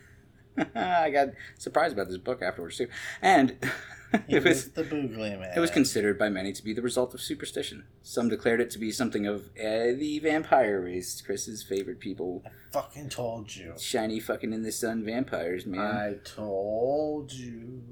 I 0.74 1.10
got 1.10 1.28
surprised 1.58 1.94
about 1.94 2.08
this 2.08 2.18
book 2.18 2.42
afterwards 2.42 2.76
too, 2.76 2.88
and 3.20 3.56
it 4.28 4.44
was 4.44 4.70
the 4.72 4.84
boogly 4.84 5.38
man. 5.38 5.52
it 5.56 5.60
was 5.60 5.70
considered 5.70 6.18
by 6.18 6.28
many 6.28 6.52
to 6.52 6.62
be 6.62 6.72
the 6.74 6.82
result 6.82 7.14
of 7.14 7.20
superstition. 7.20 7.84
Some 8.02 8.28
declared 8.28 8.60
it 8.60 8.70
to 8.70 8.78
be 8.78 8.90
something 8.90 9.26
of 9.26 9.46
uh, 9.58 9.96
the 9.96 10.20
vampire 10.22 10.80
race, 10.82 11.20
Chris's 11.22 11.62
favorite 11.62 12.00
people, 12.00 12.42
I 12.44 12.50
fucking 12.72 13.08
told 13.08 13.54
you. 13.54 13.74
shiny 13.78 14.20
fucking 14.20 14.52
in 14.52 14.62
the 14.62 14.72
sun 14.72 15.04
vampires, 15.04 15.64
man. 15.66 15.80
I 15.80 16.14
told 16.24 17.32
you. 17.32 17.82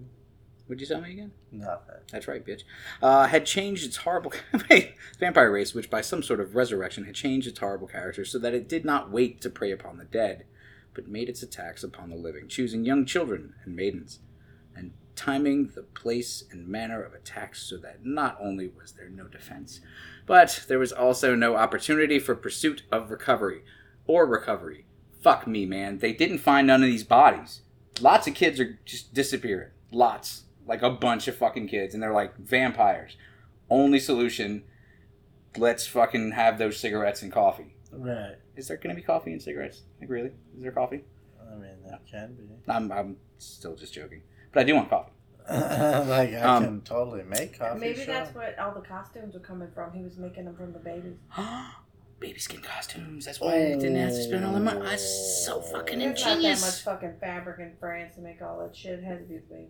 Would 0.69 0.81
you 0.81 0.87
tell 0.87 1.01
me 1.01 1.11
again? 1.11 1.33
Nothing. 1.51 1.97
That's 2.13 2.29
right, 2.29 2.47
bitch. 2.47 2.63
Uh, 3.03 3.27
had 3.27 3.45
changed 3.45 3.85
its 3.85 3.97
horrible 3.97 4.33
vampire 5.19 5.51
race, 5.51 5.75
which 5.75 5.91
by 5.91 6.01
some 6.01 6.23
sort 6.23 6.39
of 6.39 6.55
resurrection 6.55 7.07
had 7.07 7.17
changed 7.17 7.49
its 7.49 7.59
horrible 7.59 7.89
character 7.89 8.25
so 8.25 8.39
that 8.39 8.55
it 8.55 8.69
did 8.69 8.85
not 8.85 9.11
wait 9.11 9.41
to 9.41 9.51
prey 9.51 9.73
upon 9.73 9.99
the 9.99 10.05
dead, 10.05 10.45
but 10.95 11.09
made 11.09 11.29
its 11.29 11.43
attacks 11.43 11.83
upon 11.85 12.11
the 12.11 12.17
living, 12.17 12.49
choosing 12.49 12.85
young 12.85 13.05
children 13.05 13.55
and 13.65 13.77
maidens, 13.77 14.21
and 14.75 14.93
timing 15.17 15.69
the 15.75 15.83
place 15.83 16.45
and 16.51 16.67
manner 16.67 17.03
of 17.03 17.15
attacks 17.15 17.63
so 17.63 17.77
that 17.77 18.05
not 18.05 18.39
only 18.41 18.69
was 18.69 18.93
there 18.93 19.09
no 19.09 19.25
defense, 19.25 19.81
but 20.27 20.65
there 20.69 20.79
was 20.79 20.93
also 20.93 21.35
no 21.35 21.57
opportunity 21.57 22.19
for 22.19 22.35
pursuit 22.35 22.83
of 22.91 23.11
recovery 23.11 23.63
or 24.07 24.27
recovery. 24.27 24.87
Fuck 25.21 25.47
me, 25.47 25.67
man. 25.67 25.99
They 25.99 26.13
didn't 26.13 26.39
find 26.39 26.67
none 26.67 26.83
of 26.83 26.89
these 26.89 27.05
bodies. 27.05 27.63
Lots 28.01 28.27
of 28.27 28.35
kids 28.35 28.59
are 28.59 28.79
just 28.85 29.13
disappearing. 29.13 29.71
Lots. 29.93 30.45
Like 30.67 30.83
a 30.83 30.91
bunch 30.91 31.29
of 31.29 31.37
fucking 31.37 31.69
kids. 31.69 31.95
And 31.95 32.03
they're 32.03 32.13
like 32.13 32.37
vampires. 32.39 33.17
Only 33.69 33.99
solution. 33.99 34.65
Let's 35.57 35.87
fucking 35.87 36.33
have 36.33 36.59
those 36.59 36.79
cigarettes 36.79 37.23
and 37.23 37.31
coffee. 37.31 37.75
Right. 37.93 38.37
Is 38.61 38.69
there 38.69 38.77
gonna 38.77 38.95
be 38.95 39.03
coffee 39.03 39.33
and 39.33 39.41
cigarettes? 39.43 39.83
Like 40.01 40.11
really? 40.11 40.31
Is 40.57 40.63
there 40.63 40.71
coffee? 40.73 41.03
I 41.41 41.55
mean, 41.57 41.71
that 41.89 42.07
can 42.07 42.35
be. 42.35 42.45
I'm 42.69 42.93
I'm 42.93 43.17
still 43.39 43.75
just 43.75 43.93
joking, 43.95 44.23
but 44.53 44.61
I 44.61 44.65
do 44.65 44.75
want 44.77 44.89
coffee. 44.91 45.13
like, 45.51 46.35
I 46.35 46.41
Um, 46.41 46.65
can 46.65 46.81
totally 46.83 47.25
make 47.25 47.59
coffee. 47.59 47.81
Maybe 47.81 47.97
sure. 48.05 48.07
that's 48.07 48.35
what 48.35 48.57
all 48.59 48.73
the 48.75 48.83
costumes 48.83 49.35
were 49.35 49.41
coming 49.41 49.69
from. 49.75 49.93
He 49.93 50.03
was 50.03 50.17
making 50.19 50.45
them 50.45 50.55
from 50.55 50.73
the 50.73 50.79
babies. 50.79 51.17
Baby 52.21 52.39
skin 52.39 52.61
costumes. 52.61 53.25
That's 53.25 53.41
why 53.41 53.55
I 53.55 53.59
didn't 53.77 53.97
have 53.97 54.11
to 54.11 54.23
spend 54.23 54.45
all 54.45 54.53
the 54.53 54.61
money. 54.61 54.81
That's 54.83 55.45
so 55.47 55.63
fucking 55.63 55.99
There's 55.99 56.21
not 56.21 56.27
that 56.27 56.37
much 56.37 56.37
ingenious. 56.37 56.83
fucking 56.83 57.15
fabric 57.19 57.59
in 57.61 57.73
France 57.81 58.17
to 58.17 58.21
make 58.21 58.43
all 58.43 58.59
that 58.61 58.77
shit. 58.77 58.99
It 58.99 59.05
has 59.05 59.21
to 59.21 59.25
be 59.25 59.39
big. 59.49 59.69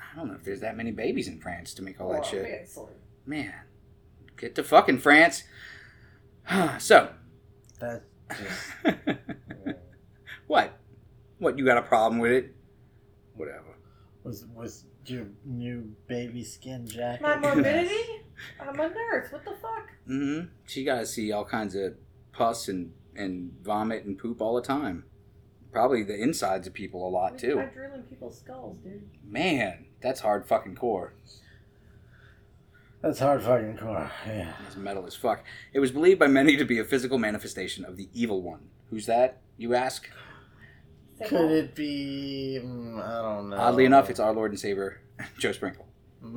I 0.00 0.16
don't 0.16 0.28
know 0.28 0.34
if 0.34 0.42
there's 0.44 0.60
that 0.60 0.76
many 0.78 0.90
babies 0.92 1.28
in 1.28 1.38
France 1.38 1.74
to 1.74 1.82
make 1.82 2.00
all 2.00 2.10
that 2.14 2.24
shit. 2.24 2.42
Obviously. 2.42 2.94
Man, 3.26 3.52
get 4.38 4.54
to 4.54 4.64
fucking 4.64 4.98
France. 4.98 5.44
so, 6.78 7.10
That 7.78 8.02
just. 8.36 8.72
what? 10.46 10.78
What? 11.38 11.58
You 11.58 11.64
got 11.64 11.78
a 11.78 11.82
problem 11.82 12.20
with 12.20 12.32
it? 12.32 12.54
Whatever. 13.34 13.76
was 14.24 14.44
was 14.54 14.84
your 15.06 15.26
new 15.44 15.92
baby 16.06 16.44
skin 16.44 16.86
jacket? 16.86 17.22
My 17.22 17.36
morbidity? 17.40 18.22
I'm 18.60 18.78
a 18.78 18.88
nurse. 18.88 19.32
What 19.32 19.44
the 19.44 19.52
fuck? 19.52 19.88
Mm 20.08 20.40
hmm 20.40 20.46
She 20.66 20.84
got 20.84 21.00
to 21.00 21.06
see 21.06 21.32
all 21.32 21.44
kinds 21.44 21.74
of 21.74 21.94
pus 22.32 22.68
and 22.68 22.92
and 23.16 23.52
vomit 23.62 24.04
and 24.04 24.18
poop 24.18 24.40
all 24.40 24.54
the 24.54 24.62
time. 24.62 25.04
Probably 25.72 26.02
the 26.02 26.16
insides 26.20 26.66
of 26.66 26.72
people 26.72 27.06
a 27.06 27.10
lot 27.10 27.38
too. 27.38 27.60
I 27.60 27.66
drill 27.66 27.94
in 27.94 28.02
people's 28.02 28.38
skulls, 28.38 28.78
dude. 28.82 29.08
Man, 29.24 29.86
that's 30.00 30.20
hard 30.20 30.46
fucking 30.46 30.76
core. 30.76 31.14
That's 33.02 33.20
hard 33.20 33.42
fucking 33.42 33.76
core. 33.78 34.10
Yeah. 34.26 34.52
It's 34.66 34.76
metal 34.76 35.06
as 35.06 35.14
fuck. 35.14 35.44
It 35.72 35.78
was 35.78 35.92
believed 35.92 36.18
by 36.18 36.26
many 36.26 36.56
to 36.56 36.64
be 36.64 36.78
a 36.80 36.84
physical 36.84 37.18
manifestation 37.18 37.84
of 37.84 37.96
the 37.96 38.08
evil 38.12 38.42
one. 38.42 38.70
Who's 38.90 39.06
that? 39.06 39.40
You 39.56 39.74
ask. 39.74 40.08
Could 41.26 41.50
it 41.50 41.74
be? 41.74 42.60
mm, 42.62 43.02
I 43.02 43.22
don't 43.22 43.50
know. 43.50 43.56
Oddly 43.56 43.84
enough, 43.84 44.10
it's 44.10 44.20
our 44.20 44.32
Lord 44.32 44.50
and 44.50 44.58
Savior, 44.58 45.00
Joe 45.38 45.52
Sprinkle. 45.52 45.86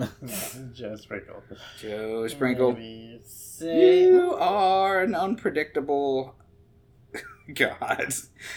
Joe 0.74 0.96
Sprinkle. 0.96 1.44
Joe 1.80 2.28
Sprinkle. 2.28 2.74
Maybe 2.74 3.20
say. 3.26 4.04
You 4.04 4.36
are 4.36 5.02
an 5.02 5.16
unpredictable 5.16 6.36
god. 7.56 8.14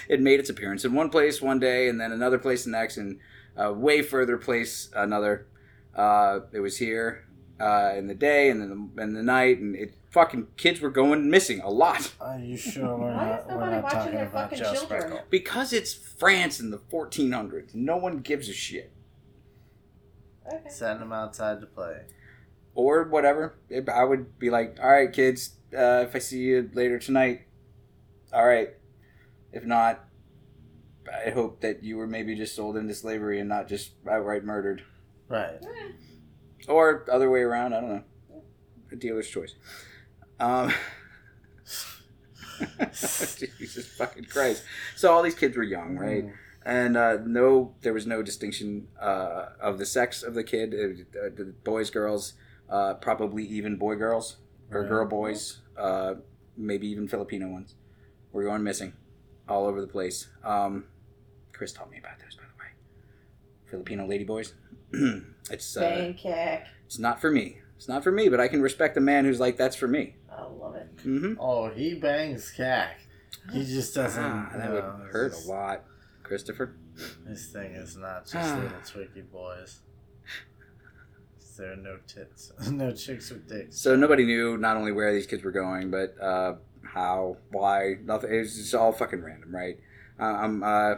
It 0.09 0.21
made 0.21 0.41
its 0.41 0.51
appearance 0.51 0.85
in 0.85 0.93
one 0.93 1.09
place 1.09 1.41
one 1.41 1.59
day, 1.59 1.89
and 1.89 1.99
then 1.99 2.13
another 2.13 2.39
place 2.39 2.65
the 2.65 2.71
next, 2.71 2.99
and 2.99 3.19
a 3.57 3.73
way 3.73 4.03
further 4.03 4.37
place 4.37 4.91
another. 4.95 5.47
Uh, 5.95 6.41
it 6.53 6.61
was 6.61 6.77
here 6.79 7.25
uh, 7.61 7.93
in 7.97 8.07
the 8.09 8.15
day, 8.15 8.51
and 8.51 8.61
then 8.61 8.91
the, 8.97 9.03
in 9.03 9.15
the 9.15 9.23
night, 9.23 9.59
and 9.59 9.75
it 9.77 9.95
fucking 10.11 10.47
kids 10.57 10.81
were 10.81 10.91
going 10.91 11.29
missing 11.29 11.61
a 11.61 11.69
lot 11.69 12.13
Are 12.21 12.39
you 12.39 12.57
sure 12.57 12.97
we're 12.97 13.13
Why 13.13 13.27
not, 13.27 13.41
is 13.41 13.47
we're 13.47 13.53
nobody 13.55 13.71
not 13.73 13.83
watching 13.83 13.99
talking 13.99 14.15
their 14.15 14.27
about 14.27 14.51
fucking 14.51 14.59
Joe 14.65 14.73
children? 14.75 15.01
Sprinkle? 15.01 15.21
because 15.31 15.73
it's 15.73 15.93
France 15.95 16.61
in 16.61 16.71
the 16.71 16.79
1400s. 16.79 17.75
No 17.75 17.97
one 17.97 18.19
gives 18.19 18.49
a 18.49 18.53
shit. 18.53 18.93
Okay. 20.47 20.69
Send 20.69 21.01
them 21.01 21.13
outside 21.13 21.61
to 21.61 21.67
play. 21.67 22.03
or 22.75 23.05
whatever. 23.05 23.55
If- 23.69 23.89
I 23.89 24.05
would 24.05 24.39
be 24.39 24.51
like, 24.51 24.79
all 24.83 24.91
right, 24.91 25.13
kids, 25.13 25.57
uh, 25.77 26.05
if 26.09 26.15
I 26.15 26.19
see 26.19 26.41
you 26.41 26.71
later 26.75 26.99
tonight, 26.99 27.43
all 28.33 28.47
right. 28.47 28.71
If 29.53 29.65
not, 29.65 30.05
I 31.27 31.31
hope 31.31 31.61
that 31.61 31.83
you 31.85 31.97
were 31.97 32.07
maybe 32.09 32.35
just 32.35 32.57
sold 32.57 32.77
into 32.77 32.95
slavery 32.95 33.39
and 33.41 33.49
not 33.49 33.69
just 33.69 33.93
outright 34.11 34.45
murdered. 34.45 34.83
Right. 35.29 35.55
Eh, 35.63 35.93
Or 36.69 37.05
other 37.11 37.31
way 37.31 37.41
around, 37.41 37.75
I 37.75 37.81
don't 37.81 37.91
know. 37.91 38.05
A 38.93 38.97
dealer's 38.97 39.29
choice. 39.29 39.55
Um, 40.41 40.73
Jesus 42.93 43.87
fucking 43.97 44.25
Christ. 44.25 44.65
So 44.97 45.13
all 45.13 45.23
these 45.23 45.35
kids 45.35 45.57
were 45.57 45.63
young, 45.63 45.97
right? 45.97 46.25
and 46.65 46.97
uh, 46.97 47.19
no, 47.27 47.75
there 47.83 47.93
was 47.93 48.07
no 48.07 48.23
distinction 48.23 48.89
uh, 49.01 49.47
of 49.61 49.79
the 49.79 49.85
sex 49.87 50.23
of 50.23 50.35
the 50.35 50.43
kid, 50.45 50.73
uh, 50.73 51.29
the 51.35 51.55
boys, 51.65 51.91
girls, 51.91 52.35
uh, 52.71 52.95
probably 52.95 53.45
even 53.45 53.77
boy 53.77 53.97
girls 53.97 54.39
or 54.71 54.81
Right. 54.81 54.89
girl 54.89 55.07
boys, 55.07 55.61
uh, 55.77 56.15
maybe 56.57 56.87
even 56.89 57.07
Filipino 57.09 57.49
ones. 57.49 57.75
Were 58.33 58.45
going 58.45 58.63
missing 58.65 58.95
all 59.49 59.67
over 59.67 59.81
the 59.81 59.87
place. 59.87 60.29
Um, 60.43 60.87
Chris 61.53 61.73
taught 61.73 61.91
me 61.91 61.99
about 61.99 62.19
those, 62.19 62.35
by 62.35 62.43
the 62.43 62.59
way. 62.59 62.71
Filipino 63.67 64.07
lady 64.09 64.25
boys. 64.25 64.55
it's 65.51 65.77
uh, 65.77 65.81
Bangkok. 65.81 66.63
it's 66.87 66.99
not 66.99 67.21
for 67.21 67.31
me. 67.31 67.59
It's 67.77 67.89
not 67.89 68.03
for 68.05 68.13
me, 68.13 68.29
but 68.29 68.41
I 68.41 68.49
can 68.49 68.63
respect 68.63 68.97
a 68.97 69.01
man 69.01 69.25
who's 69.25 69.41
like, 69.41 69.57
that's 69.57 69.77
for 69.77 69.89
me. 69.89 70.15
I 70.31 70.43
love 70.45 70.75
it. 70.77 70.97
Mm-hmm. 70.99 71.35
Oh, 71.39 71.69
he 71.71 71.95
bangs 71.95 72.51
cack. 72.51 73.01
He 73.53 73.65
just 73.65 73.95
doesn't. 73.95 74.23
Ah, 74.25 74.51
that 74.57 74.69
you 74.69 74.75
would 74.75 74.85
know, 74.85 75.01
it's 75.05 75.13
hurt 75.13 75.33
just- 75.33 75.47
a 75.47 75.51
lot, 75.51 75.85
Christopher. 76.23 76.77
This 77.27 77.49
thing 77.53 77.73
is 77.73 77.97
not 77.97 78.23
just 78.25 78.37
Ah. 78.37 78.57
little 78.63 78.79
tricky 78.87 79.23
boys. 79.23 79.81
There 81.57 81.73
are 81.73 81.77
no 81.77 81.99
tits, 82.09 82.53
no 82.71 82.91
chicks 82.93 83.31
with 83.31 83.49
dicks. 83.49 83.77
So 83.79 83.95
nobody 83.95 84.25
knew 84.25 84.57
not 84.57 84.77
only 84.77 84.91
where 84.91 85.13
these 85.13 85.27
kids 85.27 85.45
were 85.45 85.53
going, 85.53 85.89
but 85.91 86.17
uh, 86.21 86.55
how, 86.83 87.37
why, 87.53 87.95
nothing. 88.05 88.35
It 88.35 88.39
was 88.39 88.57
just 88.57 88.75
all 88.75 88.91
fucking 88.93 89.23
random, 89.23 89.55
right? 89.55 89.79
Uh, 90.19 90.25
um, 90.25 90.63
uh, 90.65 90.95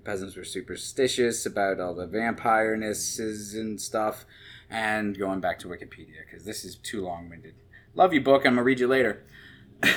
the 0.00 0.10
peasants 0.10 0.36
were 0.36 0.44
superstitious 0.44 1.44
about 1.44 1.78
all 1.78 1.94
the 1.94 2.06
vampirenesses 2.06 3.54
and 3.54 3.80
stuff. 3.80 4.24
And 4.70 5.18
going 5.18 5.40
back 5.40 5.58
to 5.60 5.68
Wikipedia, 5.68 6.24
because 6.24 6.44
this 6.44 6.64
is 6.64 6.76
too 6.76 7.02
long 7.02 7.28
winded. 7.28 7.54
Love 7.94 8.14
you, 8.14 8.20
book. 8.20 8.42
I'm 8.46 8.54
going 8.54 8.56
to 8.56 8.62
read 8.62 8.80
you 8.80 8.86
later. 8.86 9.24
I 9.82 9.92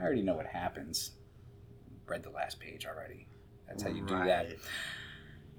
already 0.00 0.22
know 0.22 0.34
what 0.34 0.46
happens. 0.46 1.12
Read 2.06 2.22
the 2.22 2.30
last 2.30 2.60
page 2.60 2.86
already. 2.86 3.26
That's 3.66 3.82
how 3.82 3.88
you 3.88 4.04
do 4.06 4.16
that. 4.16 4.56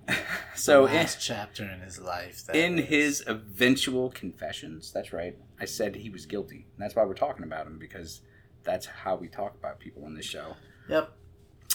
So, 0.53 0.85
the 0.85 0.89
in, 0.89 0.95
last 0.97 1.21
chapter 1.21 1.63
in 1.63 1.79
his 1.79 1.97
life. 1.97 2.45
that 2.47 2.57
in 2.57 2.77
is. 2.77 2.87
his 2.89 3.23
eventual 3.25 4.09
confessions, 4.09 4.91
that's 4.91 5.13
right, 5.13 5.37
I 5.61 5.63
said 5.63 5.95
he 5.95 6.09
was 6.09 6.25
guilty. 6.25 6.67
And 6.75 6.83
that's 6.83 6.93
why 6.93 7.05
we're 7.05 7.13
talking 7.13 7.45
about 7.45 7.67
him, 7.67 7.79
because 7.79 8.19
that's 8.65 8.85
how 8.85 9.15
we 9.15 9.29
talk 9.29 9.55
about 9.55 9.79
people 9.79 10.03
on 10.03 10.13
this 10.13 10.25
show. 10.25 10.57
Yep. 10.89 11.13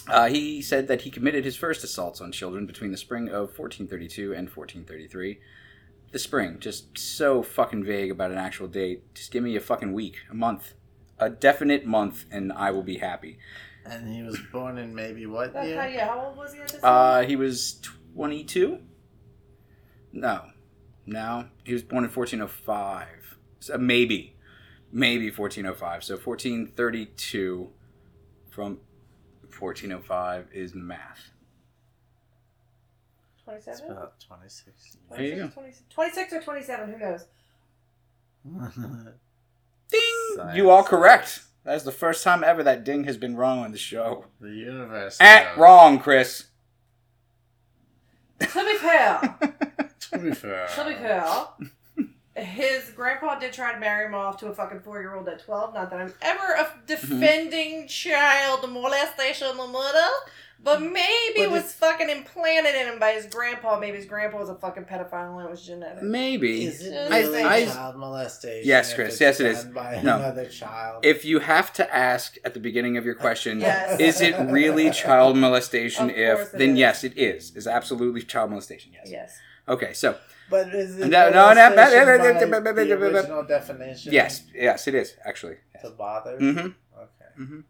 Uh, 0.08 0.28
he 0.28 0.62
said 0.62 0.88
that 0.88 1.02
he 1.02 1.10
committed 1.10 1.44
his 1.44 1.56
first 1.56 1.84
assaults 1.84 2.20
on 2.20 2.32
children 2.32 2.66
between 2.66 2.90
the 2.90 2.96
spring 2.96 3.28
of 3.28 3.58
1432 3.58 4.32
and 4.32 4.48
1433. 4.48 5.38
The 6.10 6.18
spring, 6.18 6.58
just 6.58 6.96
so 6.98 7.42
fucking 7.42 7.84
vague 7.84 8.10
about 8.10 8.30
an 8.30 8.38
actual 8.38 8.66
date. 8.68 9.14
Just 9.14 9.30
give 9.30 9.42
me 9.44 9.54
a 9.56 9.60
fucking 9.60 9.92
week, 9.92 10.20
a 10.30 10.34
month, 10.34 10.72
a 11.18 11.28
definite 11.28 11.84
month, 11.84 12.24
and 12.30 12.50
I 12.52 12.70
will 12.70 12.82
be 12.82 12.96
happy. 12.98 13.38
And 13.84 14.08
he 14.14 14.22
was 14.22 14.38
born 14.52 14.78
in 14.78 14.94
maybe 14.94 15.26
what 15.26 15.52
That's 15.52 15.66
how, 15.74 15.84
year? 15.84 15.88
yeah, 15.96 16.08
how 16.08 16.26
old 16.28 16.36
was 16.38 16.54
he 16.54 16.60
at 16.60 16.68
this 16.68 16.80
Uh, 16.82 17.20
time? 17.20 17.28
he 17.28 17.36
was 17.36 17.80
22? 18.14 18.78
No. 20.12 20.46
No. 21.04 21.48
He 21.64 21.72
was 21.74 21.82
born 21.82 22.04
in 22.04 22.10
1405. 22.10 23.36
So 23.60 23.76
maybe. 23.76 24.34
Maybe 24.90 25.30
1405. 25.30 26.04
So 26.04 26.16
1432 26.16 27.70
from 28.48 28.78
1405 29.58 30.48
is 30.52 30.74
math. 30.74 31.30
It's 33.50 33.80
about 33.80 34.20
26 34.20 34.98
There 35.10 35.22
you 35.22 35.36
go. 35.36 35.48
26, 35.48 35.82
26 35.88 36.32
or 36.34 36.40
27, 36.42 36.92
who 36.92 36.98
knows? 36.98 37.26
Ding! 39.90 40.00
Science. 40.36 40.56
You 40.56 40.70
are 40.70 40.82
correct. 40.84 41.40
That 41.64 41.76
is 41.76 41.82
the 41.84 41.92
first 41.92 42.22
time 42.22 42.44
ever 42.44 42.62
that 42.62 42.84
ding 42.84 43.04
has 43.04 43.16
been 43.16 43.36
wrong 43.36 43.60
on 43.60 43.72
the 43.72 43.78
show. 43.78 44.26
the 44.40 44.50
universe. 44.50 45.16
Eh, 45.20 45.44
knows. 45.44 45.58
wrong, 45.58 45.98
Chris. 45.98 46.46
To 48.40 48.46
be 48.64 48.76
fair, 48.76 49.20
To 50.10 50.18
be 50.18 50.32
fair. 50.32 50.68
to 50.68 50.84
be 50.84 50.94
fair, 50.94 51.46
his 52.38 52.90
grandpa 52.90 53.38
did 53.38 53.52
try 53.52 53.72
to 53.72 53.80
marry 53.80 54.06
him 54.06 54.14
off 54.14 54.38
to 54.38 54.46
a 54.46 54.54
fucking 54.54 54.80
four 54.80 55.00
year 55.00 55.14
old 55.14 55.28
at 55.28 55.44
12. 55.44 55.74
Not 55.74 55.90
that 55.90 56.00
I'm 56.00 56.14
ever 56.22 56.52
a 56.54 56.64
mm-hmm. 56.64 56.86
defending 56.86 57.88
child 57.88 58.70
molestation 58.70 59.48
or 59.58 59.68
murder, 59.68 60.08
but 60.62 60.80
maybe 60.82 61.40
it 61.40 61.50
was 61.50 61.64
if- 61.64 61.72
fucking 61.72 62.10
implanted 62.10 62.74
in 62.74 62.88
him 62.92 62.98
by 62.98 63.12
his 63.12 63.26
grandpa. 63.26 63.78
Maybe 63.78 63.96
his 63.96 64.06
grandpa 64.06 64.38
was 64.38 64.48
a 64.48 64.54
fucking 64.56 64.84
pedophile 64.84 65.38
and 65.38 65.46
it 65.46 65.50
was 65.50 65.64
genetic. 65.64 66.02
Maybe. 66.02 66.64
Is 66.64 66.82
it 66.84 66.94
I- 67.12 67.20
really 67.20 67.42
I- 67.42 67.64
child 67.66 67.96
molestation? 67.96 68.68
Yes, 68.68 68.92
Chris, 68.94 69.12
it's 69.12 69.20
yes, 69.20 69.40
it 69.40 69.46
is. 69.46 69.64
By 69.64 70.00
No. 70.02 70.16
another 70.16 70.46
child. 70.46 71.04
If 71.04 71.24
you 71.24 71.38
have 71.38 71.72
to 71.74 71.94
ask 71.94 72.36
at 72.44 72.54
the 72.54 72.60
beginning 72.60 72.96
of 72.96 73.04
your 73.04 73.14
question, 73.14 73.60
Yes. 73.60 74.00
is 74.00 74.20
it 74.20 74.36
really 74.50 74.90
child 74.90 75.36
molestation? 75.36 76.10
Of 76.10 76.16
if 76.16 76.54
it 76.54 76.58
then 76.58 76.70
is. 76.70 76.78
yes, 76.78 77.04
it 77.04 77.16
is. 77.16 77.54
Is 77.54 77.66
absolutely 77.66 78.22
child 78.22 78.50
molestation. 78.50 78.92
Yes. 78.92 79.10
Yes. 79.10 79.38
Okay, 79.68 79.92
so 79.92 80.16
but 80.50 80.74
is 80.74 80.98
it 80.98 81.08
No, 81.08 81.30
no, 81.30 81.52
no, 81.52 81.70
molestation 81.70 82.06
no, 82.06 82.06
by 82.06 82.16
no, 82.16 82.72
the 82.74 82.84
no, 82.84 82.96
no, 82.96 83.08
no, 83.10 83.16
original 83.18 83.42
definition? 83.44 84.12
yes, 84.12 84.44
yes, 84.54 84.86
it 84.88 84.94
is 84.94 85.14
actually. 85.24 85.56
To 85.82 85.90
bother. 85.90 86.38
Mm-hmm. 86.38 86.58
Okay. 86.58 87.30
Mm-hmm. 87.40 87.60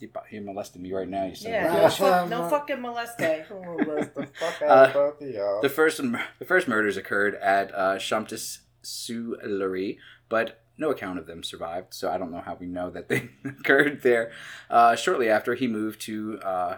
You, 0.00 0.10
you 0.30 0.40
molested 0.42 0.80
me 0.80 0.92
right 0.92 1.08
now. 1.08 1.24
You 1.24 1.34
said 1.34 1.50
Yeah. 1.50 1.68
Right. 1.74 1.82
No, 1.82 1.88
fuck, 1.90 2.28
no 2.36 2.48
fucking 2.48 2.76
moleste. 2.76 3.48
Molest 3.50 4.14
the 4.14 4.26
fuck 4.26 4.62
out 4.62 4.94
Uh, 4.96 5.00
of 5.00 5.20
y'all. 5.20 5.60
The 5.60 5.68
first 5.68 5.96
the 5.98 6.44
first 6.44 6.68
murders 6.68 6.96
occurred 6.96 7.34
at 7.36 7.74
uh, 7.74 7.96
Shumtus 7.96 8.58
Sillery, 8.82 9.98
but 10.28 10.60
no 10.76 10.90
account 10.90 11.18
of 11.18 11.26
them 11.26 11.42
survived, 11.42 11.92
so 11.92 12.08
I 12.10 12.18
don't 12.18 12.30
know 12.30 12.40
how 12.40 12.54
we 12.54 12.66
know 12.66 12.90
that 12.90 13.08
they 13.08 13.28
occurred 13.44 14.02
there. 14.02 14.30
Uh, 14.70 14.94
shortly 14.94 15.28
after, 15.28 15.54
he 15.54 15.66
moved 15.66 16.00
to 16.02 16.38
uh, 16.44 16.76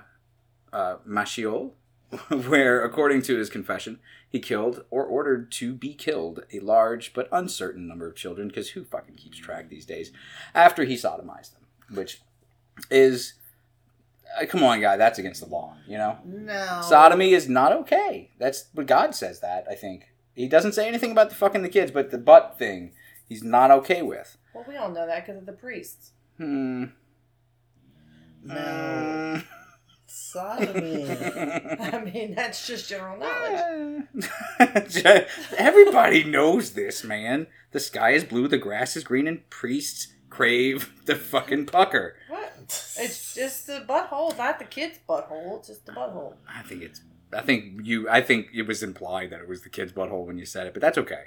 uh, 0.73 0.97
Machiol, 1.07 1.73
where, 2.49 2.85
according 2.85 3.23
to 3.23 3.37
his 3.37 3.51
confession, 3.51 3.99
he 4.29 4.41
killed 4.41 4.85
or 4.91 5.05
ordered 5.05 5.51
to 5.53 5.75
be 5.75 5.95
killed 5.95 6.45
a 6.53 6.61
large 6.61 7.13
but 7.13 7.29
uncertain 7.31 7.87
number 7.87 8.09
of 8.09 8.17
children, 8.17 8.49
because 8.49 8.71
who 8.71 8.85
fucking 8.85 9.15
keeps 9.15 9.39
track 9.39 9.69
these 9.69 9.87
days, 9.87 10.13
after 10.55 10.85
he 10.85 10.95
sodomized 10.95 11.53
them, 11.53 11.97
which 11.97 12.21
is. 12.91 13.35
Uh, 14.41 14.47
come 14.47 14.63
on, 14.63 14.81
guy, 14.81 14.97
that's 14.97 15.19
against 15.19 15.41
the 15.41 15.49
law, 15.49 15.77
you 15.89 15.99
know? 15.99 16.17
No. 16.25 16.81
Sodomy 16.85 17.33
is 17.33 17.49
not 17.49 17.73
okay. 17.73 18.31
That's 18.39 18.67
what 18.73 18.87
God 18.87 19.13
says 19.13 19.41
that, 19.41 19.67
I 19.69 19.75
think. 19.75 20.07
He 20.35 20.47
doesn't 20.47 20.73
say 20.73 20.87
anything 20.87 21.11
about 21.11 21.31
the 21.31 21.35
fucking 21.35 21.63
the 21.63 21.69
kids, 21.69 21.91
but 21.91 22.13
the 22.13 22.19
butt 22.19 22.57
thing, 22.57 22.93
he's 23.29 23.43
not 23.43 23.73
okay 23.73 24.03
with. 24.03 24.39
Well, 24.55 24.65
we 24.69 24.77
all 24.77 24.89
know 24.89 25.05
that 25.05 25.27
because 25.27 25.41
of 25.41 25.47
the 25.47 25.53
priests. 25.53 26.13
Hmm. 26.37 26.85
No. 28.45 29.43
Sodomy. 30.11 31.09
I 31.81 32.03
mean, 32.05 32.35
that's 32.35 32.67
just 32.67 32.89
general 32.89 33.17
knowledge. 33.17 34.03
Everybody 35.57 36.25
knows 36.25 36.73
this, 36.73 37.05
man. 37.05 37.47
The 37.71 37.79
sky 37.79 38.11
is 38.11 38.25
blue, 38.25 38.49
the 38.49 38.59
grass 38.59 38.97
is 38.97 39.05
green, 39.05 39.29
and 39.29 39.49
priests 39.51 40.09
crave 40.29 40.93
the 41.07 41.15
fucking 41.15 41.67
pucker. 41.67 42.17
What? 42.29 42.53
It's 42.99 43.35
just 43.35 43.69
the 43.69 43.85
butthole, 43.89 44.37
not 44.37 44.59
the 44.59 44.65
kid's 44.65 44.99
butthole. 45.09 45.61
It's 45.61 45.69
just 45.69 45.87
the 45.87 45.93
butthole. 45.93 46.35
I 46.49 46.63
think 46.63 46.83
it's. 46.83 47.03
I 47.33 47.43
think 47.43 47.87
you. 47.87 48.09
I 48.09 48.21
think 48.21 48.49
it 48.53 48.67
was 48.67 48.83
implied 48.83 49.31
that 49.31 49.41
it 49.41 49.49
was 49.49 49.63
the 49.63 49.69
kid's 49.69 49.93
butthole 49.93 50.27
when 50.27 50.39
you 50.39 50.45
said 50.45 50.67
it, 50.67 50.73
but 50.73 50.83
that's 50.83 50.99
okay. 50.99 51.27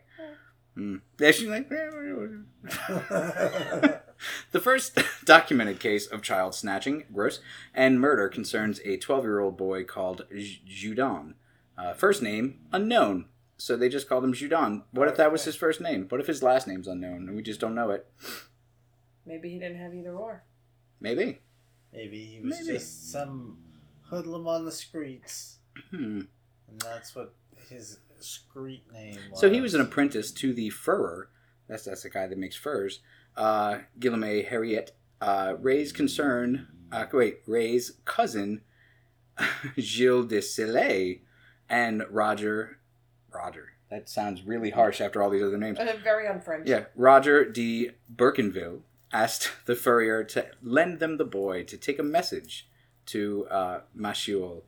Mm. 0.78 1.00
Yeah, 1.20 1.32
she's 1.32 1.48
like. 1.48 1.70
The 4.52 4.60
first 4.60 4.98
documented 5.26 5.80
case 5.80 6.06
of 6.08 6.22
child 6.22 6.56
snatching, 6.56 7.06
gross, 7.14 7.40
and 7.74 8.00
murder 8.00 8.30
concerns 8.30 8.80
a 8.86 8.98
12 8.98 9.24
year 9.24 9.40
old 9.40 9.58
boy 9.58 9.84
called 9.84 10.26
J- 10.36 10.62
Judon. 10.68 11.34
Uh, 11.78 11.94
first 11.94 12.22
name, 12.22 12.60
unknown. 12.72 13.26
So 13.58 13.76
they 13.78 13.90
just 13.90 14.10
called 14.10 14.24
him 14.24 14.34
Judon. 14.34 14.84
What 14.92 15.08
if 15.08 15.16
that 15.18 15.32
was 15.32 15.46
his 15.46 15.56
first 15.56 15.80
name? 15.82 16.06
What 16.10 16.20
if 16.22 16.28
his 16.28 16.44
last 16.44 16.68
name's 16.68 16.88
unknown 16.88 17.28
and 17.28 17.36
we 17.36 17.42
just 17.42 17.60
don't 17.60 17.76
know 17.76 17.92
it? 17.92 18.08
Maybe 19.26 19.50
he 19.50 19.60
didn't 19.60 19.78
have 19.80 19.94
either 19.94 20.14
or. 20.14 20.44
Maybe. 21.00 21.40
Maybe 21.94 22.26
he 22.26 22.42
was 22.42 22.60
Maybe. 22.62 22.78
just 22.78 23.12
some 23.12 23.60
hoodlum 24.10 24.48
on 24.48 24.66
the 24.66 24.72
streets, 24.72 25.60
Hmm. 25.92 26.22
and 26.68 26.80
that's 26.80 27.16
what 27.16 27.34
his 27.70 28.00
street 28.20 28.84
name 28.92 29.18
was. 29.32 29.40
So 29.40 29.50
he 29.50 29.62
was 29.62 29.74
an 29.74 29.82
apprentice 29.82 30.32
to 30.32 30.54
the 30.54 30.70
furrer. 30.70 31.30
That's 31.68 31.86
that's 31.86 32.04
the 32.04 32.10
guy 32.10 32.28
that 32.28 32.38
makes 32.38 32.56
furs. 32.56 33.00
Uh, 33.36 33.80
Guillaume 34.00 34.44
Harriet. 34.44 34.92
Uh, 35.22 35.56
Rais's 35.60 35.94
concern. 35.94 36.68
Uh, 36.92 37.06
wait, 37.12 37.40
Rais's 37.48 37.98
cousin, 38.06 38.62
Gilles 39.80 40.26
de 40.26 40.40
Sillé, 40.40 41.22
and 41.70 42.04
Roger. 42.10 42.80
Roger. 43.34 43.70
That 43.90 44.10
sounds 44.10 44.44
really 44.44 44.72
harsh 44.72 45.02
after 45.02 45.22
all 45.22 45.30
these 45.30 45.44
other 45.44 45.58
names. 45.58 45.80
Uh, 45.80 45.96
very 46.04 46.28
unfriendly. 46.28 46.70
Yeah, 46.70 46.86
Roger 46.96 47.46
de 47.46 47.92
Birkenville 48.14 48.82
asked 49.12 49.52
the 49.66 49.76
furrier 49.76 50.24
to 50.26 50.48
lend 50.62 51.00
them 51.00 51.18
the 51.18 51.26
boy 51.26 51.64
to 51.64 51.78
take 51.78 52.00
a 52.00 52.04
message 52.04 52.68
to 53.08 53.48
uh, 53.50 53.82
Machiol, 53.98 54.64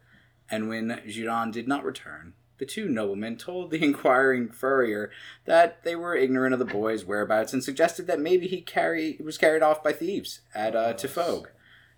and 0.49 0.69
when 0.69 1.01
Giron 1.07 1.51
did 1.51 1.67
not 1.67 1.83
return, 1.83 2.33
the 2.57 2.65
two 2.65 2.87
noblemen 2.87 3.37
told 3.37 3.71
the 3.71 3.83
inquiring 3.83 4.49
furrier 4.49 5.11
that 5.45 5.83
they 5.83 5.95
were 5.95 6.15
ignorant 6.15 6.53
of 6.53 6.59
the 6.59 6.65
boy's 6.65 7.05
whereabouts 7.05 7.53
and 7.53 7.63
suggested 7.63 8.07
that 8.07 8.19
maybe 8.19 8.47
he 8.47 8.61
carry 8.61 9.17
was 9.23 9.37
carried 9.37 9.63
off 9.63 9.83
by 9.83 9.91
thieves 9.91 10.41
at 10.53 10.75
uh, 10.75 10.93
Tiffauges 10.93 11.47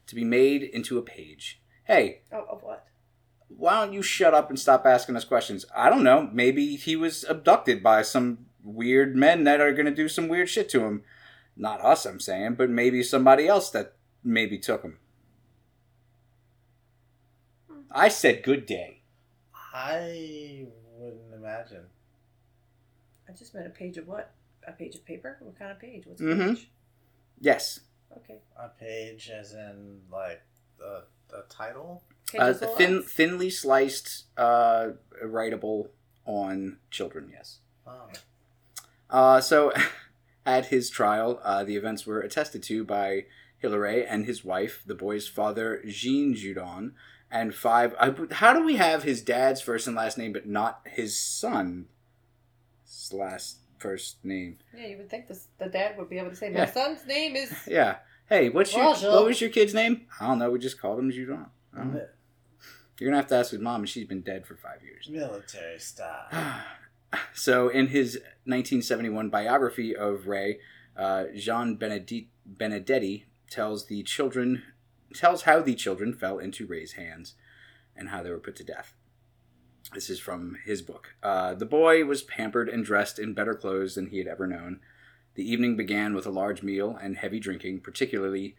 to 0.08 0.16
be 0.16 0.24
made 0.24 0.64
into 0.64 0.98
a 0.98 1.02
page. 1.04 1.62
Hey, 1.84 2.22
Oh, 2.32 2.46
of 2.50 2.64
what? 2.64 2.86
why 3.50 3.80
don't 3.86 3.94
you 3.94 4.02
shut 4.02 4.34
up 4.34 4.50
and 4.50 4.60
stop 4.60 4.86
asking 4.86 5.16
us 5.16 5.24
questions? 5.24 5.66
I 5.76 5.90
don't 5.90 6.04
know. 6.04 6.30
Maybe 6.34 6.76
he 6.76 6.96
was 6.96 7.24
abducted 7.24 7.82
by 7.82 8.02
some 8.02 8.48
weird 8.64 9.16
men 9.16 9.46
that 9.46 9.62
are 9.62 9.72
going 9.74 9.86
to 9.86 9.96
do 9.96 10.10
some 10.10 10.28
weird 10.28 10.50
shit 10.50 10.70
to 10.70 10.82
him. 10.82 11.04
Not 11.56 11.82
us, 11.82 12.06
I'm 12.06 12.20
saying, 12.20 12.56
but 12.56 12.70
maybe 12.70 13.02
somebody 13.04 13.48
else 13.48 13.70
that 13.72 13.94
maybe 14.24 14.58
took 14.58 14.84
him. 14.84 15.00
I 17.92 18.10
said 18.10 18.44
good 18.44 18.66
day. 18.66 18.97
I 19.78 20.66
wouldn't 20.98 21.34
imagine. 21.36 21.84
I 23.30 23.32
just 23.34 23.54
meant 23.54 23.68
a 23.68 23.70
page 23.70 23.98
of 23.98 24.08
what? 24.08 24.32
A 24.68 24.72
page 24.72 24.96
of 24.96 25.06
paper? 25.06 25.38
What 25.40 25.58
kind 25.60 25.72
of 25.72 25.80
page? 25.80 26.06
What's 26.08 26.20
a 26.20 26.24
Mhm. 26.24 26.56
page? 26.56 26.72
Yes. 27.40 27.82
Okay. 28.16 28.40
A 28.58 28.70
page, 28.70 29.30
as 29.30 29.54
in 29.54 30.02
like 30.12 30.42
the 30.80 31.06
the 31.30 31.44
title. 31.50 32.04
Uh, 32.08 32.32
Pages 32.54 32.62
of 32.62 32.76
thin, 32.78 32.96
lots. 32.98 33.14
thinly 33.14 33.50
sliced, 33.50 34.26
uh, 34.38 34.92
writable 35.24 35.90
on 36.26 36.80
children, 36.90 37.30
yes. 37.30 37.60
Oh, 37.86 38.10
Uh, 39.10 39.42
so, 39.42 39.74
at 40.46 40.68
his 40.68 40.90
trial, 40.90 41.40
uh, 41.44 41.64
the 41.66 41.76
events 41.76 42.06
were 42.06 42.22
attested 42.22 42.64
to 42.64 42.84
by 42.86 43.26
Hilary 43.58 44.06
and 44.08 44.26
his 44.26 44.44
wife, 44.46 44.84
the 44.86 44.96
boy's 44.96 45.28
father, 45.28 45.82
Jean 45.86 46.34
Judon, 46.34 46.94
and 47.32 47.54
five. 47.54 47.94
I, 48.00 48.14
how 48.32 48.54
do 48.54 48.64
we 48.64 48.76
have 48.78 49.04
his 49.04 49.22
dad's 49.22 49.62
first 49.62 49.88
and 49.88 49.96
last 49.96 50.18
name, 50.18 50.34
but 50.34 50.48
not 50.48 50.82
his 50.86 51.18
son's 51.20 51.86
last 53.12 53.58
first 53.78 54.24
name? 54.24 54.58
Yeah, 54.76 54.88
you 54.88 54.98
would 54.98 55.10
think 55.10 55.28
this, 55.28 55.48
the 55.60 55.68
dad 55.68 55.98
would 55.98 56.10
be 56.10 56.18
able 56.18 56.30
to 56.30 56.36
say, 56.36 56.50
my 56.50 56.60
Yeah. 56.60 56.72
son's 56.72 57.06
name 57.06 57.36
is. 57.36 57.54
Yeah. 57.68 57.98
Hey, 58.30 58.50
what's 58.50 58.74
your 58.76 58.84
Bonjour. 58.94 59.12
what 59.14 59.26
was 59.26 59.40
your 59.40 59.50
kid's 59.50 59.74
name? 59.74 60.06
I 60.20 60.28
don't 60.28 60.40
know. 60.40 60.52
We 60.52 60.60
just 60.60 60.80
called 60.82 61.00
him 61.00 61.12
Judon. 61.12 61.46
I 61.74 61.78
don't 61.78 61.94
know. 61.94 62.00
mi- 62.00 62.06
You're 63.00 63.10
gonna 63.10 63.22
have 63.22 63.28
to 63.28 63.36
ask 63.36 63.52
his 63.52 63.62
mom, 63.62 63.82
and 63.82 63.90
she's 63.90 64.06
been 64.08 64.22
dead 64.22 64.46
for 64.46 64.56
five 64.56 64.84
years. 64.84 65.08
military 65.10 65.80
style. 65.80 66.26
so, 67.34 67.70
in 67.70 67.88
his 67.88 68.16
1971 68.44 69.30
biography 69.30 69.96
of 69.96 70.28
Rais, 70.28 70.58
uh, 70.98 71.26
Jean 71.36 71.78
Benedi- 71.78 72.28
Benedetti 72.46 73.24
tells 73.50 73.86
the 73.86 74.04
children 74.04 74.64
tells 75.14 75.44
how 75.44 75.62
the 75.62 75.76
children 75.76 76.14
fell 76.14 76.40
into 76.40 76.66
Rais's 76.66 76.94
hands 76.94 77.36
and 77.96 78.10
how 78.10 78.24
they 78.24 78.30
were 78.30 78.40
put 78.40 78.56
to 78.58 78.64
death. 78.64 78.94
This 79.94 80.10
is 80.10 80.20
from 80.20 80.58
his 80.66 80.82
book. 80.82 81.16
Uh, 81.24 81.54
the 81.54 81.66
boy 81.66 82.04
was 82.06 82.22
pampered 82.22 82.68
and 82.68 82.84
dressed 82.84 83.20
in 83.20 83.34
better 83.34 83.56
clothes 83.56 83.96
than 83.96 84.08
he 84.08 84.18
had 84.18 84.28
ever 84.28 84.46
known. 84.46 84.82
The 85.36 85.50
evening 85.50 85.78
began 85.78 86.14
with 86.14 86.26
a 86.26 86.32
large 86.32 86.62
meal 86.62 86.98
and 87.02 87.16
heavy 87.16 87.40
drinking, 87.40 87.82
particularly 87.82 88.56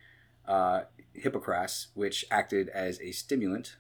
uh, 0.46 0.82
hippocras, 1.14 1.88
which 1.94 2.24
acted 2.30 2.68
as 2.70 3.01
a 3.01 3.12
stimulant. 3.12 3.76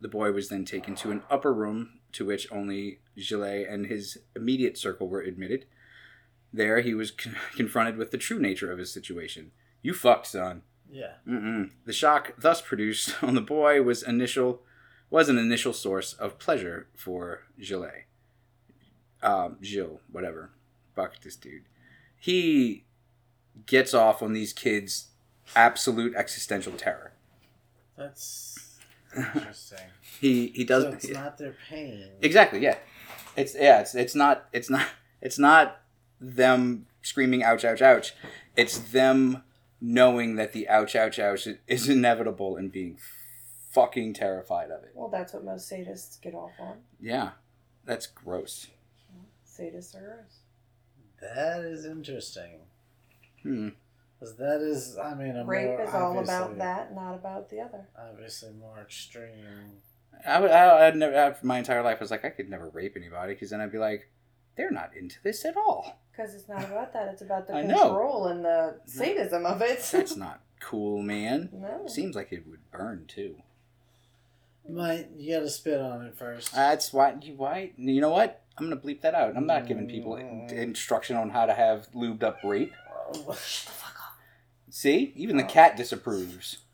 The 0.00 0.08
boy 0.08 0.32
was 0.32 0.48
then 0.48 0.64
taken 0.64 0.94
to 0.96 1.10
an 1.10 1.22
upper 1.30 1.52
room 1.52 2.00
to 2.12 2.24
which 2.24 2.50
only 2.50 3.00
Gillet 3.16 3.68
and 3.68 3.86
his 3.86 4.18
immediate 4.34 4.78
circle 4.78 5.08
were 5.08 5.20
admitted. 5.20 5.66
There, 6.52 6.80
he 6.80 6.94
was 6.94 7.10
con- 7.10 7.36
confronted 7.54 7.96
with 7.96 8.10
the 8.10 8.18
true 8.18 8.38
nature 8.38 8.72
of 8.72 8.78
his 8.78 8.92
situation. 8.92 9.52
You 9.82 9.92
fucked, 9.94 10.28
son. 10.28 10.62
Yeah. 10.90 11.14
Mm-mm. 11.26 11.70
The 11.84 11.92
shock 11.92 12.34
thus 12.38 12.60
produced 12.60 13.14
on 13.22 13.34
the 13.34 13.40
boy 13.40 13.82
was 13.82 14.02
initial 14.02 14.62
was 15.10 15.28
an 15.28 15.38
initial 15.38 15.72
source 15.72 16.12
of 16.14 16.38
pleasure 16.38 16.88
for 16.94 17.44
Gillet. 17.58 18.04
Um, 19.22 19.56
Gilles, 19.62 20.00
whatever. 20.10 20.50
Fuck 20.94 21.20
this 21.22 21.34
dude. 21.36 21.64
He 22.18 22.84
gets 23.66 23.94
off 23.94 24.22
on 24.22 24.32
these 24.34 24.52
kids' 24.52 25.08
absolute 25.56 26.14
existential 26.14 26.72
terror. 26.72 27.12
That's 27.96 28.78
interesting. 29.16 29.78
He 30.20 30.48
he 30.48 30.64
does 30.64 30.84
so 30.84 30.90
it's 30.90 31.08
not 31.08 31.38
their 31.38 31.54
pain. 31.68 32.10
Exactly. 32.20 32.60
Yeah. 32.60 32.76
It's 33.36 33.54
yeah. 33.54 33.80
It's 33.80 33.94
it's 33.94 34.14
not 34.14 34.48
it's 34.52 34.68
not 34.68 34.86
it's 35.20 35.38
not 35.38 35.80
them 36.20 36.86
screaming 37.02 37.42
ouch 37.42 37.64
ouch 37.64 37.82
ouch. 37.82 38.14
It's 38.56 38.78
them 38.78 39.42
knowing 39.80 40.36
that 40.36 40.52
the 40.52 40.68
ouch 40.68 40.96
ouch 40.96 41.18
ouch 41.18 41.46
is 41.66 41.88
inevitable 41.88 42.56
and 42.56 42.72
being 42.72 42.98
fucking 43.70 44.14
terrified 44.14 44.70
of 44.70 44.82
it. 44.82 44.92
Well, 44.94 45.08
that's 45.08 45.32
what 45.32 45.44
most 45.44 45.70
sadists 45.70 46.20
get 46.20 46.34
off 46.34 46.52
on. 46.58 46.78
Yeah. 47.00 47.30
That's 47.84 48.06
gross. 48.06 48.68
Sadists 49.46 49.94
are 49.94 50.00
gross. 50.00 50.40
That 51.20 51.64
is 51.64 51.84
interesting. 51.84 52.60
Hmm. 53.42 53.70
Because 54.18 54.36
that 54.36 54.60
is, 54.60 54.98
I 54.98 55.14
mean, 55.14 55.36
a 55.36 55.44
Rape 55.44 55.68
more 55.68 55.82
is 55.82 55.94
all 55.94 56.18
about 56.18 56.58
that, 56.58 56.94
not 56.94 57.14
about 57.14 57.50
the 57.50 57.60
other. 57.60 57.86
Obviously, 57.96 58.50
more 58.52 58.80
extreme. 58.80 59.80
I 60.26 60.40
would 60.40 60.50
I, 60.50 60.86
I'd 60.86 60.96
never 60.96 61.16
I, 61.16 61.34
my 61.42 61.58
entire 61.58 61.82
life 61.82 61.98
I 62.00 62.00
was 62.00 62.10
like 62.10 62.24
I 62.24 62.30
could 62.30 62.50
never 62.50 62.68
rape 62.70 62.94
anybody 62.96 63.34
because 63.34 63.50
then 63.50 63.60
I'd 63.60 63.70
be 63.70 63.78
like 63.78 64.10
they're 64.58 64.70
not 64.70 64.90
into 64.94 65.16
this 65.22 65.46
at 65.46 65.56
all. 65.56 66.00
Because 66.12 66.34
it's 66.34 66.48
not 66.48 66.64
about 66.64 66.92
that. 66.92 67.08
It's 67.12 67.22
about 67.22 67.46
the 67.46 67.54
I 67.54 67.62
know. 67.62 67.78
control 67.78 68.26
and 68.26 68.44
the 68.44 68.80
sadism 68.84 69.46
of 69.46 69.62
it. 69.62 69.88
That's 69.90 70.16
not 70.26 70.40
cool, 70.60 71.00
man. 71.02 71.48
no. 71.52 71.86
Seems 71.86 72.14
like 72.16 72.32
it 72.32 72.46
would 72.46 72.70
burn 72.70 73.04
too. 73.08 73.36
Might 74.68 75.08
you 75.16 75.34
gotta 75.36 75.48
spit 75.48 75.80
on 75.80 76.04
it 76.04 76.18
first. 76.18 76.52
That's 76.54 76.92
why 76.92 77.14
you 77.22 77.34
why 77.34 77.70
you 77.78 78.00
know 78.02 78.10
what? 78.10 78.42
I'm 78.58 78.68
gonna 78.68 78.78
bleep 78.80 79.00
that 79.02 79.14
out. 79.14 79.34
I'm 79.36 79.46
not 79.46 79.66
giving 79.66 79.88
people 79.88 80.16
in- 80.16 80.50
instruction 80.50 81.16
on 81.16 81.30
how 81.30 81.46
to 81.46 81.54
have 81.54 81.86
lubed 81.94 82.22
up 82.24 82.38
rape. 82.44 82.74
Shut 83.14 83.24
the 83.24 83.32
fuck 83.32 83.94
up. 83.94 84.18
See, 84.68 85.12
even 85.16 85.36
the 85.38 85.44
cat 85.44 85.76
disapproves. 85.76 86.58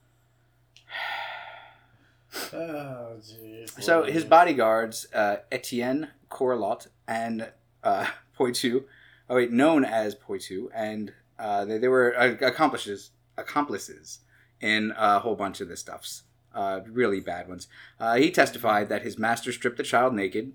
Oh, 2.53 3.13
jeez. 3.21 3.81
So 3.81 4.03
his 4.03 4.25
bodyguards, 4.25 5.07
uh, 5.15 5.37
Etienne 5.53 6.09
Corlot 6.29 6.89
and 7.07 7.49
uh, 7.85 8.07
Poitou, 8.37 8.85
oh 9.31 9.37
wait, 9.37 9.53
known 9.53 9.85
as 9.85 10.17
Poitou, 10.17 10.71
and 10.75 11.13
uh, 11.39 11.65
they, 11.65 11.79
they 11.79 11.89
were 11.89 12.19
uh, 12.19 12.35
accomplices 12.41 13.11
accomplices 13.37 14.21
in 14.61 14.93
a 14.97 15.19
whole 15.21 15.35
bunch 15.35 15.61
of 15.61 15.69
the 15.69 15.77
stuffs, 15.77 16.23
uh, 16.55 16.81
really 16.87 17.21
bad 17.21 17.49
ones. 17.49 17.69
Uh, 17.99 18.15
he 18.15 18.31
testified 18.31 18.89
that 18.89 19.03
his 19.03 19.19
master 19.19 19.53
stripped 19.53 19.77
the 19.77 19.83
child 19.83 20.15
naked, 20.15 20.53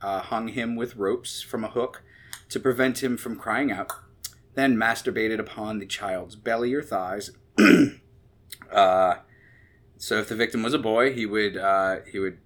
uh, 0.00 0.20
hung 0.20 0.48
him 0.48 0.74
with 0.74 0.96
ropes 0.96 1.42
from 1.42 1.62
a 1.62 1.68
hook 1.68 2.02
to 2.48 2.58
prevent 2.58 3.02
him 3.02 3.16
from 3.16 3.36
crying 3.36 3.70
out, 3.70 3.92
then 4.54 4.76
masturbated 4.76 5.38
upon 5.38 5.78
the 5.78 5.86
child's 5.86 6.36
belly 6.36 6.72
or 6.74 6.82
thighs. 6.82 7.30
uh, 8.72 9.14
so 9.96 10.18
if 10.18 10.28
the 10.28 10.34
victim 10.34 10.62
was 10.62 10.74
a 10.74 10.78
boy, 10.78 11.12
he 11.12 11.26
would 11.26 11.54
he 12.10 12.18
would 12.18 12.38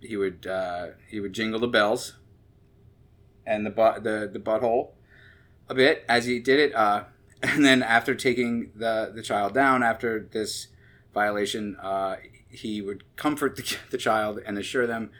he 0.00 0.16
would 0.16 0.46
he 1.08 1.20
would 1.20 1.32
jingle 1.32 1.60
the 1.60 1.68
bells 1.68 2.14
and 3.46 3.64
the 3.64 3.70
butt 3.70 4.02
the 4.04 4.28
the 4.32 4.38
butthole 4.38 4.90
a 5.68 5.74
bit 5.74 6.04
as 6.08 6.26
he 6.26 6.38
did 6.38 6.58
it. 6.58 6.74
Uh, 6.74 7.04
and 7.42 7.64
then 7.64 7.82
after 7.82 8.14
taking 8.14 8.70
the 8.74 9.12
the 9.14 9.22
child 9.22 9.54
down 9.54 9.82
after 9.82 10.28
this 10.32 10.68
violation, 11.12 11.76
uh, 11.76 12.16
he 12.48 12.80
would 12.80 13.04
comfort 13.16 13.56
the, 13.56 13.76
the 13.90 13.98
child 13.98 14.40
and 14.44 14.58
assure 14.58 14.86
them 14.86 15.10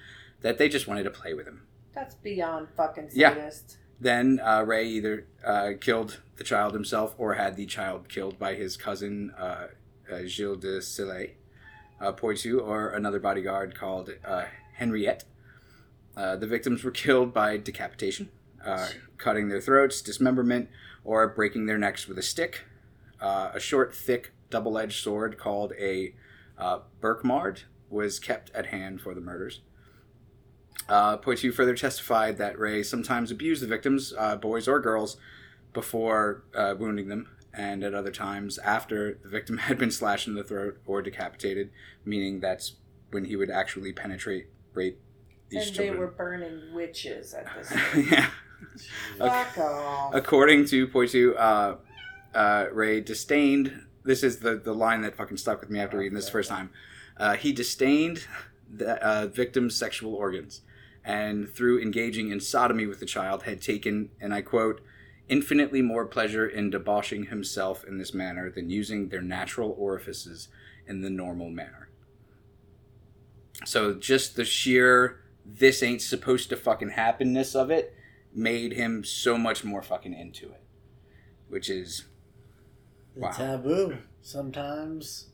that 0.43 0.59
they 0.59 0.69
just 0.69 0.87
wanted 0.87 1.05
to 1.05 1.11
play 1.11 1.35
with 1.35 1.47
him. 1.47 1.63
That's 1.95 2.15
beyond 2.15 2.69
fucking 2.77 3.11
sadist. 3.11 3.65
Yeah. 3.69 3.77
Then 3.99 4.41
uh, 4.45 4.63
Rais 4.67 4.87
either 4.87 5.27
uh, 5.45 5.71
killed 5.81 6.21
the 6.37 6.45
child 6.45 6.75
himself 6.75 7.15
or 7.17 7.35
had 7.35 7.57
the 7.57 7.65
child 7.65 8.09
killed 8.09 8.39
by 8.39 8.55
his 8.55 8.77
cousin 8.77 9.33
uh, 9.39 9.69
uh, 10.13 10.27
Gilles 10.27 10.57
de 10.57 10.79
Sillé, 10.81 11.31
uh, 12.01 12.13
Poitou, 12.13 12.61
or 12.61 12.91
another 12.91 13.19
bodyguard 13.19 13.75
called 13.75 14.11
uh, 14.25 14.45
Henriette. 14.75 15.25
Uh, 16.17 16.37
the 16.37 16.47
victims 16.47 16.83
were 16.83 16.91
killed 17.05 17.35
by 17.35 17.57
decapitation, 17.57 18.31
uh, 18.65 18.89
cutting 19.19 19.49
their 19.49 19.61
throats, 19.61 20.01
dismemberment, 20.01 20.69
or 21.05 21.29
breaking 21.29 21.67
their 21.67 21.79
necks 21.79 22.09
with 22.09 22.19
a 22.19 22.23
stick. 22.23 22.65
Uh, 23.21 23.51
a 23.55 23.61
short, 23.61 23.95
thick, 23.95 24.33
double 24.51 24.79
edged 24.79 25.03
sword 25.03 25.39
called 25.39 25.73
a 25.79 26.15
uh, 26.59 26.81
was 27.89 28.19
kept 28.19 28.51
at 28.51 28.67
hand 28.67 29.01
for 29.01 29.15
the 29.15 29.21
murders. 29.21 29.61
Uh, 30.89 31.17
Poitou 31.17 31.53
further 31.53 31.75
testified 31.75 32.39
that 32.39 32.59
Rais 32.59 32.89
sometimes 32.89 33.31
abused 33.31 33.63
the 33.63 33.67
victims, 33.67 34.13
uh, 34.17 34.37
boys 34.37 34.69
or 34.69 34.81
girls, 34.81 35.17
before 35.73 36.45
uh, 36.55 36.75
wounding 36.79 37.09
them, 37.09 37.29
and 37.53 37.83
at 37.83 37.95
other 37.95 38.11
times 38.11 38.59
after 38.59 39.19
the 39.23 39.29
victim 39.29 39.59
had 39.69 39.79
been 39.79 39.91
slashed 39.91 40.29
in 40.29 40.35
the 40.35 40.45
throat 40.45 40.79
or 40.87 41.03
decapitated, 41.03 41.71
meaning 42.05 42.41
that's 42.41 42.77
when 43.11 43.25
he 43.25 43.37
would 43.37 43.51
actually 43.51 43.93
penetrate, 43.93 44.49
rape 44.75 45.01
these 45.49 45.67
and 45.67 45.77
children. 45.77 45.95
they 45.95 45.99
were 45.99 46.07
burning 46.09 46.75
witches 46.75 47.35
at 47.35 47.47
this 47.57 47.73
point. 47.93 48.11
yeah. 48.11 48.31
Fuck 49.19 49.59
off. 49.59 50.15
According 50.15 50.67
to 50.67 50.89
Poitou, 50.89 51.35
uh, 51.37 51.77
uh, 52.35 52.67
Rais 52.73 53.05
disdained. 53.05 53.83
This 54.05 54.23
is 54.23 54.39
the, 54.39 54.57
the 54.57 54.75
line 54.75 55.03
that 55.03 55.17
fucking 55.17 55.37
stuck 55.37 55.61
with 55.61 55.71
me 55.71 55.81
after 55.81 55.99
reading 55.99 56.15
this 56.15 56.27
the 56.27 56.33
first 56.33 56.49
time. 56.49 56.71
Uh, 57.17 57.35
he 57.35 57.53
disdained 57.53 58.27
the 58.73 59.03
uh, 59.05 59.27
victim's 59.27 59.75
sexual 59.75 60.15
organs, 60.15 60.63
and 61.05 61.49
through 61.49 61.81
engaging 61.81 62.31
in 62.31 62.41
sodomy 62.41 62.87
with 62.87 63.01
the 63.01 63.07
child, 63.07 63.45
had 63.45 63.61
taken, 63.61 64.11
and 64.21 64.35
I 64.35 64.43
quote, 64.43 64.81
infinitely 65.29 65.83
more 65.83 66.07
pleasure 66.07 66.47
in 66.47 66.71
debauching 66.71 67.27
himself 67.27 67.85
in 67.85 67.99
this 67.99 68.15
manner 68.15 68.51
than 68.51 68.71
using 68.71 69.09
their 69.09 69.23
natural 69.23 69.75
orifices 69.77 70.49
in 70.87 71.01
the 71.01 71.11
normal 71.11 71.51
manner. 71.51 71.89
So 73.65 73.95
just 73.95 74.37
the 74.37 74.45
sheer 74.45 75.21
this 75.47 75.83
ain't 75.83 76.03
supposed 76.03 76.49
to 76.51 76.57
fucking 76.57 76.91
happenness 76.91 77.55
of 77.55 77.71
it 77.71 77.95
made 78.35 78.73
him 78.73 79.05
so 79.05 79.39
much 79.39 79.65
more 79.65 79.83
fucking 79.83 80.13
into 80.13 80.47
it. 80.51 80.63
Which 81.49 81.71
is 81.71 82.05
Wow. 83.15 83.31
taboo. 83.31 83.99
Sometimes, 84.21 85.31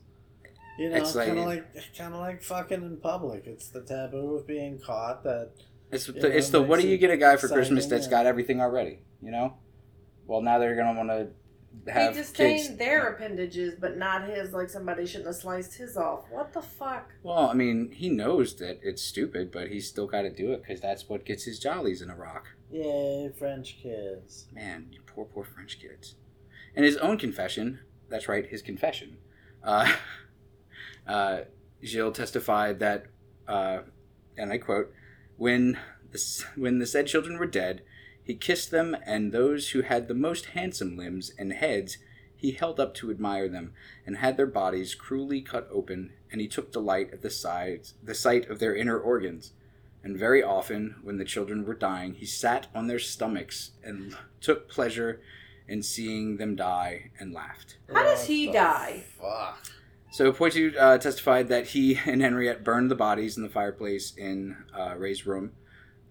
you 0.77 0.89
know, 0.89 0.95
It's 0.97 1.13
kind 1.13 1.37
of 1.37 1.45
like 1.45 1.65
kind 1.97 2.13
of 2.13 2.19
like 2.19 2.43
fucking 2.43 2.81
in 2.81 2.97
public. 2.97 3.45
It's 3.47 3.67
the 3.69 3.81
taboo 3.81 4.35
of 4.35 4.47
being 4.47 4.79
caught. 4.79 5.23
That 5.23 5.51
it's 5.91 6.05
the, 6.05 6.35
it's 6.37 6.49
the 6.49 6.61
what 6.61 6.79
do 6.79 6.87
you 6.87 6.97
get 6.97 7.09
a 7.11 7.17
guy 7.17 7.35
for 7.37 7.47
Christmas 7.47 7.87
that's 7.87 8.07
got 8.07 8.25
everything 8.25 8.61
already, 8.61 8.99
you 9.21 9.31
know? 9.31 9.57
Well, 10.27 10.41
now 10.41 10.59
they're 10.59 10.75
gonna 10.75 10.97
want 10.97 11.09
to 11.09 11.27
have 11.87 12.15
he 12.15 12.21
disdained 12.21 12.61
kids. 12.67 12.77
their 12.77 13.07
appendages, 13.07 13.75
but 13.79 13.97
not 13.97 14.27
his. 14.27 14.53
Like 14.53 14.69
somebody 14.69 15.05
shouldn't 15.05 15.27
have 15.27 15.35
sliced 15.35 15.75
his 15.75 15.97
off. 15.97 16.25
What 16.29 16.53
the 16.53 16.61
fuck? 16.61 17.11
Well, 17.23 17.49
I 17.49 17.53
mean, 17.53 17.91
he 17.91 18.09
knows 18.09 18.55
that 18.57 18.79
it's 18.81 19.01
stupid, 19.01 19.51
but 19.51 19.69
he's 19.69 19.87
still 19.87 20.07
got 20.07 20.21
to 20.21 20.29
do 20.29 20.51
it 20.53 20.63
because 20.63 20.81
that's 20.81 21.09
what 21.09 21.25
gets 21.25 21.43
his 21.43 21.59
jollies 21.59 22.01
in 22.01 22.09
a 22.09 22.15
rock. 22.15 22.47
yay, 22.71 23.31
French 23.37 23.77
kids. 23.81 24.47
Man, 24.53 24.87
you 24.91 25.01
poor, 25.05 25.25
poor 25.25 25.43
French 25.43 25.79
kids. 25.79 26.15
In 26.75 26.83
his 26.83 26.97
own 26.97 27.17
confession, 27.17 27.79
that's 28.09 28.27
right, 28.27 28.45
his 28.47 28.61
confession, 28.61 29.17
uh, 29.63 29.93
uh, 31.07 31.41
Gilles 31.83 32.13
testified 32.13 32.79
that, 32.79 33.05
uh, 33.47 33.79
and 34.37 34.51
I 34.51 34.57
quote, 34.57 34.91
when 35.37 35.77
the, 36.11 36.45
when 36.55 36.79
the 36.79 36.87
said 36.87 37.07
children 37.07 37.37
were 37.37 37.45
dead, 37.45 37.81
he 38.23 38.35
kissed 38.35 38.71
them, 38.71 38.95
and 39.05 39.31
those 39.31 39.69
who 39.69 39.81
had 39.81 40.07
the 40.07 40.13
most 40.13 40.47
handsome 40.47 40.97
limbs 40.97 41.31
and 41.37 41.53
heads 41.53 41.97
he 42.35 42.51
held 42.51 42.79
up 42.79 42.93
to 42.95 43.09
admire 43.09 43.47
them, 43.47 43.73
and 44.05 44.17
had 44.17 44.35
their 44.35 44.47
bodies 44.47 44.95
cruelly 44.95 45.41
cut 45.41 45.67
open, 45.71 46.11
and 46.31 46.41
he 46.41 46.47
took 46.47 46.73
delight 46.73 47.09
at 47.13 47.21
the 47.21 47.29
sides, 47.29 47.93
the 48.03 48.13
sight 48.13 48.49
of 48.49 48.59
their 48.59 48.75
inner 48.75 48.99
organs. 48.99 49.53
And 50.03 50.17
very 50.17 50.43
often, 50.43 50.95
when 51.03 51.17
the 51.17 51.23
children 51.23 51.65
were 51.65 51.73
dying, 51.73 52.15
he 52.15 52.25
sat 52.25 52.67
on 52.75 52.87
their 52.87 52.99
stomachs 52.99 53.71
and 53.81 54.17
took 54.41 54.69
pleasure 54.69 55.21
in 55.69 55.81
seeing 55.81 56.35
them 56.35 56.57
die 56.57 57.11
and 57.17 57.33
laughed. 57.33 57.77
How 57.93 58.03
does 58.03 58.25
he 58.25 58.47
the 58.47 58.53
die? 58.53 59.03
Fuck. 59.17 59.71
So 60.11 60.33
Poitou 60.33 60.73
uh, 60.77 60.97
testified 60.97 61.47
that 61.47 61.67
he 61.67 61.97
and 62.05 62.21
Henriette 62.21 62.63
burned 62.63 62.91
the 62.91 62.95
bodies 62.95 63.37
in 63.37 63.43
the 63.43 63.49
fireplace 63.49 64.13
in 64.17 64.57
uh, 64.77 64.95
Rais's 64.97 65.25
room. 65.25 65.53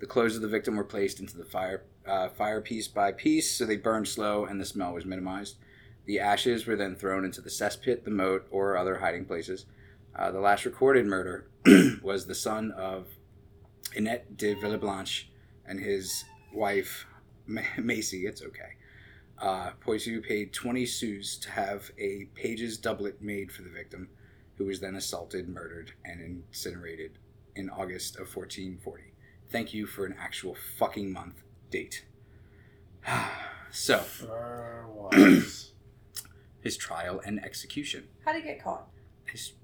The 0.00 0.06
clothes 0.06 0.34
of 0.34 0.42
the 0.42 0.48
victim 0.48 0.76
were 0.76 0.84
placed 0.84 1.20
into 1.20 1.36
the 1.36 1.44
fire 1.44 1.84
uh, 2.06 2.28
fire 2.28 2.60
piece 2.60 2.88
by 2.88 3.12
piece, 3.12 3.50
so 3.50 3.64
they 3.64 3.76
burned 3.76 4.08
slow 4.08 4.44
and 4.44 4.60
the 4.60 4.66
smell 4.66 4.92
was 4.92 5.04
minimized. 5.04 5.56
The 6.04 6.20
ashes 6.20 6.66
were 6.66 6.76
then 6.76 6.96
thrown 6.96 7.24
into 7.24 7.40
the 7.40 7.50
cesspit, 7.50 8.04
the 8.04 8.10
moat, 8.10 8.46
or 8.50 8.76
other 8.76 8.98
hiding 8.98 9.24
places. 9.24 9.66
Uh, 10.14 10.30
the 10.30 10.40
last 10.40 10.64
recorded 10.64 11.06
murder 11.06 11.46
was 12.02 12.26
the 12.26 12.34
son 12.34 12.72
of 12.72 13.06
Annette 13.94 14.36
de 14.36 14.54
Villeblanche 14.54 15.26
and 15.66 15.80
his 15.80 16.24
wife 16.52 17.06
Ma- 17.46 17.62
Macy. 17.78 18.26
It's 18.26 18.42
okay. 18.42 18.76
Uh, 19.38 19.70
paid 20.22 20.52
20 20.52 20.86
sous 20.86 21.36
to 21.38 21.50
have 21.50 21.90
a 21.98 22.28
page's 22.34 22.78
doublet 22.78 23.20
made 23.20 23.50
for 23.50 23.62
the 23.62 23.70
victim, 23.70 24.08
who 24.56 24.66
was 24.66 24.80
then 24.80 24.94
assaulted, 24.94 25.48
murdered, 25.48 25.92
and 26.04 26.20
incinerated 26.20 27.18
in 27.56 27.68
August 27.70 28.16
of 28.16 28.34
1440. 28.34 29.12
Thank 29.50 29.74
you 29.74 29.86
for 29.86 30.06
an 30.06 30.14
actual 30.18 30.56
fucking 30.78 31.12
month 31.12 31.42
date. 31.72 32.04
so, 33.72 33.98
For 33.98 34.86
once. 34.94 35.72
his 36.60 36.76
trial 36.76 37.20
and 37.24 37.44
execution. 37.44 38.04
How 38.24 38.32
did 38.32 38.42
he 38.42 38.48
get 38.48 38.62
caught? 38.62 38.86
His, 39.24 39.54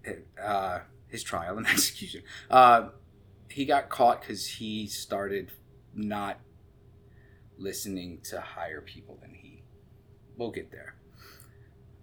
uh, 0.42 0.80
his 1.06 1.22
trial 1.22 1.56
and 1.58 1.66
execution. 1.74 2.22
Uh, 2.50 2.88
he 3.50 3.64
got 3.64 3.88
caught 3.88 4.22
because 4.22 4.46
he 4.46 4.86
started 4.88 5.52
not 5.94 6.40
listening 7.56 8.20
to 8.24 8.40
higher 8.40 8.80
people 8.80 9.18
than 9.20 9.34
he. 9.34 9.62
We'll 10.36 10.50
get 10.50 10.70
there. 10.70 10.94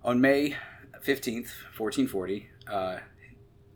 On 0.04 0.22
May 0.22 0.56
15th, 1.04 1.52
1440, 1.78 2.50
uh, 2.68 2.98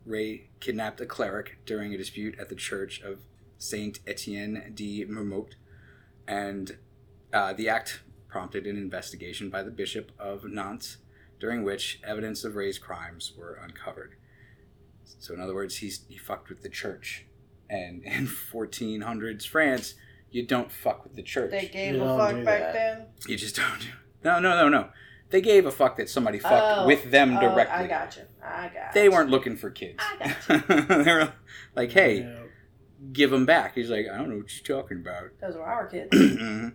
Rais 0.04 0.40
kidnapped 0.60 1.00
a 1.00 1.06
cleric 1.06 1.58
during 1.64 1.94
a 1.94 1.96
dispute 1.96 2.38
at 2.38 2.48
the 2.48 2.54
church 2.54 3.00
of 3.02 3.20
Saint 3.58 4.00
Etienne 4.06 4.72
de 4.74 5.04
Mermout, 5.06 5.54
and 6.26 6.76
uh, 7.32 7.52
the 7.52 7.68
act 7.68 8.02
prompted 8.28 8.66
an 8.66 8.76
investigation 8.76 9.50
by 9.50 9.62
the 9.62 9.70
Bishop 9.70 10.12
of 10.18 10.44
Nantes, 10.44 10.98
during 11.38 11.64
which 11.64 12.00
evidence 12.04 12.44
of 12.44 12.54
Rais's 12.54 12.78
crimes 12.78 13.32
were 13.36 13.54
uncovered. 13.62 14.14
So, 15.18 15.34
in 15.34 15.40
other 15.40 15.54
words, 15.54 15.76
he's, 15.78 16.04
he 16.08 16.16
fucked 16.18 16.48
with 16.48 16.62
the 16.62 16.68
church. 16.68 17.26
And 17.68 18.02
in 18.04 18.26
1400s 18.26 19.46
France, 19.46 19.94
you 20.30 20.46
don't 20.46 20.70
fuck 20.70 21.02
with 21.04 21.14
the 21.16 21.22
church. 21.22 21.50
They 21.50 21.66
gave 21.66 21.94
You 21.96 22.04
a 22.04 22.16
fuck 22.16 22.44
back 22.44 22.60
that. 22.60 22.72
then. 22.72 23.06
You 23.26 23.36
just 23.36 23.56
don't. 23.56 23.88
No, 24.22 24.38
no, 24.38 24.56
no, 24.56 24.68
no. 24.68 24.88
They 25.30 25.40
gave 25.40 25.64
a 25.64 25.70
fuck 25.70 25.96
that 25.96 26.08
somebody 26.08 26.38
fucked 26.40 26.80
Oh, 26.80 26.86
with 26.86 27.10
them 27.10 27.36
oh, 27.36 27.40
directly. 27.40 27.84
I 27.84 27.86
got 27.86 28.16
you. 28.16 28.22
I 28.44 28.68
got. 28.74 28.92
They 28.94 29.08
weren't 29.08 29.30
looking 29.30 29.56
for 29.56 29.70
kids. 29.70 29.98
I 30.20 30.34
they 31.04 31.12
were 31.12 31.32
like, 31.76 31.92
hey, 31.92 32.20
Yeah. 32.20 32.34
Give 33.12 33.30
them 33.30 33.46
back. 33.46 33.74
He's 33.74 33.90
like, 33.90 34.06
I 34.12 34.16
don't 34.18 34.30
know 34.30 34.36
what 34.36 34.68
you're 34.68 34.82
talking 34.82 34.98
about. 34.98 35.30
Those 35.40 35.54
were 35.54 35.64
our 35.64 35.86
kids. 35.86 36.14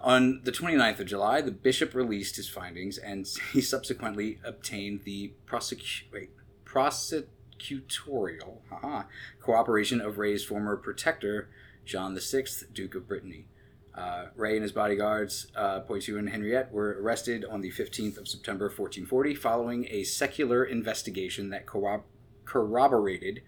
On 0.00 0.42
the 0.44 0.52
29th 0.52 1.00
of 1.00 1.06
July, 1.06 1.40
the 1.40 1.50
bishop 1.50 1.94
released 1.94 2.36
his 2.36 2.48
findings, 2.48 2.98
and 2.98 3.26
he 3.52 3.60
subsequently 3.60 4.38
obtained 4.44 5.00
the 5.04 5.32
prosecu- 5.46 6.12
wait, 6.12 6.30
prosecutorial 6.64 8.58
haha, 8.68 9.04
cooperation 9.40 10.00
of 10.00 10.18
Rais's 10.18 10.46
former 10.46 10.76
protector, 10.76 11.48
John 11.84 12.14
VI, 12.18 12.44
Duke 12.72 12.94
of 12.94 13.08
Brittany. 13.08 13.46
Uh, 13.94 14.26
Rais 14.34 14.54
and 14.54 14.62
his 14.62 14.72
bodyguards, 14.72 15.46
uh, 15.54 15.80
Poitou 15.80 16.18
and 16.18 16.28
Henriette, 16.28 16.72
were 16.72 16.98
arrested 17.00 17.44
on 17.44 17.60
the 17.60 17.70
15th 17.70 18.18
of 18.18 18.26
September 18.26 18.64
1440 18.64 19.34
following 19.36 19.86
a 19.88 20.02
secular 20.02 20.64
investigation 20.64 21.50
that 21.50 21.64
corrob- 21.64 22.02
corroborated 22.44 23.42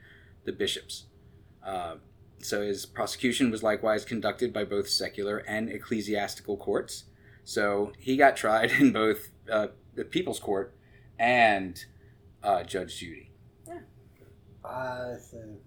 the 0.44 0.52
bishops. 0.52 1.06
Uh, 1.64 1.96
so 2.40 2.62
his 2.62 2.86
prosecution 2.86 3.50
was 3.50 3.62
likewise 3.62 4.04
conducted 4.04 4.52
by 4.52 4.64
both 4.64 4.88
secular 4.88 5.38
and 5.38 5.68
ecclesiastical 5.68 6.56
courts. 6.56 7.04
So 7.44 7.92
he 7.98 8.16
got 8.16 8.36
tried 8.36 8.70
in 8.80 8.92
both 8.92 9.30
uh, 9.50 9.68
the 9.94 10.04
People's 10.04 10.40
Court 10.40 10.74
and 11.18 11.84
uh, 12.42 12.62
Judge 12.64 12.98
Judy 12.98 13.26
I 14.68 15.14
think 15.20 15.60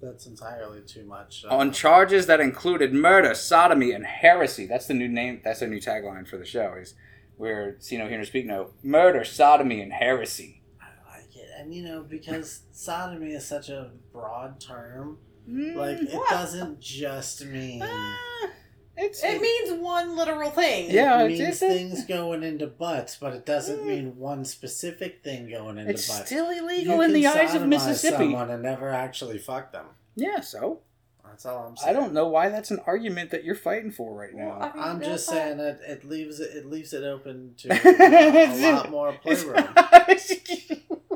that's 0.00 0.26
entirely 0.26 0.82
too 0.82 1.04
much. 1.04 1.44
on 1.48 1.72
charges 1.72 2.26
that 2.26 2.40
included 2.40 2.92
murder, 2.92 3.34
sodomy, 3.34 3.92
and 3.92 4.04
heresy. 4.04 4.66
That's 4.66 4.86
the 4.86 4.94
new 4.94 5.08
name. 5.08 5.40
That's 5.42 5.62
a 5.62 5.66
new 5.66 5.80
tagline 5.80 6.28
for 6.28 6.36
the 6.36 6.44
show. 6.44 6.74
Is 6.74 6.94
where 7.36 7.76
see 7.80 7.96
no, 7.96 8.08
hear 8.08 8.18
no, 8.18 8.24
speak 8.24 8.46
no. 8.46 8.70
Murder, 8.82 9.24
sodomy, 9.24 9.80
and 9.80 9.92
heresy. 9.92 10.62
I 10.80 11.16
like 11.16 11.36
it, 11.36 11.48
and 11.58 11.74
you 11.74 11.82
know 11.82 12.02
because 12.02 12.62
sodomy 12.72 13.32
is 13.32 13.46
such 13.46 13.68
a 13.68 13.90
broad 14.12 14.60
term. 14.60 15.18
Like 15.46 16.00
it 16.02 16.14
What? 16.14 16.30
doesn't 16.30 16.80
just 16.80 17.44
mean. 17.44 17.82
Ah, 17.84 18.48
it's 18.96 19.22
It 19.22 19.40
means 19.42 19.72
one 19.80 20.16
literal 20.16 20.50
thing. 20.50 20.90
Yeah, 20.90 21.22
it 21.22 21.32
it's- 21.32 21.38
means 21.40 21.62
it's- 21.62 21.76
things 21.78 22.04
going 22.06 22.42
into 22.42 22.66
butts, 22.66 23.16
but 23.20 23.34
it 23.34 23.44
doesn't 23.44 23.80
Mm. 23.80 23.86
mean 23.86 24.16
one 24.18 24.44
specific 24.44 25.22
thing 25.22 25.50
going 25.50 25.78
into 25.78 25.90
it's 25.92 26.08
butts. 26.08 26.26
still 26.26 26.52
You 26.52 26.62
illegal 26.64 27.00
in 27.02 27.12
the 27.12 27.26
eyes 27.26 27.54
of 27.54 27.62
sodomize 27.62 27.68
Mississippi. 27.68 28.16
Someone 28.16 28.50
and 28.50 28.62
never 28.62 28.88
actually 28.90 29.38
fuck 29.38 29.72
them. 29.72 29.86
Yeah, 30.16 30.40
so 30.40 30.80
That's 31.26 31.46
all 31.46 31.66
I'm 31.66 31.76
saying. 31.76 31.96
I 31.96 31.98
don't 31.98 32.12
know 32.12 32.28
why 32.28 32.48
that's 32.48 32.70
an 32.70 32.78
argument 32.86 33.30
that 33.32 33.42
you're 33.42 33.56
fighting 33.56 33.90
for 33.90 34.14
right 34.14 34.32
Well, 34.32 34.56
now. 34.56 34.70
I 34.72 34.72
mean, 34.76 34.84
I'm 34.84 35.02
just 35.02 35.26
fine. 35.26 35.36
saying 35.36 35.56
that 35.58 35.80
it 35.84 36.04
leaves 36.04 36.38
it 36.38 36.54
it 36.56 36.66
leaves 36.66 36.92
it 36.92 37.02
open 37.02 37.54
to 37.58 37.70
uh, 37.72 37.76
a 38.72 38.72
lot 38.72 38.90
more 38.90 39.12
playroom. 39.22 39.56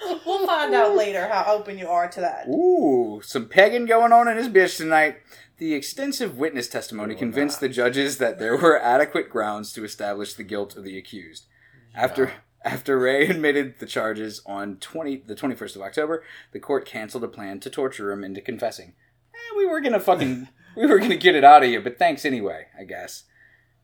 We'll 0.26 0.46
find 0.46 0.74
out 0.74 0.96
later 0.96 1.26
how 1.28 1.44
open 1.52 1.78
you 1.78 1.88
are 1.88 2.08
to 2.08 2.20
that. 2.20 2.46
Ooh, 2.48 3.20
some 3.24 3.48
pegging 3.48 3.86
going 3.86 4.12
on 4.12 4.28
in 4.28 4.36
his 4.36 4.48
bitch 4.48 4.76
tonight. 4.76 5.16
The 5.58 5.74
extensive 5.74 6.38
witness 6.38 6.68
testimony 6.68 7.14
Oh, 7.14 7.18
convinced 7.18 7.60
nah. 7.60 7.68
the 7.68 7.74
judges 7.74 8.18
that 8.18 8.38
there 8.38 8.56
were 8.56 8.80
adequate 8.80 9.28
grounds 9.28 9.72
to 9.74 9.84
establish 9.84 10.34
the 10.34 10.42
guilt 10.44 10.76
of 10.76 10.84
the 10.84 10.96
accused. 10.96 11.46
After 11.94 12.32
after 12.64 12.98
Rais 12.98 13.28
admitted 13.34 13.78
the 13.78 13.86
charges 13.86 14.42
on 14.46 14.76
20 14.76 15.24
the 15.26 15.34
21st 15.34 15.76
of 15.76 15.82
October, 15.82 16.22
the 16.52 16.60
court 16.60 16.86
canceled 16.86 17.24
a 17.24 17.28
plan 17.28 17.60
to 17.60 17.70
torture 17.70 18.12
him 18.12 18.24
into 18.24 18.40
confessing. 18.40 18.94
Eh, 19.34 19.56
we 19.56 19.66
were 19.66 19.80
going 19.80 19.92
to 19.92 20.00
fucking 20.00 20.48
we 20.76 20.86
were 20.86 20.98
going 20.98 21.10
to 21.10 21.16
get 21.16 21.34
it 21.34 21.44
out 21.44 21.62
of 21.64 21.68
you, 21.70 21.80
but 21.80 21.98
thanks 21.98 22.24
anyway, 22.24 22.66
I 22.78 22.84
guess. 22.84 23.24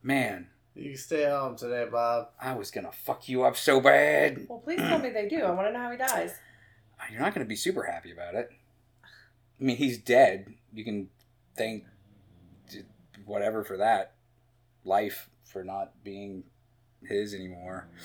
Man, 0.02 0.48
You 0.76 0.90
can 0.90 0.98
stay 0.98 1.24
home 1.24 1.56
today, 1.56 1.86
Bob. 1.90 2.28
I 2.38 2.54
was 2.54 2.70
going 2.70 2.84
to 2.84 2.92
fuck 2.92 3.30
you 3.30 3.44
up 3.44 3.56
so 3.56 3.80
bad. 3.80 4.46
Well, 4.46 4.58
please 4.58 4.78
tell 4.78 4.98
me 4.98 5.08
they 5.08 5.26
do. 5.26 5.40
I 5.40 5.50
want 5.52 5.68
to 5.68 5.72
know 5.72 5.78
how 5.78 5.90
he 5.90 5.96
dies. 5.96 6.34
You're 7.10 7.20
not 7.20 7.34
going 7.34 7.44
to 7.44 7.48
be 7.48 7.56
super 7.56 7.84
happy 7.84 8.12
about 8.12 8.34
it. 8.34 8.50
I 9.58 9.64
mean, 9.64 9.78
he's 9.78 9.96
dead. 9.96 10.52
You 10.74 10.84
can 10.84 11.08
thank 11.56 11.84
whatever 13.24 13.64
for 13.64 13.78
that. 13.78 14.16
Life 14.84 15.30
for 15.44 15.64
not 15.64 16.04
being 16.04 16.44
his 17.02 17.34
anymore. 17.34 17.88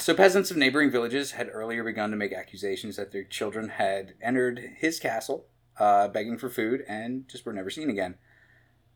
So, 0.00 0.12
peasants 0.12 0.50
of 0.50 0.56
neighboring 0.56 0.90
villages 0.90 1.30
had 1.30 1.48
earlier 1.52 1.84
begun 1.84 2.10
to 2.10 2.16
make 2.16 2.32
accusations 2.32 2.96
that 2.96 3.12
their 3.12 3.22
children 3.22 3.68
had 3.68 4.14
entered 4.20 4.58
his 4.76 4.98
castle, 4.98 5.46
uh, 5.78 6.08
begging 6.08 6.36
for 6.36 6.50
food, 6.50 6.82
and 6.88 7.28
just 7.28 7.46
were 7.46 7.52
never 7.52 7.70
seen 7.70 7.88
again. 7.88 8.16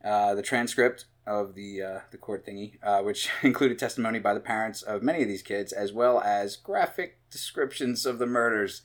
Uh, 0.05 0.35
the 0.35 0.43
transcript 0.43 1.05
of 1.27 1.55
the 1.55 1.83
uh, 1.83 1.99
the 2.11 2.19
court 2.19 2.47
thingy, 2.47 2.79
uh, 2.83 3.01
which 3.03 3.29
included 3.43 3.79
testimony 3.79 4.19
by 4.19 4.35
the 4.35 4.41
parents 4.41 4.83
of 4.83 5.03
many 5.03 5.23
of 5.23 5.29
these 5.29 5.43
kids, 5.43 5.73
as 5.73 5.93
well 5.93 6.21
as 6.21 6.57
graphic 6.57 7.19
descriptions 7.31 8.05
of 8.07 8.19
the 8.19 8.27
murders 8.27 8.83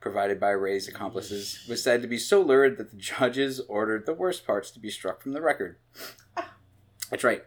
provided 0.00 0.38
by 0.38 0.50
Rais's 0.50 0.88
accomplices, 0.88 1.64
was 1.68 1.82
said 1.82 2.02
to 2.02 2.08
be 2.08 2.18
so 2.18 2.40
lurid 2.40 2.78
that 2.78 2.90
the 2.90 2.96
judges 2.96 3.60
ordered 3.68 4.06
the 4.06 4.14
worst 4.14 4.46
parts 4.46 4.70
to 4.70 4.78
be 4.78 4.90
struck 4.90 5.20
from 5.20 5.32
the 5.32 5.42
record. 5.42 5.76
That's 7.10 7.24
right. 7.24 7.44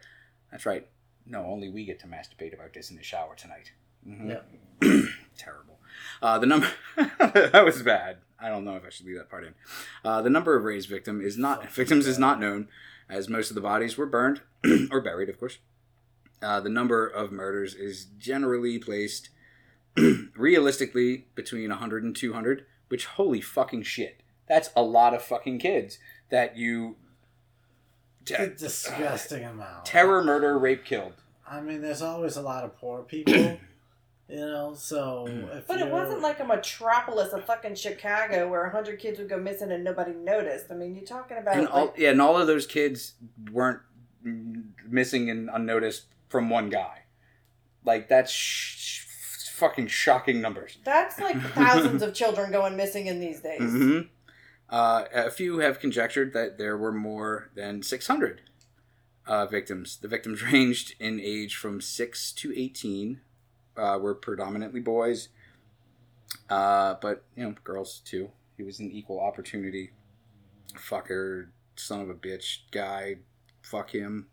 That's 0.52 0.66
right. 0.66 0.88
No, 1.26 1.46
only 1.46 1.70
we 1.70 1.86
get 1.86 2.00
to 2.02 2.08
masturbate 2.08 2.54
about 2.54 2.74
this 2.74 2.90
in 2.90 2.98
the 2.98 3.04
shower 3.04 3.36
tonight. 3.36 3.72
Mhm. 4.06 4.42
Terrible. 5.38 5.80
Uh, 6.22 6.40
the 6.40 6.46
number 6.46 6.68
that 6.98 7.64
was 7.64 7.82
bad. 7.84 8.18
I 8.40 8.50
don't 8.50 8.66
know 8.66 8.76
if 8.76 8.84
I 8.86 8.90
should 8.90 9.06
leave 9.06 9.18
that 9.18 9.30
part 9.30 9.46
in. 9.46 9.54
Uh, 10.04 10.22
the 10.22 10.30
number 10.30 10.56
of 10.56 10.64
Rais's 10.64 10.88
victim 10.88 11.22
is 11.22 11.38
not 11.38 11.72
victims 11.72 12.08
is 12.08 12.18
not 12.18 12.40
known, 12.40 12.68
as 13.12 13.30
most 13.30 13.52
of 13.52 13.56
the 13.56 13.62
bodies 13.62 13.98
were 13.98 14.06
burned 14.06 14.42
or 14.92 15.02
buried, 15.02 15.30
of 15.30 15.40
course. 15.40 15.60
Uh, 16.42 16.60
the 16.60 16.70
number 16.70 17.06
of 17.06 17.32
murders 17.32 17.76
is 17.76 18.06
generally 18.18 18.80
placed 18.80 19.30
realistically 20.36 21.28
between 21.36 21.70
100 21.70 22.04
and 22.04 22.16
200, 22.16 22.66
which 22.88 23.06
holy 23.06 23.42
fucking 23.42 23.84
shit. 23.84 24.22
That's 24.48 24.72
a 24.76 24.82
lot 24.82 25.14
of 25.14 25.22
fucking 25.22 25.60
kids 25.60 26.00
that 26.30 26.58
you 26.58 26.96
a 28.38 28.48
disgusting 28.48 29.44
amount. 29.44 29.86
terror, 29.86 30.24
murder, 30.24 30.58
rape, 30.58 30.86
killed. 30.86 31.14
I 31.48 31.62
mean, 31.62 31.82
there's 31.82 32.02
always 32.02 32.38
a 32.38 32.42
lot 32.42 32.64
of 32.64 32.78
poor 32.78 33.04
people, 33.04 33.34
you 34.32 34.38
know. 34.40 34.74
So, 34.74 35.28
if 35.28 35.68
But 35.68 35.78
it 35.78 35.80
you're- 35.82 35.92
wasn't 35.92 36.22
like 36.22 36.40
a 36.40 36.46
metropolis 36.46 37.34
of 37.34 37.46
fucking 37.46 37.76
Chicago 37.76 38.48
where 38.50 38.64
100 38.64 39.00
kids 39.00 39.20
would 39.20 39.30
go 39.30 39.38
missing 39.38 39.72
and 39.72 39.84
nobody 39.84 40.14
noticed. 40.14 40.72
I 40.72 40.76
mean, 40.76 40.96
you're 40.96 41.06
talking 41.06 41.38
about. 41.38 41.58
And 41.58 41.68
all, 41.68 41.86
like- 41.88 41.98
yeah, 41.98 42.10
and 42.12 42.22
all 42.22 42.38
of 42.38 42.48
those 42.48 42.66
kids 42.66 43.16
weren't 43.52 43.82
mm, 44.26 44.64
missing 44.88 45.30
and 45.30 45.50
unnoticed 45.52 46.06
from 46.30 46.50
one 46.50 46.70
guy. 46.70 47.04
Like 47.84 48.08
that's 48.08 48.32
sh- 48.32 48.78
sh- 48.78 49.50
fucking 49.50 49.88
shocking 49.88 50.40
numbers. 50.42 50.78
that's 50.84 51.20
like 51.20 51.40
thousands 51.54 52.02
of 52.02 52.14
children 52.14 52.52
going 52.52 52.76
missing 52.78 53.08
in 53.08 53.20
these 53.20 53.42
days. 53.42 53.60
hmm 53.60 54.00
Uh, 54.70 55.06
a 55.14 55.30
few 55.30 55.60
have 55.60 55.80
conjectured 55.80 56.32
that 56.34 56.58
there 56.58 56.78
were 56.78 56.92
more 56.94 57.50
than 57.56 57.84
600 57.84 58.42
uh, 59.28 59.46
victims. 59.46 59.98
The 59.98 60.08
victims 60.08 60.42
ranged 60.52 60.94
in 61.00 61.20
age 61.20 61.56
from 61.58 61.82
6 61.82 62.32
to 62.34 62.54
18, 62.58 63.20
uh, 63.78 63.98
were 64.02 64.16
predominantly 64.16 64.80
boys, 64.80 65.30
uh, 66.50 66.96
but, 67.02 67.24
you 67.36 67.44
know, 67.44 67.56
girls 67.64 68.02
too. 68.04 68.32
He 68.58 68.64
was 68.64 68.80
an 68.80 68.92
equal 68.92 69.20
opportunity 69.20 69.92
fucker, 70.76 71.48
son 71.76 72.02
of 72.02 72.10
a 72.10 72.14
bitch 72.14 72.60
guy. 72.72 73.18
Fuck 73.62 73.92
him. 73.92 74.28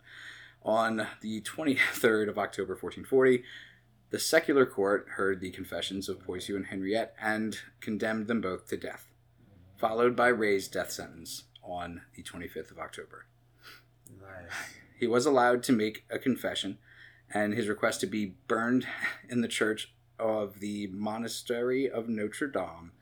On 0.62 1.06
the 1.20 1.40
23rd 1.40 2.28
of 2.28 2.38
October 2.38 2.72
1440, 2.72 3.42
the 4.10 4.18
secular 4.18 4.66
court 4.66 5.06
heard 5.16 5.40
the 5.40 5.50
confessions 5.50 6.08
of 6.08 6.20
Poitou 6.20 6.56
and 6.56 6.66
Henriette 6.66 7.14
and 7.20 7.58
condemned 7.80 8.26
them 8.26 8.40
both 8.40 8.66
to 8.68 8.76
death 8.76 9.08
followed 9.78 10.16
by 10.16 10.28
Rais's 10.28 10.68
death 10.68 10.90
sentence 10.90 11.44
on 11.62 12.02
the 12.14 12.22
25th 12.22 12.72
of 12.72 12.78
October. 12.78 13.26
Nice. 14.20 14.50
He 14.98 15.06
was 15.06 15.24
allowed 15.24 15.62
to 15.64 15.72
make 15.72 16.04
a 16.10 16.18
confession, 16.18 16.78
and 17.32 17.54
his 17.54 17.68
request 17.68 18.00
to 18.00 18.06
be 18.06 18.34
burned 18.46 18.86
in 19.28 19.40
the 19.40 19.48
church 19.48 19.92
of 20.18 20.60
the 20.60 20.88
monastery 20.88 21.88
of 21.88 22.08
Notre 22.08 22.48
Dame 22.48 22.92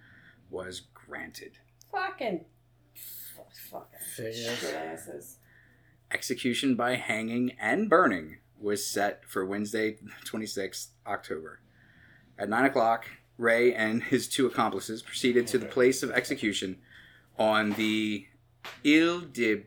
was 0.50 0.82
granted. 0.94 1.58
Fucking. 1.90 2.44
Fucking 3.70 3.98
shit 4.14 4.74
asses. 4.74 5.38
Execution 6.12 6.76
by 6.76 6.96
hanging 6.96 7.52
and 7.58 7.88
burning 7.88 8.38
was 8.58 8.86
set 8.86 9.24
for 9.26 9.44
Wednesday, 9.44 9.96
26th 10.24 10.88
October. 11.06 11.60
At 12.38 12.48
9 12.48 12.64
o'clock, 12.66 13.06
Rais 13.38 13.74
and 13.76 14.02
his 14.02 14.28
two 14.28 14.46
accomplices 14.46 15.02
proceeded 15.02 15.46
to 15.48 15.58
the 15.58 15.66
place 15.66 16.02
of 16.02 16.10
execution 16.10 16.78
on 17.38 17.72
the 17.72 18.26
Ile 18.84 19.20
de 19.20 19.64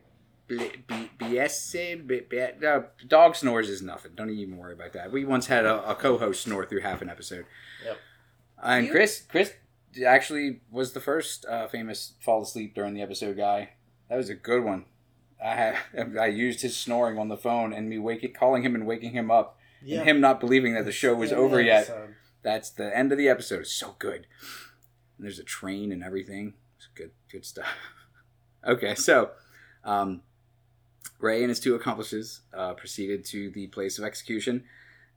Biesse. 0.49 2.05
B- 2.07 2.21
B- 2.29 2.41
uh, 2.65 2.81
Dog 3.07 3.35
snores 3.35 3.69
is 3.69 3.81
nothing. 3.81 4.11
Don't 4.15 4.29
even 4.29 4.57
worry 4.57 4.73
about 4.73 4.93
that. 4.93 5.11
We 5.11 5.25
once 5.25 5.47
had 5.47 5.65
a, 5.65 5.89
a 5.89 5.95
co-host 5.95 6.43
snore 6.43 6.65
through 6.65 6.81
half 6.81 7.01
an 7.01 7.09
episode. 7.09 7.45
Yep. 7.85 7.97
And 8.63 8.85
You- 8.87 8.91
Chris, 8.91 9.23
Chris 9.29 9.53
actually 10.05 10.61
was 10.71 10.93
the 10.93 10.99
first 10.99 11.45
uh, 11.45 11.67
famous 11.67 12.13
fall 12.19 12.41
asleep 12.43 12.75
during 12.75 12.93
the 12.93 13.01
episode 13.01 13.37
guy. 13.37 13.69
That 14.09 14.17
was 14.17 14.29
a 14.29 14.35
good 14.35 14.63
one. 14.63 14.85
I 15.43 15.55
had, 15.55 15.77
I 16.19 16.27
used 16.27 16.61
his 16.61 16.75
snoring 16.75 17.17
on 17.17 17.27
the 17.29 17.37
phone 17.37 17.73
and 17.73 17.89
me 17.89 17.97
waking, 17.97 18.33
calling 18.33 18.63
him 18.63 18.75
and 18.75 18.85
waking 18.85 19.11
him 19.13 19.31
up, 19.31 19.57
Yeah. 19.83 19.99
and 19.99 20.09
him 20.09 20.21
not 20.21 20.39
believing 20.39 20.73
that 20.73 20.85
the 20.85 20.91
show 20.91 21.15
was 21.15 21.31
In 21.31 21.37
the 21.37 21.43
over 21.43 21.61
yet. 21.61 21.83
episode. 21.89 22.15
That's 22.41 22.69
the 22.69 22.95
end 22.95 23.11
of 23.11 23.17
the 23.17 23.27
episode. 23.29 23.61
It's 23.61 23.73
so 23.73 23.95
good. 23.99 24.25
And 25.17 25.25
there's 25.25 25.39
a 25.39 25.43
train 25.43 25.91
and 25.91 26.03
everything. 26.03 26.53
It's 26.77 26.87
good, 26.95 27.11
good 27.31 27.45
stuff. 27.45 27.67
okay, 28.65 28.95
so 28.95 29.31
um, 29.83 30.21
Rais 31.19 31.41
and 31.41 31.49
his 31.49 31.59
two 31.59 31.75
accomplices 31.75 32.41
uh, 32.53 32.73
proceeded 32.73 33.25
to 33.25 33.49
the 33.51 33.67
place 33.67 33.97
of 33.99 34.05
execution, 34.05 34.63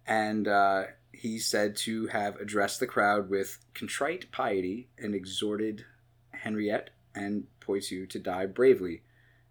and 0.06 0.48
uh, 0.48 0.84
he's 1.12 1.46
said 1.46 1.76
to 1.76 2.08
have 2.08 2.36
addressed 2.36 2.80
the 2.80 2.86
crowd 2.86 3.30
with 3.30 3.58
contrite 3.74 4.30
piety 4.32 4.88
and 4.98 5.14
exhorted 5.14 5.84
Henriette 6.30 6.90
and 7.14 7.46
Poitou 7.60 8.06
to 8.06 8.18
die 8.18 8.46
bravely 8.46 9.02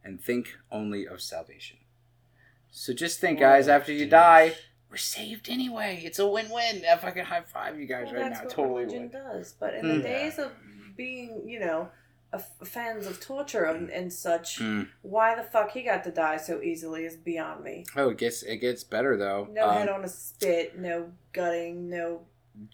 and 0.03 0.19
think 0.21 0.57
only 0.71 1.05
of 1.07 1.21
salvation. 1.21 1.77
So 2.71 2.93
just 2.93 3.19
think, 3.19 3.39
guys, 3.39 3.67
Oh, 3.67 3.73
after 3.73 3.91
you 3.93 4.07
die, 4.07 4.55
we're 4.89 4.97
saved 4.97 5.49
anyway. 5.49 6.01
It's 6.03 6.19
a 6.19 6.27
win-win. 6.27 6.81
If 6.83 7.03
I 7.05 7.11
can 7.11 7.25
high 7.25 7.41
five 7.41 7.79
you 7.79 7.85
guys 7.85 8.07
Well, 8.11 8.15
right 8.21 8.29
that's 8.29 8.39
now, 8.39 8.45
what 8.45 8.55
totally 8.55 8.79
religion 8.85 9.03
would. 9.03 9.11
does. 9.11 9.53
But 9.59 9.75
in 9.75 9.85
Mm. 9.85 9.97
the 9.97 10.03
days 10.03 10.39
of 10.39 10.51
being, 10.97 11.47
you 11.47 11.59
know, 11.59 11.89
fans 12.39 13.05
of 13.07 13.19
torture 13.19 13.65
and, 13.65 13.89
and 13.89 14.11
such, 14.13 14.59
Mm. 14.59 14.87
why 15.01 15.35
the 15.35 15.43
fuck 15.43 15.71
he 15.71 15.83
got 15.83 16.03
to 16.05 16.11
die 16.11 16.37
so 16.37 16.61
easily 16.61 17.03
is 17.05 17.15
beyond 17.17 17.63
me. 17.63 17.85
Oh, 17.95 18.09
it 18.09 18.17
gets 18.17 18.41
it 18.43 18.57
gets 18.57 18.83
better 18.83 19.17
though. 19.17 19.47
No 19.51 19.67
Um, 19.69 19.75
head 19.77 19.89
on 19.89 20.03
a 20.03 20.07
spit, 20.07 20.77
no 20.79 21.11
gutting, 21.33 21.89
no. 21.89 22.27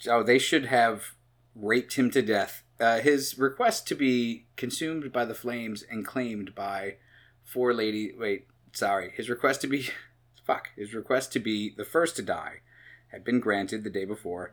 oh, 0.07 0.23
they 0.23 0.37
should 0.39 0.65
have 0.65 1.13
raped 1.55 1.95
him 1.95 2.11
to 2.11 2.21
death. 2.21 2.63
Uh, 2.79 2.99
his 2.99 3.37
request 3.39 3.87
to 3.87 3.95
be 3.95 4.45
consumed 4.55 5.11
by 5.11 5.25
the 5.25 5.33
flames 5.33 5.81
and 5.89 6.05
claimed 6.05 6.53
by 6.53 6.97
four 7.43 7.73
lady. 7.73 8.13
Wait, 8.15 8.45
sorry. 8.73 9.11
His 9.15 9.29
request 9.29 9.61
to 9.61 9.67
be, 9.67 9.89
fuck. 10.45 10.69
His 10.75 10.93
request 10.93 11.33
to 11.33 11.39
be 11.39 11.73
the 11.75 11.85
first 11.85 12.15
to 12.17 12.21
die 12.21 12.61
had 13.07 13.23
been 13.23 13.39
granted 13.39 13.83
the 13.83 13.89
day 13.89 14.05
before. 14.05 14.51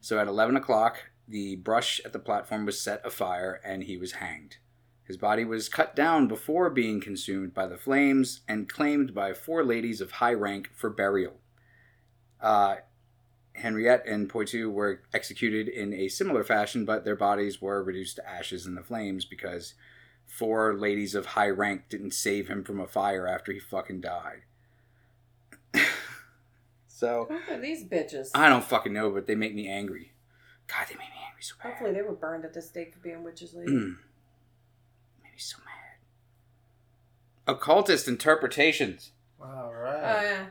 So 0.00 0.20
at 0.20 0.28
eleven 0.28 0.54
o'clock, 0.54 0.98
the 1.28 1.56
brush 1.56 2.00
at 2.04 2.12
the 2.12 2.18
platform 2.18 2.66
was 2.66 2.80
set 2.80 3.04
afire 3.04 3.60
and 3.64 3.84
he 3.84 3.96
was 3.96 4.12
hanged. 4.12 4.58
His 5.04 5.16
body 5.16 5.44
was 5.44 5.68
cut 5.68 5.94
down 5.94 6.26
before 6.26 6.68
being 6.68 7.00
consumed 7.00 7.54
by 7.54 7.66
the 7.66 7.76
flames 7.76 8.40
and 8.48 8.68
claimed 8.68 9.14
by 9.14 9.32
four 9.32 9.64
ladies 9.64 10.00
of 10.00 10.12
high 10.12 10.34
rank 10.34 10.70
for 10.74 10.90
burial. 10.90 11.34
Uh, 12.40 12.76
Henriet 13.54 14.02
and 14.06 14.28
Poitou 14.28 14.70
were 14.70 15.02
executed 15.14 15.68
in 15.68 15.92
a 15.94 16.08
similar 16.08 16.42
fashion, 16.42 16.84
but 16.84 17.04
their 17.04 17.16
bodies 17.16 17.62
were 17.62 17.82
reduced 17.82 18.16
to 18.16 18.28
ashes 18.28 18.66
in 18.66 18.74
the 18.74 18.82
flames 18.82 19.24
because 19.24 19.74
four 20.26 20.74
ladies 20.74 21.14
of 21.14 21.26
high 21.26 21.48
rank 21.48 21.82
didn't 21.88 22.12
save 22.12 22.48
him 22.48 22.64
from 22.64 22.80
a 22.80 22.86
fire 22.86 23.26
after 23.26 23.52
he 23.52 23.60
fucking 23.60 24.00
died. 24.00 24.42
so, 26.88 27.28
Who 27.30 27.54
are 27.54 27.60
these 27.60 27.84
bitches? 27.84 28.30
I 28.34 28.48
don't 28.48 28.64
fucking 28.64 28.92
know, 28.92 29.10
but 29.10 29.26
they 29.26 29.36
make 29.36 29.54
me 29.54 29.68
angry. 29.68 30.12
God, 30.68 30.86
they 30.88 30.94
make 30.94 31.08
me 31.10 31.20
angry 31.28 31.42
so 31.42 31.54
bad. 31.62 31.70
Hopefully 31.70 31.92
they 31.92 32.02
were 32.02 32.12
burned 32.14 32.44
at 32.44 32.52
the 32.54 32.62
stake 32.62 32.92
for 32.94 33.00
being 33.00 33.22
witches 33.22 33.54
later. 33.54 33.70
Mm. 33.70 33.96
Made 35.22 35.32
me 35.32 35.38
so 35.38 35.58
mad. 35.58 35.98
Occultist 37.54 38.08
interpretations. 38.08 39.12
All 39.40 39.68
Oh 39.68 39.72
right. 39.72 40.22
yeah. 40.22 40.46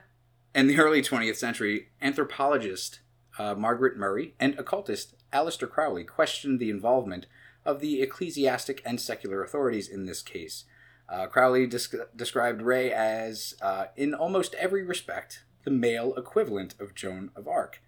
In 0.53 0.67
the 0.67 0.77
early 0.79 1.01
20th 1.01 1.35
century, 1.35 1.89
anthropologist 2.01 2.99
uh, 3.37 3.53
Margaret 3.55 3.97
Murray 3.97 4.33
and 4.39 4.57
occultist 4.57 5.15
Aleister 5.33 5.69
Crowley 5.69 6.05
questioned 6.05 6.59
the 6.59 6.69
involvement 6.69 7.25
of 7.65 7.81
the 7.81 8.01
ecclesiastic 8.01 8.81
and 8.85 9.01
secular 9.01 9.43
authorities 9.43 9.89
in 9.89 10.05
this 10.05 10.21
case. 10.21 10.63
Uh, 11.09 11.27
Crowley 11.27 11.67
desc- 11.67 12.07
described 12.15 12.61
Rais 12.61 12.93
as, 12.93 13.55
uh, 13.61 13.87
in 13.97 14.13
almost 14.13 14.53
every 14.55 14.83
respect, 14.83 15.43
the 15.65 15.71
male 15.71 16.13
equivalent 16.15 16.75
of 16.79 16.95
Joan 16.95 17.31
of 17.35 17.47
Arc, 17.47 17.81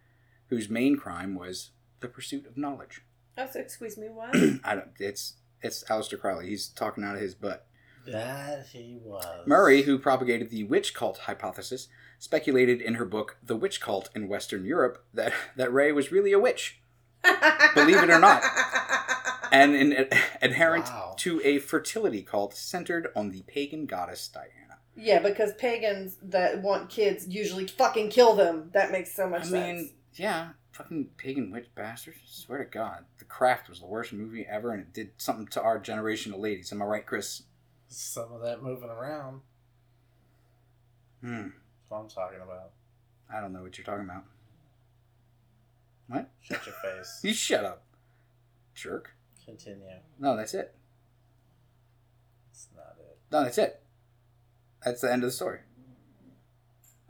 whose 0.49 0.69
main 0.69 0.97
crime 0.97 1.35
was 1.35 1.69
the 1.99 2.07
pursuit 2.07 2.45
of 2.45 2.57
knowledge. 2.57 3.03
Oh, 3.37 3.47
so 3.51 3.59
excuse 3.59 3.97
me, 3.97 4.07
what? 4.09 4.35
I 4.63 4.75
don't. 4.75 4.91
It's 4.99 5.35
it's 5.61 5.83
Aleister 5.85 6.19
Crowley. 6.19 6.47
He's 6.49 6.67
talking 6.67 7.03
out 7.03 7.15
of 7.15 7.21
his 7.21 7.35
butt. 7.35 7.65
That 8.07 8.67
he 8.71 8.99
was. 9.03 9.45
Murray, 9.45 9.81
who 9.83 9.99
propagated 9.99 10.49
the 10.49 10.63
witch 10.63 10.93
cult 10.93 11.17
hypothesis, 11.19 11.87
speculated 12.19 12.81
in 12.81 12.95
her 12.95 13.05
book 13.05 13.37
*The 13.43 13.57
Witch 13.57 13.81
Cult 13.81 14.09
in 14.15 14.27
Western 14.27 14.63
Europe* 14.65 15.03
that 15.13 15.33
that 15.55 15.71
Rais 15.73 15.93
was 15.93 16.11
really 16.11 16.31
a 16.31 16.39
witch 16.39 16.79
Believe 17.75 18.01
it 18.03 18.09
or 18.09 18.19
not. 18.19 18.43
and 19.51 19.75
an 19.75 19.93
ad- 19.93 20.17
adherent 20.41 20.85
Wow. 20.85 21.15
to 21.17 21.41
a 21.43 21.59
fertility 21.59 22.21
cult 22.21 22.53
centered 22.55 23.09
on 23.15 23.31
the 23.31 23.41
pagan 23.43 23.85
goddess 23.85 24.27
Diana. 24.27 24.77
Yeah, 24.95 25.19
because 25.19 25.53
pagans 25.53 26.17
that 26.23 26.61
want 26.61 26.89
kids 26.89 27.27
usually 27.27 27.67
fucking 27.67 28.09
kill 28.09 28.35
them. 28.35 28.69
That 28.73 28.91
makes 28.91 29.13
so 29.13 29.27
much 29.29 29.41
I 29.41 29.45
sense. 29.45 29.81
mean, 29.81 29.91
yeah, 30.19 30.49
fucking 30.71 31.09
pagan 31.17 31.51
witch 31.51 31.67
bastards. 31.75 32.17
swear 32.25 32.63
to 32.63 32.69
God, 32.69 33.05
The 33.19 33.25
Craft 33.25 33.69
was 33.69 33.79
the 33.79 33.85
worst 33.85 34.13
movie 34.13 34.45
ever, 34.49 34.71
and 34.71 34.81
it 34.81 34.93
did 34.93 35.11
something 35.17 35.47
to 35.47 35.61
our 35.61 35.79
generation 35.79 36.33
of 36.33 36.39
ladies. 36.39 36.71
Am 36.71 36.81
I 36.81 36.85
right, 36.85 37.05
Chris? 37.05 37.43
Some 37.87 38.31
of 38.33 38.41
that 38.41 38.61
moving 38.63 38.89
around. 38.89 39.41
Hmm. 41.21 41.49
That's 41.49 41.89
what 41.89 41.97
I'm 41.99 42.09
talking 42.09 42.41
about. 42.41 42.71
I 43.33 43.39
don't 43.41 43.53
know 43.53 43.61
what 43.61 43.77
you're 43.77 43.85
talking 43.85 44.05
about. 44.05 44.23
What? 46.07 46.29
Shut 46.41 46.65
your 46.65 46.75
face. 46.75 47.19
You 47.23 47.33
shut 47.33 47.65
up, 47.65 47.83
jerk. 48.75 49.11
Continue. 49.45 49.85
No, 50.19 50.35
that's 50.37 50.53
it. 50.53 50.73
That's 52.49 52.67
not 52.75 52.95
it. 52.99 53.17
No, 53.31 53.43
that's 53.43 53.57
it. 53.57 53.81
That's 54.83 55.01
the 55.01 55.11
end 55.11 55.23
of 55.23 55.29
the 55.29 55.35
story. 55.35 55.59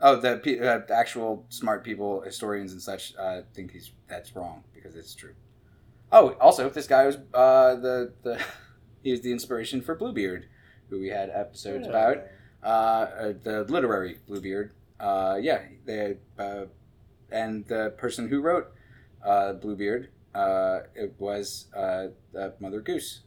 Oh, 0.00 0.16
the 0.16 0.36
pe- 0.36 0.60
uh, 0.60 0.80
actual 0.92 1.44
smart 1.48 1.82
people, 1.82 2.20
historians 2.20 2.72
and 2.72 2.80
such, 2.80 3.14
uh, 3.18 3.42
think 3.52 3.72
he's 3.72 3.92
that's 4.08 4.34
wrong 4.36 4.62
because 4.72 4.94
it's 4.94 5.14
true. 5.14 5.34
Oh, 6.12 6.36
also, 6.40 6.68
this 6.68 6.86
guy 6.86 7.06
was 7.06 7.16
uh, 7.34 7.74
the 7.74 8.12
the 8.22 8.40
he 9.02 9.10
was 9.10 9.22
the 9.22 9.32
inspiration 9.32 9.80
for 9.82 9.94
Bluebeard, 9.94 10.46
who 10.88 11.00
we 11.00 11.08
had 11.08 11.30
episodes 11.30 11.86
about. 11.86 12.18
Uh, 12.62 12.66
uh, 12.66 13.32
the 13.42 13.64
literary 13.68 14.18
Bluebeard. 14.26 14.72
Uh, 14.98 15.38
yeah, 15.40 15.62
they 15.84 16.16
uh, 16.38 16.64
and 17.30 17.66
the 17.66 17.94
person 17.96 18.28
who 18.28 18.40
wrote 18.40 18.68
uh, 19.24 19.52
Bluebeard, 19.52 20.10
uh, 20.34 20.80
it 20.94 21.14
was 21.18 21.66
uh, 21.76 22.08
uh, 22.38 22.50
Mother 22.60 22.80
Goose. 22.80 23.22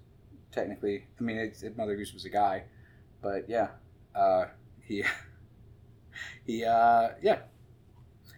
Technically, 0.52 1.08
I 1.20 1.24
mean, 1.24 1.38
it's, 1.38 1.64
it, 1.64 1.78
Mother 1.78 1.96
Goose 1.96 2.14
was 2.14 2.26
a 2.26 2.30
guy, 2.30 2.64
but 3.22 3.48
yeah, 3.48 3.70
uh, 4.16 4.46
he 4.84 5.04
he 6.46 6.64
uh, 6.66 7.10
yeah. 7.22 7.40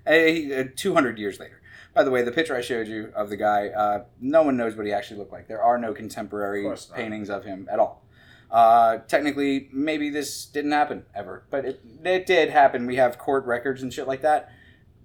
Uh, 0.06 0.66
Two 0.76 0.94
hundred 0.94 1.18
years 1.18 1.40
later. 1.40 1.62
By 1.94 2.04
the 2.04 2.10
way, 2.12 2.24
the 2.24 2.32
picture 2.32 2.56
I 2.56 2.62
showed 2.62 2.88
you 2.88 3.12
of 3.16 3.30
the 3.30 3.38
guy, 3.38 3.68
uh, 3.68 4.06
no 4.20 4.42
one 4.42 4.58
knows 4.58 4.76
what 4.76 4.86
he 4.88 4.92
actually 4.92 5.20
looked 5.20 5.32
like. 5.32 5.48
There 5.48 5.62
are 5.62 5.78
no 5.78 5.94
contemporary 5.94 6.62
Of 6.62 6.70
course 6.70 6.90
not. 6.90 6.98
paintings 6.98 7.30
of 7.30 7.46
him 7.46 7.68
at 7.72 7.78
all. 7.78 8.04
Uh, 8.50 8.98
technically, 9.08 9.70
maybe 9.72 10.10
this 10.10 10.46
didn't 10.46 10.72
happen 10.72 11.06
ever, 11.14 11.44
but 11.52 11.66
it, 11.66 11.82
it 12.04 12.26
did 12.26 12.50
happen. 12.50 12.86
We 12.88 12.96
have 12.98 13.18
court 13.20 13.46
records 13.46 13.82
and 13.84 13.94
shit 13.94 14.08
like 14.08 14.22
that, 14.22 14.52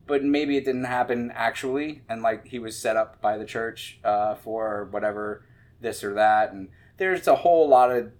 but 0.06 0.24
maybe 0.24 0.56
it 0.56 0.64
didn't 0.64 0.84
happen 0.84 1.30
actually, 1.34 2.02
and 2.08 2.22
like 2.22 2.46
he 2.46 2.58
was 2.58 2.76
set 2.78 2.96
up 2.96 3.20
by 3.20 3.36
the 3.38 3.44
church 3.44 4.00
uh, 4.02 4.34
for 4.36 4.88
whatever 4.90 5.44
this 5.80 6.02
or 6.02 6.14
that, 6.14 6.52
and 6.52 6.68
there's 6.96 7.26
a 7.28 7.36
whole 7.36 7.68
lot 7.68 7.90
of 7.90 8.12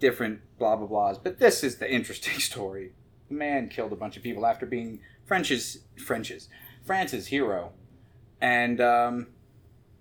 different 0.00 0.40
blah 0.58 0.76
blah 0.76 0.86
blahs. 0.86 1.18
But 1.22 1.38
this 1.38 1.62
is 1.64 1.76
the 1.76 1.90
interesting 1.92 2.38
story. 2.50 2.92
The 3.34 3.38
man 3.38 3.68
killed 3.68 3.92
a 3.92 3.96
bunch 3.96 4.16
of 4.16 4.22
people 4.22 4.46
after 4.46 4.64
being 4.64 5.00
French's 5.26 5.78
French's 5.96 6.48
France's 6.84 7.26
hero, 7.26 7.72
and 8.40 8.80
um, 8.80 9.26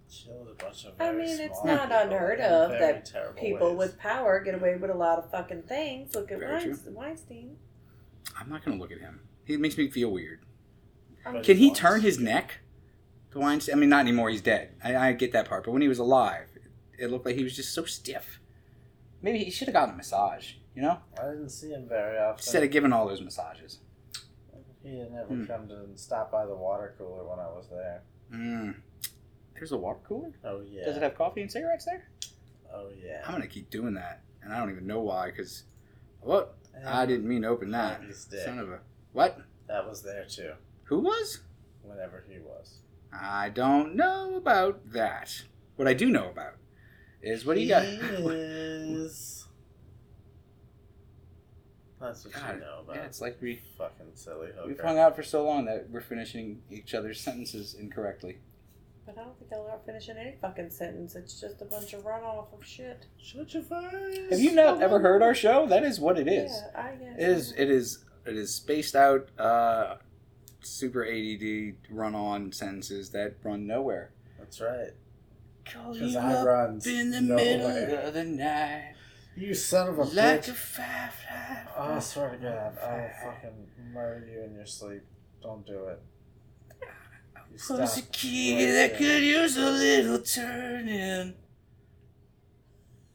Killed 0.08 0.50
a 0.52 0.64
bunch 0.64 0.86
of 0.86 0.94
I 1.00 1.12
mean, 1.12 1.40
it's 1.40 1.60
small 1.60 1.76
not 1.76 1.92
unheard 1.92 2.40
of 2.42 2.70
that 2.70 3.12
People 3.36 3.70
ways. 3.70 3.90
with 3.90 3.98
power 3.98 4.40
get 4.40 4.54
away 4.54 4.76
with 4.76 4.92
a 4.92 4.94
lot 4.94 5.18
of 5.18 5.32
fucking 5.32 5.64
things. 5.64 6.14
Look 6.14 6.32
at 6.32 6.38
Very 6.38 6.62
true. 6.62 6.70
Weinstein. 6.74 6.94
Weinstein. 6.94 7.58
I'm 8.40 8.50
not 8.50 8.64
gonna 8.64 8.78
look 8.78 8.92
at 8.92 9.00
him. 9.00 9.22
He 9.46 9.58
makes 9.58 9.80
me 9.80 9.90
feel 9.90 10.12
weird. 10.12 10.42
Um, 11.26 11.42
Can 11.42 11.58
he 11.58 11.68
wants 11.68 11.80
turn 11.80 12.02
his 12.02 12.20
neck? 12.20 12.60
The 13.32 13.40
Weinstein. 13.40 13.74
I 13.74 13.80
mean, 13.80 13.90
not 13.90 14.02
anymore. 14.02 14.30
He's 14.30 14.42
dead. 14.42 14.76
I, 14.84 14.96
I 14.96 15.14
get 15.14 15.32
that 15.32 15.50
part. 15.50 15.64
But 15.66 15.72
when 15.72 15.82
he 15.82 15.88
was 15.88 15.98
alive, 15.98 16.50
it 17.00 17.10
looked 17.10 17.26
like 17.26 17.36
he 17.36 17.44
was 17.44 17.56
just 17.56 17.74
so 17.74 17.84
stiff. 17.86 18.40
Maybe 19.24 19.40
he 19.40 19.50
should 19.50 19.70
have 19.70 19.74
gotten 19.74 19.96
a 19.96 19.98
massage. 19.98 20.54
You 20.76 20.82
know, 20.82 20.98
I 21.22 21.26
didn't 21.30 21.50
see 21.50 21.70
him 21.70 21.88
very 21.88 22.18
often. 22.18 22.40
instead 22.40 22.64
of 22.64 22.72
giving 22.72 22.92
all 22.94 23.08
those 23.08 23.22
massages. 23.22 23.80
he 24.82 24.90
didn't 24.92 25.16
ever 25.18 25.28
Hmm. 25.34 25.46
come 25.46 25.68
to 25.70 25.88
stop 25.96 26.30
by 26.32 26.46
the 26.46 26.56
water 26.56 26.94
cooler 26.98 27.24
when 27.24 27.40
I 27.40 27.48
was 27.48 27.68
there. 27.70 28.02
Mm. 28.32 28.76
There's 29.54 29.72
a 29.72 29.78
water 29.78 30.00
cooler. 30.04 30.32
Oh 30.44 30.62
yeah. 30.62 30.84
Does 30.84 30.98
it 30.98 31.04
have 31.04 31.16
coffee 31.16 31.42
and 31.42 31.52
cigarettes 31.52 31.86
there? 31.86 32.08
Oh 32.74 32.90
yeah. 33.02 33.22
I'm 33.26 33.32
gonna 33.34 33.48
keep 33.48 33.70
doing 33.70 33.94
that, 33.94 34.22
and 34.42 34.52
I 34.52 34.58
don't 34.60 34.72
even 34.72 34.86
know 34.88 35.00
why. 35.02 35.32
Cause 35.32 35.64
what? 36.22 36.56
And 36.76 36.90
I 36.90 37.06
didn't 37.06 37.28
mean 37.28 37.44
to 37.44 37.50
open 37.50 37.72
that. 37.72 38.02
Dick. 38.02 38.16
Son 38.44 38.60
of 38.60 38.70
a 38.72 38.80
what? 39.14 39.40
That 39.68 39.88
was 39.88 40.02
there 40.02 40.26
too. 40.26 40.54
Who 40.86 41.00
was? 41.00 41.42
Whenever 41.84 42.26
he 42.28 42.40
was. 42.40 42.80
I 43.14 43.50
don't 43.50 43.96
know 43.96 44.36
about 44.36 44.92
that. 44.92 45.44
What 45.76 45.88
I 45.88 45.94
do 45.94 46.10
know 46.10 46.30
about 46.30 46.56
is 47.22 47.46
what 47.46 47.58
he 47.58 47.68
got. 47.68 47.86
He 47.86 47.96
is. 48.00 49.43
That's 52.04 52.26
what 52.26 52.34
God, 52.34 52.56
you 52.56 52.60
know 52.62 52.80
about. 52.84 52.96
yeah, 52.96 53.04
it's 53.04 53.22
like 53.22 53.38
we 53.42 53.60
fucking 53.78 54.12
silly 54.16 54.48
hooker. 54.56 54.68
we've 54.68 54.80
hung 54.80 55.00
out 55.00 55.16
for 55.16 55.24
so 55.24 55.44
long 55.46 55.66
that 55.66 55.90
we're 55.90 56.02
finishing 56.02 56.62
each 56.70 56.94
other's 56.94 57.20
sentences 57.22 57.74
incorrectly. 57.76 58.38
But 59.06 59.18
I 59.18 59.24
don't 59.24 59.38
think 59.38 59.52
I'll 59.54 59.68
ever 59.68 59.80
finish 59.86 60.08
in 60.10 60.18
any 60.18 60.36
fucking 60.42 60.70
sentence. 60.70 61.16
It's 61.16 61.40
just 61.40 61.62
a 61.62 61.66
bunch 61.66 61.94
of 61.94 62.04
runoff 62.04 62.54
of 62.54 62.66
shit. 62.66 63.06
Shut 63.22 63.54
your 63.54 63.64
face. 63.64 64.30
Have 64.32 64.40
you 64.40 64.52
not 64.54 64.82
ever 64.82 65.00
heard 65.00 65.22
our 65.22 65.34
show? 65.36 65.66
That 65.68 65.84
is 65.84 66.00
what 66.00 66.18
it 66.18 66.28
is. 66.28 66.52
Yeah, 66.52 66.82
I 66.82 66.92
guess. 66.96 67.16
It 67.18 67.30
is. 67.30 67.52
It 67.58 67.70
is. 67.70 68.06
It 68.26 68.36
is 68.38 68.54
spaced 68.56 68.96
out, 68.96 69.28
uh, 69.38 69.96
super 70.62 71.06
ADD 71.06 71.76
run-on 71.90 72.54
sentences 72.54 73.10
that 73.10 73.36
run 73.44 73.68
nowhere. 73.68 74.12
That's 74.40 74.62
right. 74.62 74.92
Call 75.66 75.94
Because 75.94 76.14
you 76.14 76.20
I 76.20 76.34
up 76.36 76.46
run 76.48 76.82
in 76.86 77.12
the 77.12 77.20
nowhere. 77.22 77.46
middle 77.88 77.98
of 78.08 78.14
the 78.14 78.24
night, 78.24 78.94
You 79.36 79.54
son 79.54 79.90
of 79.90 79.98
a 79.98 80.04
like 80.04 80.48
a 80.48 80.52
bitch. 80.52 81.18
Oh, 81.76 81.96
I 81.96 82.00
swear 82.00 82.32
to 82.32 82.38
God, 82.38 82.78
I'll 82.82 83.32
fucking 83.32 83.68
murder 83.92 84.28
you 84.32 84.44
in 84.44 84.56
your 84.56 84.66
sleep. 84.66 85.02
Don't 85.42 85.66
do 85.66 85.88
it. 85.88 86.02
You 87.52 87.76
a 87.76 88.02
key 88.12 88.56
right 88.56 88.72
that 88.72 88.90
there. 88.90 88.98
could 88.98 89.24
use 89.24 89.58
a 89.58 89.70
little 89.70 90.20
turning. 90.20 91.34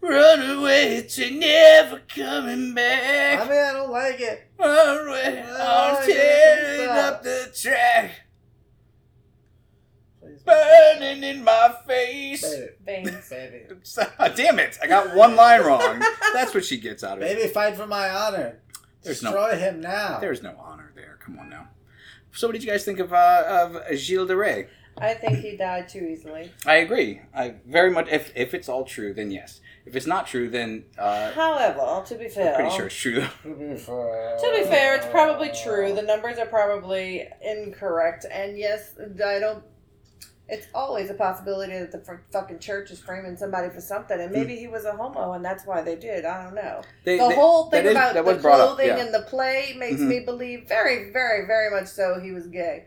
Run 0.01 0.59
away 0.59 1.07
to 1.09 1.31
never 1.31 2.01
coming 2.09 2.73
back. 2.75 3.41
I 3.41 3.45
mean, 3.45 3.53
I 3.53 3.73
don't 3.73 3.91
like 3.91 4.21
it. 4.21 4.51
Run 4.59 5.09
away, 5.09 5.43
I'm 5.43 5.95
yeah, 5.95 6.07
tearing 6.07 6.85
stop. 6.85 7.15
up 7.15 7.23
the 7.23 7.53
track. 7.61 8.11
Please, 10.49 10.99
Burning 11.01 11.23
in 11.23 11.45
my 11.45 11.75
face. 11.87 12.43
Baby, 12.85 13.11
Veins. 13.11 13.29
baby. 13.31 14.35
Damn 14.37 14.59
it, 14.59 14.79
I 14.83 14.87
got 14.87 15.15
one 15.15 15.37
line 15.37 15.63
wrong. 15.63 16.01
That's 16.33 16.55
what 16.55 16.65
she 16.65 16.79
gets 16.79 17.05
out 17.05 17.19
of 17.19 17.23
it. 17.25 17.37
Baby, 17.37 17.49
fight 17.53 17.77
for 17.77 17.87
my 17.87 18.09
honor. 18.11 18.61
There's 19.03 19.23
no- 19.23 19.31
Destroy 19.33 19.57
him 19.59 19.81
now. 19.81 20.19
There's 20.21 20.43
no 20.43 20.55
honor 20.59 20.93
there. 20.95 21.19
Come 21.25 21.39
on 21.39 21.49
now. 21.51 21.69
So, 22.33 22.47
what 22.49 22.53
did 22.53 22.63
you 22.65 22.71
guys 22.71 22.85
think 22.85 22.99
of 22.99 23.13
uh, 23.13 23.45
of 23.89 23.97
Gilles 23.99 24.27
de 24.27 24.37
Rais? 24.37 24.67
I 25.01 25.15
think 25.15 25.39
he 25.39 25.57
died 25.57 25.89
too 25.89 26.01
easily. 26.01 26.51
I 26.67 26.77
agree. 26.77 27.21
I 27.35 27.55
very 27.67 27.91
much. 27.91 28.09
If 28.09 28.33
if 28.37 28.53
it's 28.55 28.69
all 28.69 28.85
true, 28.85 29.15
then 29.15 29.31
yes. 29.31 29.61
If 29.87 29.97
it's 29.97 30.07
not 30.07 30.27
true, 30.27 30.51
then 30.51 30.85
uh, 30.99 31.31
However, 31.33 32.05
to 32.07 32.15
be 32.17 32.29
fair, 32.29 32.51
I'm 32.55 32.61
pretty 32.61 32.77
sure 32.77 32.87
it's 32.87 32.95
true. 32.97 33.25
To 33.45 33.55
be 33.55 33.77
fair, 33.77 34.37
To 34.39 34.51
be 34.53 34.65
fair, 34.65 34.97
it's 34.97 35.07
probably 35.07 35.51
true. 35.65 35.95
The 35.95 36.03
numbers 36.03 36.39
are 36.39 36.47
probably 36.47 37.27
incorrect, 37.43 38.27
and 38.31 38.59
yes, 38.59 38.95
I 39.01 39.39
don't. 39.39 39.63
It's 40.51 40.67
always 40.75 41.11
a 41.11 41.15
possibility 41.15 41.75
that 41.79 41.93
the 41.93 41.99
f- 41.99 42.21
fucking 42.33 42.59
church 42.61 42.91
is 42.91 42.99
framing 43.01 43.37
somebody 43.37 43.69
for 43.69 43.83
something, 43.83 44.19
and 44.19 44.33
maybe 44.33 44.57
he 44.57 44.67
was 44.67 44.87
a 44.87 44.93
homo, 44.93 45.33
and 45.35 45.45
that's 45.45 45.67
why 45.67 45.83
they 45.83 45.95
did. 45.97 46.25
I 46.25 46.43
don't 46.45 46.55
know. 46.55 46.81
They- 47.05 47.19
The 47.19 47.29
they- 47.29 47.35
whole 47.35 47.65
thing 47.71 47.85
that 47.85 47.91
is- 47.91 47.95
about 47.95 48.15
that 48.15 48.25
the 48.25 48.35
was 48.35 48.45
up, 48.45 48.55
clothing 48.55 48.87
yeah. 48.87 48.97
and 48.97 49.13
the 49.15 49.23
play 49.23 49.75
makes 49.77 50.01
Mhm. 50.01 50.09
me 50.09 50.21
believe 50.21 50.67
very, 50.67 51.11
very, 51.13 51.47
very 51.47 51.71
much 51.71 51.89
so 51.89 52.19
he 52.19 52.33
was 52.33 52.47
gay. 52.47 52.87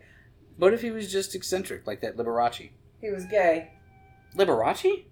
What 0.56 0.74
if 0.74 0.82
he 0.82 0.90
was 0.90 1.10
just 1.10 1.34
eccentric, 1.36 1.86
like 1.86 2.00
that 2.00 2.16
Liberace? 2.16 2.70
He 3.00 3.10
was 3.10 3.26
gay. 3.26 3.70
Liberace? 4.36 5.04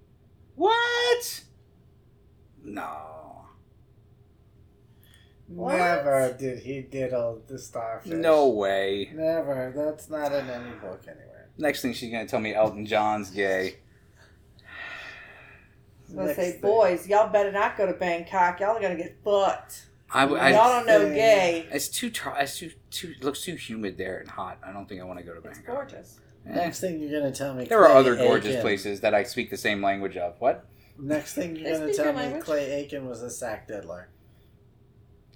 What? 0.56 1.44
No. 2.64 3.44
What? 5.46 5.76
Never 5.76 6.32
did 6.38 6.60
he 6.60 6.82
diddle 6.82 7.42
the 7.46 7.58
starfish. 7.58 8.12
No 8.12 8.48
way. 8.48 9.10
Never. 9.12 9.72
That's 9.74 10.08
not 10.08 10.32
in 10.32 10.48
any 10.48 10.70
book 10.76 11.00
anywhere. 11.08 11.26
Next 11.60 11.82
thing 11.82 11.92
she's 11.92 12.10
gonna 12.10 12.26
tell 12.26 12.40
me 12.40 12.54
Elton 12.54 12.86
John's 12.86 13.30
gay. 13.30 13.76
I 14.58 16.12
was 16.12 16.14
gonna 16.14 16.34
say, 16.34 16.52
thing. 16.52 16.60
boys, 16.62 17.06
y'all 17.06 17.30
better 17.30 17.52
not 17.52 17.76
go 17.76 17.86
to 17.86 17.92
Bangkok. 17.92 18.58
Y'all 18.60 18.76
are 18.76 18.80
gonna 18.80 18.96
get 18.96 19.16
fucked. 19.22 19.86
I, 20.12 20.24
I, 20.24 20.50
y'all 20.50 20.68
don't 20.72 20.86
know 20.86 21.00
thing- 21.04 21.14
gay. 21.14 21.66
it's 21.70 21.88
too, 21.88 22.10
tr- 22.10 22.30
it's 22.36 22.58
too, 22.58 22.72
too, 22.90 23.14
it 23.16 23.22
looks 23.22 23.42
too 23.42 23.54
humid 23.54 23.96
there 23.96 24.18
and 24.18 24.28
hot. 24.28 24.58
I 24.66 24.72
don't 24.72 24.88
think 24.88 25.00
I 25.00 25.04
want 25.04 25.20
to 25.20 25.24
go 25.24 25.34
to 25.34 25.40
Bangkok. 25.40 25.58
It's 25.58 25.66
Bangkok. 25.66 25.88
gorgeous. 25.90 26.20
Eh. 26.48 26.54
Next 26.54 26.80
thing 26.80 27.00
you're 27.00 27.20
gonna 27.20 27.30
tell 27.32 27.54
me. 27.54 27.66
There 27.66 27.86
are 27.86 27.92
other 27.96 28.16
gorgeous 28.16 28.52
Aiken. 28.52 28.62
places 28.62 29.00
that 29.02 29.14
I 29.14 29.22
speak 29.22 29.50
the 29.50 29.56
same 29.56 29.82
language 29.82 30.16
of. 30.16 30.34
What? 30.40 30.64
Next 30.98 31.34
thing 31.34 31.54
you're 31.56 31.78
gonna 31.78 31.92
tell 31.92 32.12
me, 32.12 32.18
language. 32.18 32.42
Clay 32.44 32.72
Aiken 32.72 33.06
was 33.06 33.22
a 33.22 33.30
sack 33.30 33.68
diddler. 33.68 34.08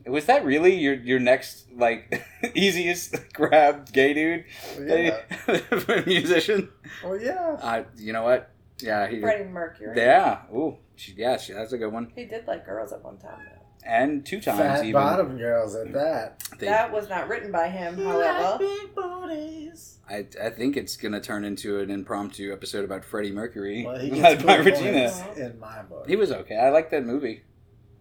Was 0.07 0.27
that 0.27 0.45
really 0.45 0.75
your 0.75 0.95
your 0.95 1.19
next 1.19 1.67
like 1.75 2.23
easiest 2.55 3.33
grab 3.33 3.91
gay 3.93 4.13
dude? 4.15 4.45
Yeah. 4.81 5.21
musician. 6.07 6.69
Oh 7.03 7.15
yeah. 7.15 7.57
Uh, 7.61 7.85
you 7.97 8.13
know 8.13 8.23
what? 8.23 8.51
Yeah, 8.81 9.07
he. 9.09 9.21
Freddie 9.21 9.45
Mercury. 9.45 9.97
Yeah. 9.97 10.43
Ooh, 10.53 10.77
she, 10.97 11.13
yeah, 11.17 11.37
she, 11.39 11.53
that's 11.53 11.73
a 11.73 11.79
good 11.79 11.93
one. 11.93 12.13
He 12.15 12.25
did 12.25 12.47
like 12.47 12.67
girls 12.67 12.93
at 12.93 13.03
one 13.05 13.19
time, 13.19 13.39
though. 13.39 13.61
And 13.87 14.25
two 14.25 14.41
times 14.41 14.59
Fat 14.59 14.81
even. 14.81 14.93
bottom 14.93 15.37
girls 15.39 15.75
at 15.77 15.93
that. 15.93 16.43
They- 16.59 16.67
That 16.67 16.91
was 16.91 17.09
not 17.09 17.29
written 17.29 17.53
by 17.53 17.69
him, 17.69 17.97
however. 18.03 18.59
Big 18.59 18.95
booties. 18.95 19.99
I, 20.09 20.27
I 20.43 20.51
think 20.51 20.77
it's 20.77 20.97
gonna 20.97 21.21
turn 21.21 21.45
into 21.45 21.79
an 21.81 21.91
impromptu 21.91 22.53
episode 22.53 22.85
about 22.85 23.05
Freddie 23.05 23.33
Mercury, 23.33 23.85
Well, 23.87 23.99
he 23.99 24.11
led 24.11 24.39
gets 24.39 24.43
by 24.45 24.57
Regina. 24.57 25.13
in 25.37 25.59
my 25.59 25.83
book. 25.83 26.07
He 26.09 26.17
was 26.17 26.33
okay. 26.33 26.57
I 26.57 26.71
liked 26.71 26.91
that 26.91 27.05
movie. 27.05 27.43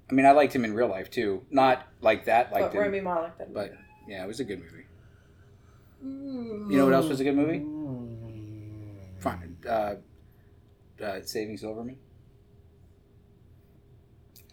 I 0.09 0.13
mean, 0.13 0.25
I 0.25 0.31
liked 0.31 0.53
him 0.55 0.65
in 0.65 0.73
real 0.73 0.87
life 0.89 1.09
too. 1.09 1.43
Not 1.49 1.87
like 2.01 2.25
that. 2.25 2.51
Like 2.51 2.71
But 2.71 2.79
Rami 2.79 2.99
Malek 3.01 3.37
did. 3.37 3.53
but 3.53 3.73
yeah, 4.07 4.23
it 4.23 4.27
was 4.27 4.39
a 4.39 4.43
good 4.43 4.59
movie. 4.59 4.85
You 6.03 6.77
know 6.77 6.85
what 6.85 6.93
else 6.93 7.07
was 7.07 7.19
a 7.21 7.23
good 7.23 7.35
movie? 7.35 7.59
Mm. 7.59 9.19
Fine. 9.19 9.57
Uh, 9.67 9.95
uh, 11.01 11.21
Saving 11.23 11.55
Silverman. 11.57 11.97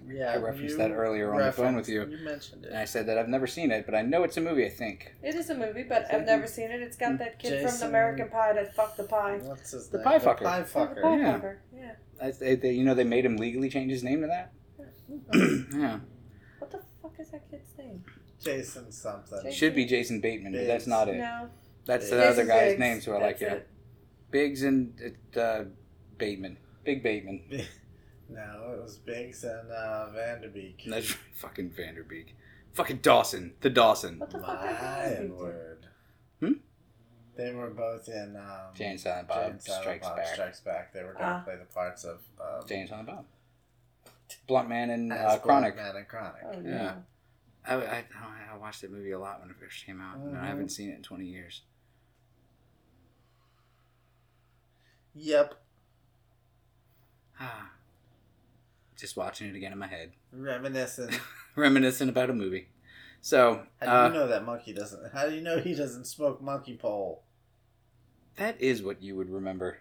Yeah, 0.08 0.32
I 0.32 0.36
referenced 0.36 0.78
that 0.78 0.92
earlier 0.92 1.34
on 1.34 1.40
the 1.42 1.52
phone 1.52 1.76
with 1.76 1.88
you. 1.88 2.06
You 2.08 2.24
mentioned 2.24 2.64
it. 2.64 2.68
And. 2.70 2.78
I 2.78 2.84
said 2.86 3.06
that 3.06 3.18
I've 3.18 3.28
never 3.28 3.46
seen 3.46 3.70
it, 3.70 3.84
but 3.84 3.94
I 3.94 4.00
know 4.02 4.22
it's 4.24 4.36
a 4.38 4.40
movie. 4.40 4.64
I 4.64 4.70
think 4.70 5.14
It 5.22 5.34
is 5.34 5.50
a 5.50 5.54
movie, 5.54 5.82
but 5.82 6.06
I've 6.12 6.24
never 6.24 6.46
seen 6.46 6.70
it. 6.70 6.80
It's 6.80 6.96
got 6.96 7.18
that 7.18 7.38
kid 7.38 7.60
from 7.60 7.68
Jason- 7.70 7.80
the 7.80 7.86
American 7.88 8.28
Pie 8.30 8.54
that 8.54 8.74
fucked 8.74 8.96
the 8.96 9.04
pie. 9.04 9.38
What's 9.42 9.72
his 9.72 9.88
The 9.88 9.98
name? 9.98 10.04
pie 10.04 10.18
fucker. 10.18 10.38
The 10.38 10.44
pie 10.44 10.60
The 10.62 10.68
fucker. 10.68 11.02
pie 11.02 11.16
yeah. 11.18 11.38
fucker. 11.38 11.56
Yeah. 11.76 11.92
I, 12.22 12.30
they, 12.30 12.54
they- 12.54 12.72
you 12.72 12.84
know 12.84 12.94
they 12.94 13.04
made 13.04 13.24
him 13.26 13.36
legally 13.36 13.68
change 13.68 13.90
his 13.90 14.02
name 14.02 14.22
to 14.22 14.26
that. 14.28 14.52
yeah, 15.78 16.00
What 16.58 16.70
the 16.70 16.80
fuck 17.02 17.14
is 17.18 17.30
that 17.30 17.50
kid's 17.50 17.70
name? 17.78 18.04
Jason 18.42 18.90
something. 18.92 19.38
Jason- 19.42 19.52
should 19.52 19.74
be 19.74 19.84
Jason 19.84 20.20
Bateman, 20.20 20.52
but 20.52 20.66
that's 20.66 20.86
not 20.86 21.08
it. 21.08 21.16
No. 21.18 21.48
That's 21.86 22.10
the 22.10 22.24
other 22.24 22.44
guy's 22.46 22.72
Biggs. 22.72 22.80
name, 22.80 23.00
so 23.00 23.12
I 23.12 23.14
like 23.20 23.38
That's 23.38 23.42
yeah. 23.42 23.52
it. 23.58 23.68
Biggs 24.30 24.62
and 24.62 25.16
uh, 25.36 25.64
Bateman, 26.18 26.56
Big 26.84 27.02
Bateman. 27.02 27.42
No, 28.32 28.74
it 28.76 28.80
was 28.84 28.96
Biggs 28.98 29.42
and 29.42 29.72
uh, 29.72 30.08
Van 30.10 30.40
Der 30.40 30.48
Beek. 30.50 30.84
That's 30.86 31.10
fucking 31.34 31.70
Van 31.70 31.96
Der 31.96 32.04
Beek, 32.04 32.36
fucking 32.74 32.98
Dawson, 32.98 33.54
the 33.60 33.68
Dawson. 33.70 34.20
What 34.20 34.30
the 34.30 34.38
fuck 34.38 34.62
did 34.62 34.70
My 34.70 35.08
those 35.08 35.18
people 35.18 35.36
do? 35.36 35.42
word. 35.42 35.86
Hmm? 36.38 36.52
They 37.36 37.52
were 37.52 37.70
both 37.70 38.06
in 38.08 38.36
um, 38.36 38.72
Jay 38.72 38.84
and 38.84 39.00
Silent 39.00 39.26
Bob 39.26 39.38
Jay 39.42 39.50
and 39.50 39.60
Silent 39.60 39.82
Strikes 39.82 40.06
Bob 40.06 40.16
Back. 40.16 40.26
Strikes 40.28 40.60
Back. 40.60 40.92
They 40.94 41.00
were 41.02 41.14
going 41.14 41.24
to 41.24 41.30
Ah. 41.32 41.40
play 41.40 41.56
the 41.56 41.74
parts 41.74 42.04
of 42.04 42.20
um, 42.40 42.64
Jay 42.68 42.78
and 42.78 42.88
Silent 42.88 43.08
Bob. 43.08 43.24
Blunt 44.46 44.68
Man 44.68 44.90
and 44.90 45.12
uh, 45.12 45.16
Black 45.16 45.42
Chronic. 45.42 45.76
Man 45.76 45.96
and 45.96 46.08
Chronic. 46.08 46.42
Oh, 46.46 46.60
Yeah. 46.64 46.70
yeah. 46.70 46.94
I, 47.66 47.74
I, 47.74 48.04
I 48.52 48.56
watched 48.56 48.80
that 48.82 48.90
movie 48.90 49.10
a 49.10 49.18
lot 49.18 49.40
when 49.40 49.50
it 49.50 49.56
first 49.60 49.84
came 49.84 50.00
out, 50.00 50.16
and 50.16 50.36
I 50.36 50.40
Mhm. 50.44 50.46
haven't 50.46 50.68
seen 50.70 50.90
it 50.90 50.96
in 50.96 51.02
20 51.02 51.26
years. 51.26 51.62
Yep. 55.14 55.54
Ah. 57.38 57.70
Just 58.96 59.16
watching 59.16 59.48
it 59.48 59.56
again 59.56 59.72
in 59.72 59.78
my 59.78 59.86
head. 59.86 60.12
Reminiscent. 60.32 61.18
Reminiscing 61.56 62.08
about 62.08 62.30
a 62.30 62.34
movie. 62.34 62.68
So, 63.22 63.66
How 63.80 63.86
do 63.86 63.92
uh, 63.92 64.08
you 64.08 64.14
know 64.14 64.28
that 64.28 64.44
monkey 64.44 64.72
doesn't? 64.72 65.12
How 65.12 65.26
do 65.28 65.34
you 65.34 65.40
know 65.42 65.58
he 65.58 65.74
doesn't 65.74 66.06
smoke 66.06 66.40
monkey 66.42 66.76
pole? 66.76 67.24
that 68.36 68.58
is 68.58 68.82
what 68.82 69.02
you 69.02 69.14
would 69.16 69.28
remember, 69.28 69.76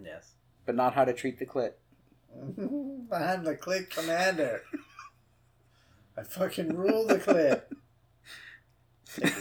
Yes. 0.00 0.34
but 0.66 0.76
not 0.76 0.94
how 0.94 1.04
to 1.04 1.12
treat 1.12 1.38
the 1.40 1.46
clit. 1.46 1.72
I'm 3.12 3.44
the 3.44 3.56
click 3.58 3.90
commander. 3.90 4.62
I 6.16 6.22
fucking 6.22 6.76
rule 6.76 7.06
the 7.06 7.18
clip. 7.18 7.72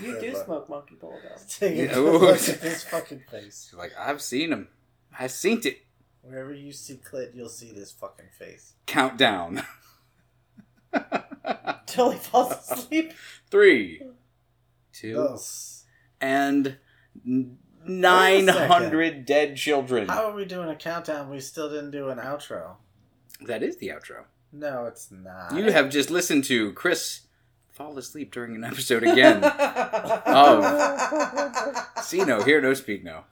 You 0.02 0.20
do 0.20 0.34
smoke 0.34 0.70
monkey 0.70 0.96
pole, 0.96 1.20
though. 1.22 1.42
Take 1.50 1.74
a 1.74 1.76
Yeah, 1.76 1.94
good 1.94 2.22
look 2.22 2.50
at 2.50 2.62
this 2.62 2.84
fucking 2.86 3.24
face. 3.30 3.74
Like, 3.78 3.92
I've 4.00 4.22
seen 4.22 4.52
him. 4.52 4.70
I've 5.20 5.32
seen 5.32 5.62
it. 5.66 5.80
Wherever 6.22 6.54
you 6.54 6.72
see 6.72 6.96
clit, 6.96 7.36
you'll 7.36 7.50
see 7.50 7.72
this 7.74 7.92
fucking 7.92 8.30
face. 8.40 8.74
Countdown. 8.86 9.62
Till 11.86 12.12
he 12.12 12.18
falls 12.18 12.54
asleep. 12.72 13.14
Three, 13.52 14.02
two, 14.94 15.38
and 16.22 16.78
n- 17.88 18.02
900 18.02 19.26
dead 19.26 19.56
children. 19.56 20.08
How 20.08 20.30
are 20.30 20.34
we 20.34 20.46
doing 20.46 20.70
a 20.70 20.76
countdown? 20.76 21.30
We 21.30 21.40
still 21.40 21.70
didn't 21.70 21.92
do 21.92 22.10
an 22.10 22.18
outro. 22.18 22.76
That 23.46 23.64
is 23.64 23.78
the 23.78 23.90
outro. 23.90 24.24
No, 24.52 24.86
it's 24.86 25.12
not. 25.12 25.56
You 25.56 25.72
have 25.72 25.90
just 25.90 26.10
listened 26.10 26.44
to 26.46 26.74
Chris 26.74 27.22
fall 27.72 27.98
asleep 27.98 28.32
during 28.32 28.56
an 28.56 28.64
episode 28.64 29.04
again. 29.04 29.42
Oh. 30.30 31.86
See 32.02 32.24
no, 32.24 32.42
hear 32.42 32.62
no, 32.62 32.74
speak 32.74 33.04
no. 33.04 33.24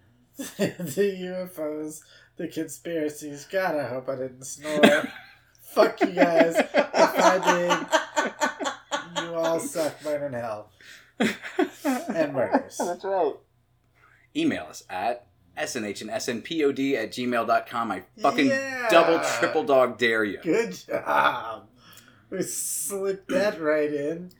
the 0.36 1.48
UFOs, 1.56 2.02
the 2.36 2.46
conspiracies. 2.46 3.44
God, 3.50 3.74
I 3.74 3.88
hope 3.88 4.08
I 4.08 4.14
didn't 4.16 4.44
snore. 4.44 5.08
Fuck 5.62 6.00
you 6.00 6.12
guys. 6.12 6.54
If 6.56 6.70
I 6.94 7.88
did, 9.16 9.24
you 9.24 9.34
all 9.34 9.58
suck, 9.58 10.00
burn 10.02 10.22
in 10.22 10.32
hell. 10.40 10.70
And 11.18 12.32
murders. 12.32 12.78
That's 12.78 13.04
right. 13.04 13.34
Email 14.36 14.64
us 14.68 14.84
at 14.88 15.26
SNH 15.56 16.02
and 16.02 16.10
SNPOD 16.10 16.94
at 16.94 17.10
gmail.com. 17.10 17.90
I 17.90 18.02
fucking 18.20 18.46
Yeah. 18.46 18.88
double, 18.90 19.20
triple 19.38 19.64
dog 19.64 19.98
dare 19.98 20.24
you. 20.24 20.38
Good 20.42 20.72
job. 20.86 21.66
We 22.30 22.42
slipped 22.42 23.28
that 23.28 23.60
right 23.60 23.92
in. 23.92 24.30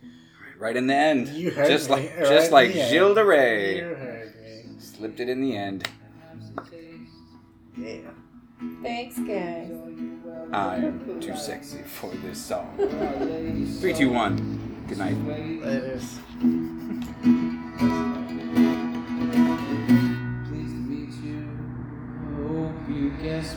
Right 0.59 0.77
in 0.77 0.87
the 0.89 0.95
end. 0.95 1.29
You 1.29 1.51
heard 1.51 1.69
just 1.69 1.89
me. 1.89 1.97
like 1.97 2.17
right 2.17 2.29
just 2.29 2.47
in 2.49 2.53
like 2.53 2.73
the 2.73 2.81
end. 2.83 2.91
Gilles 2.91 3.15
de 3.15 3.25
Rais. 3.25 3.77
You 3.79 3.85
heard 3.95 4.35
me. 4.43 4.65
Slipped 4.79 5.21
it 5.21 5.29
in 5.29 5.41
the 5.41 5.57
end. 5.57 5.89
Yeah. 7.77 7.99
Thanks, 8.83 9.17
guys. 9.21 9.71
I'm 10.53 11.21
too 11.21 11.37
sexy 11.37 11.79
for 11.85 12.11
this 12.25 12.45
song. 12.45 12.75
Three, 13.81 13.93
two, 13.95 14.11
one. 14.11 14.85
Good 14.89 14.99
night. 14.99 15.15
Laters. 15.15 16.19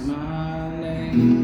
My 0.05 0.69
name. 0.79 1.40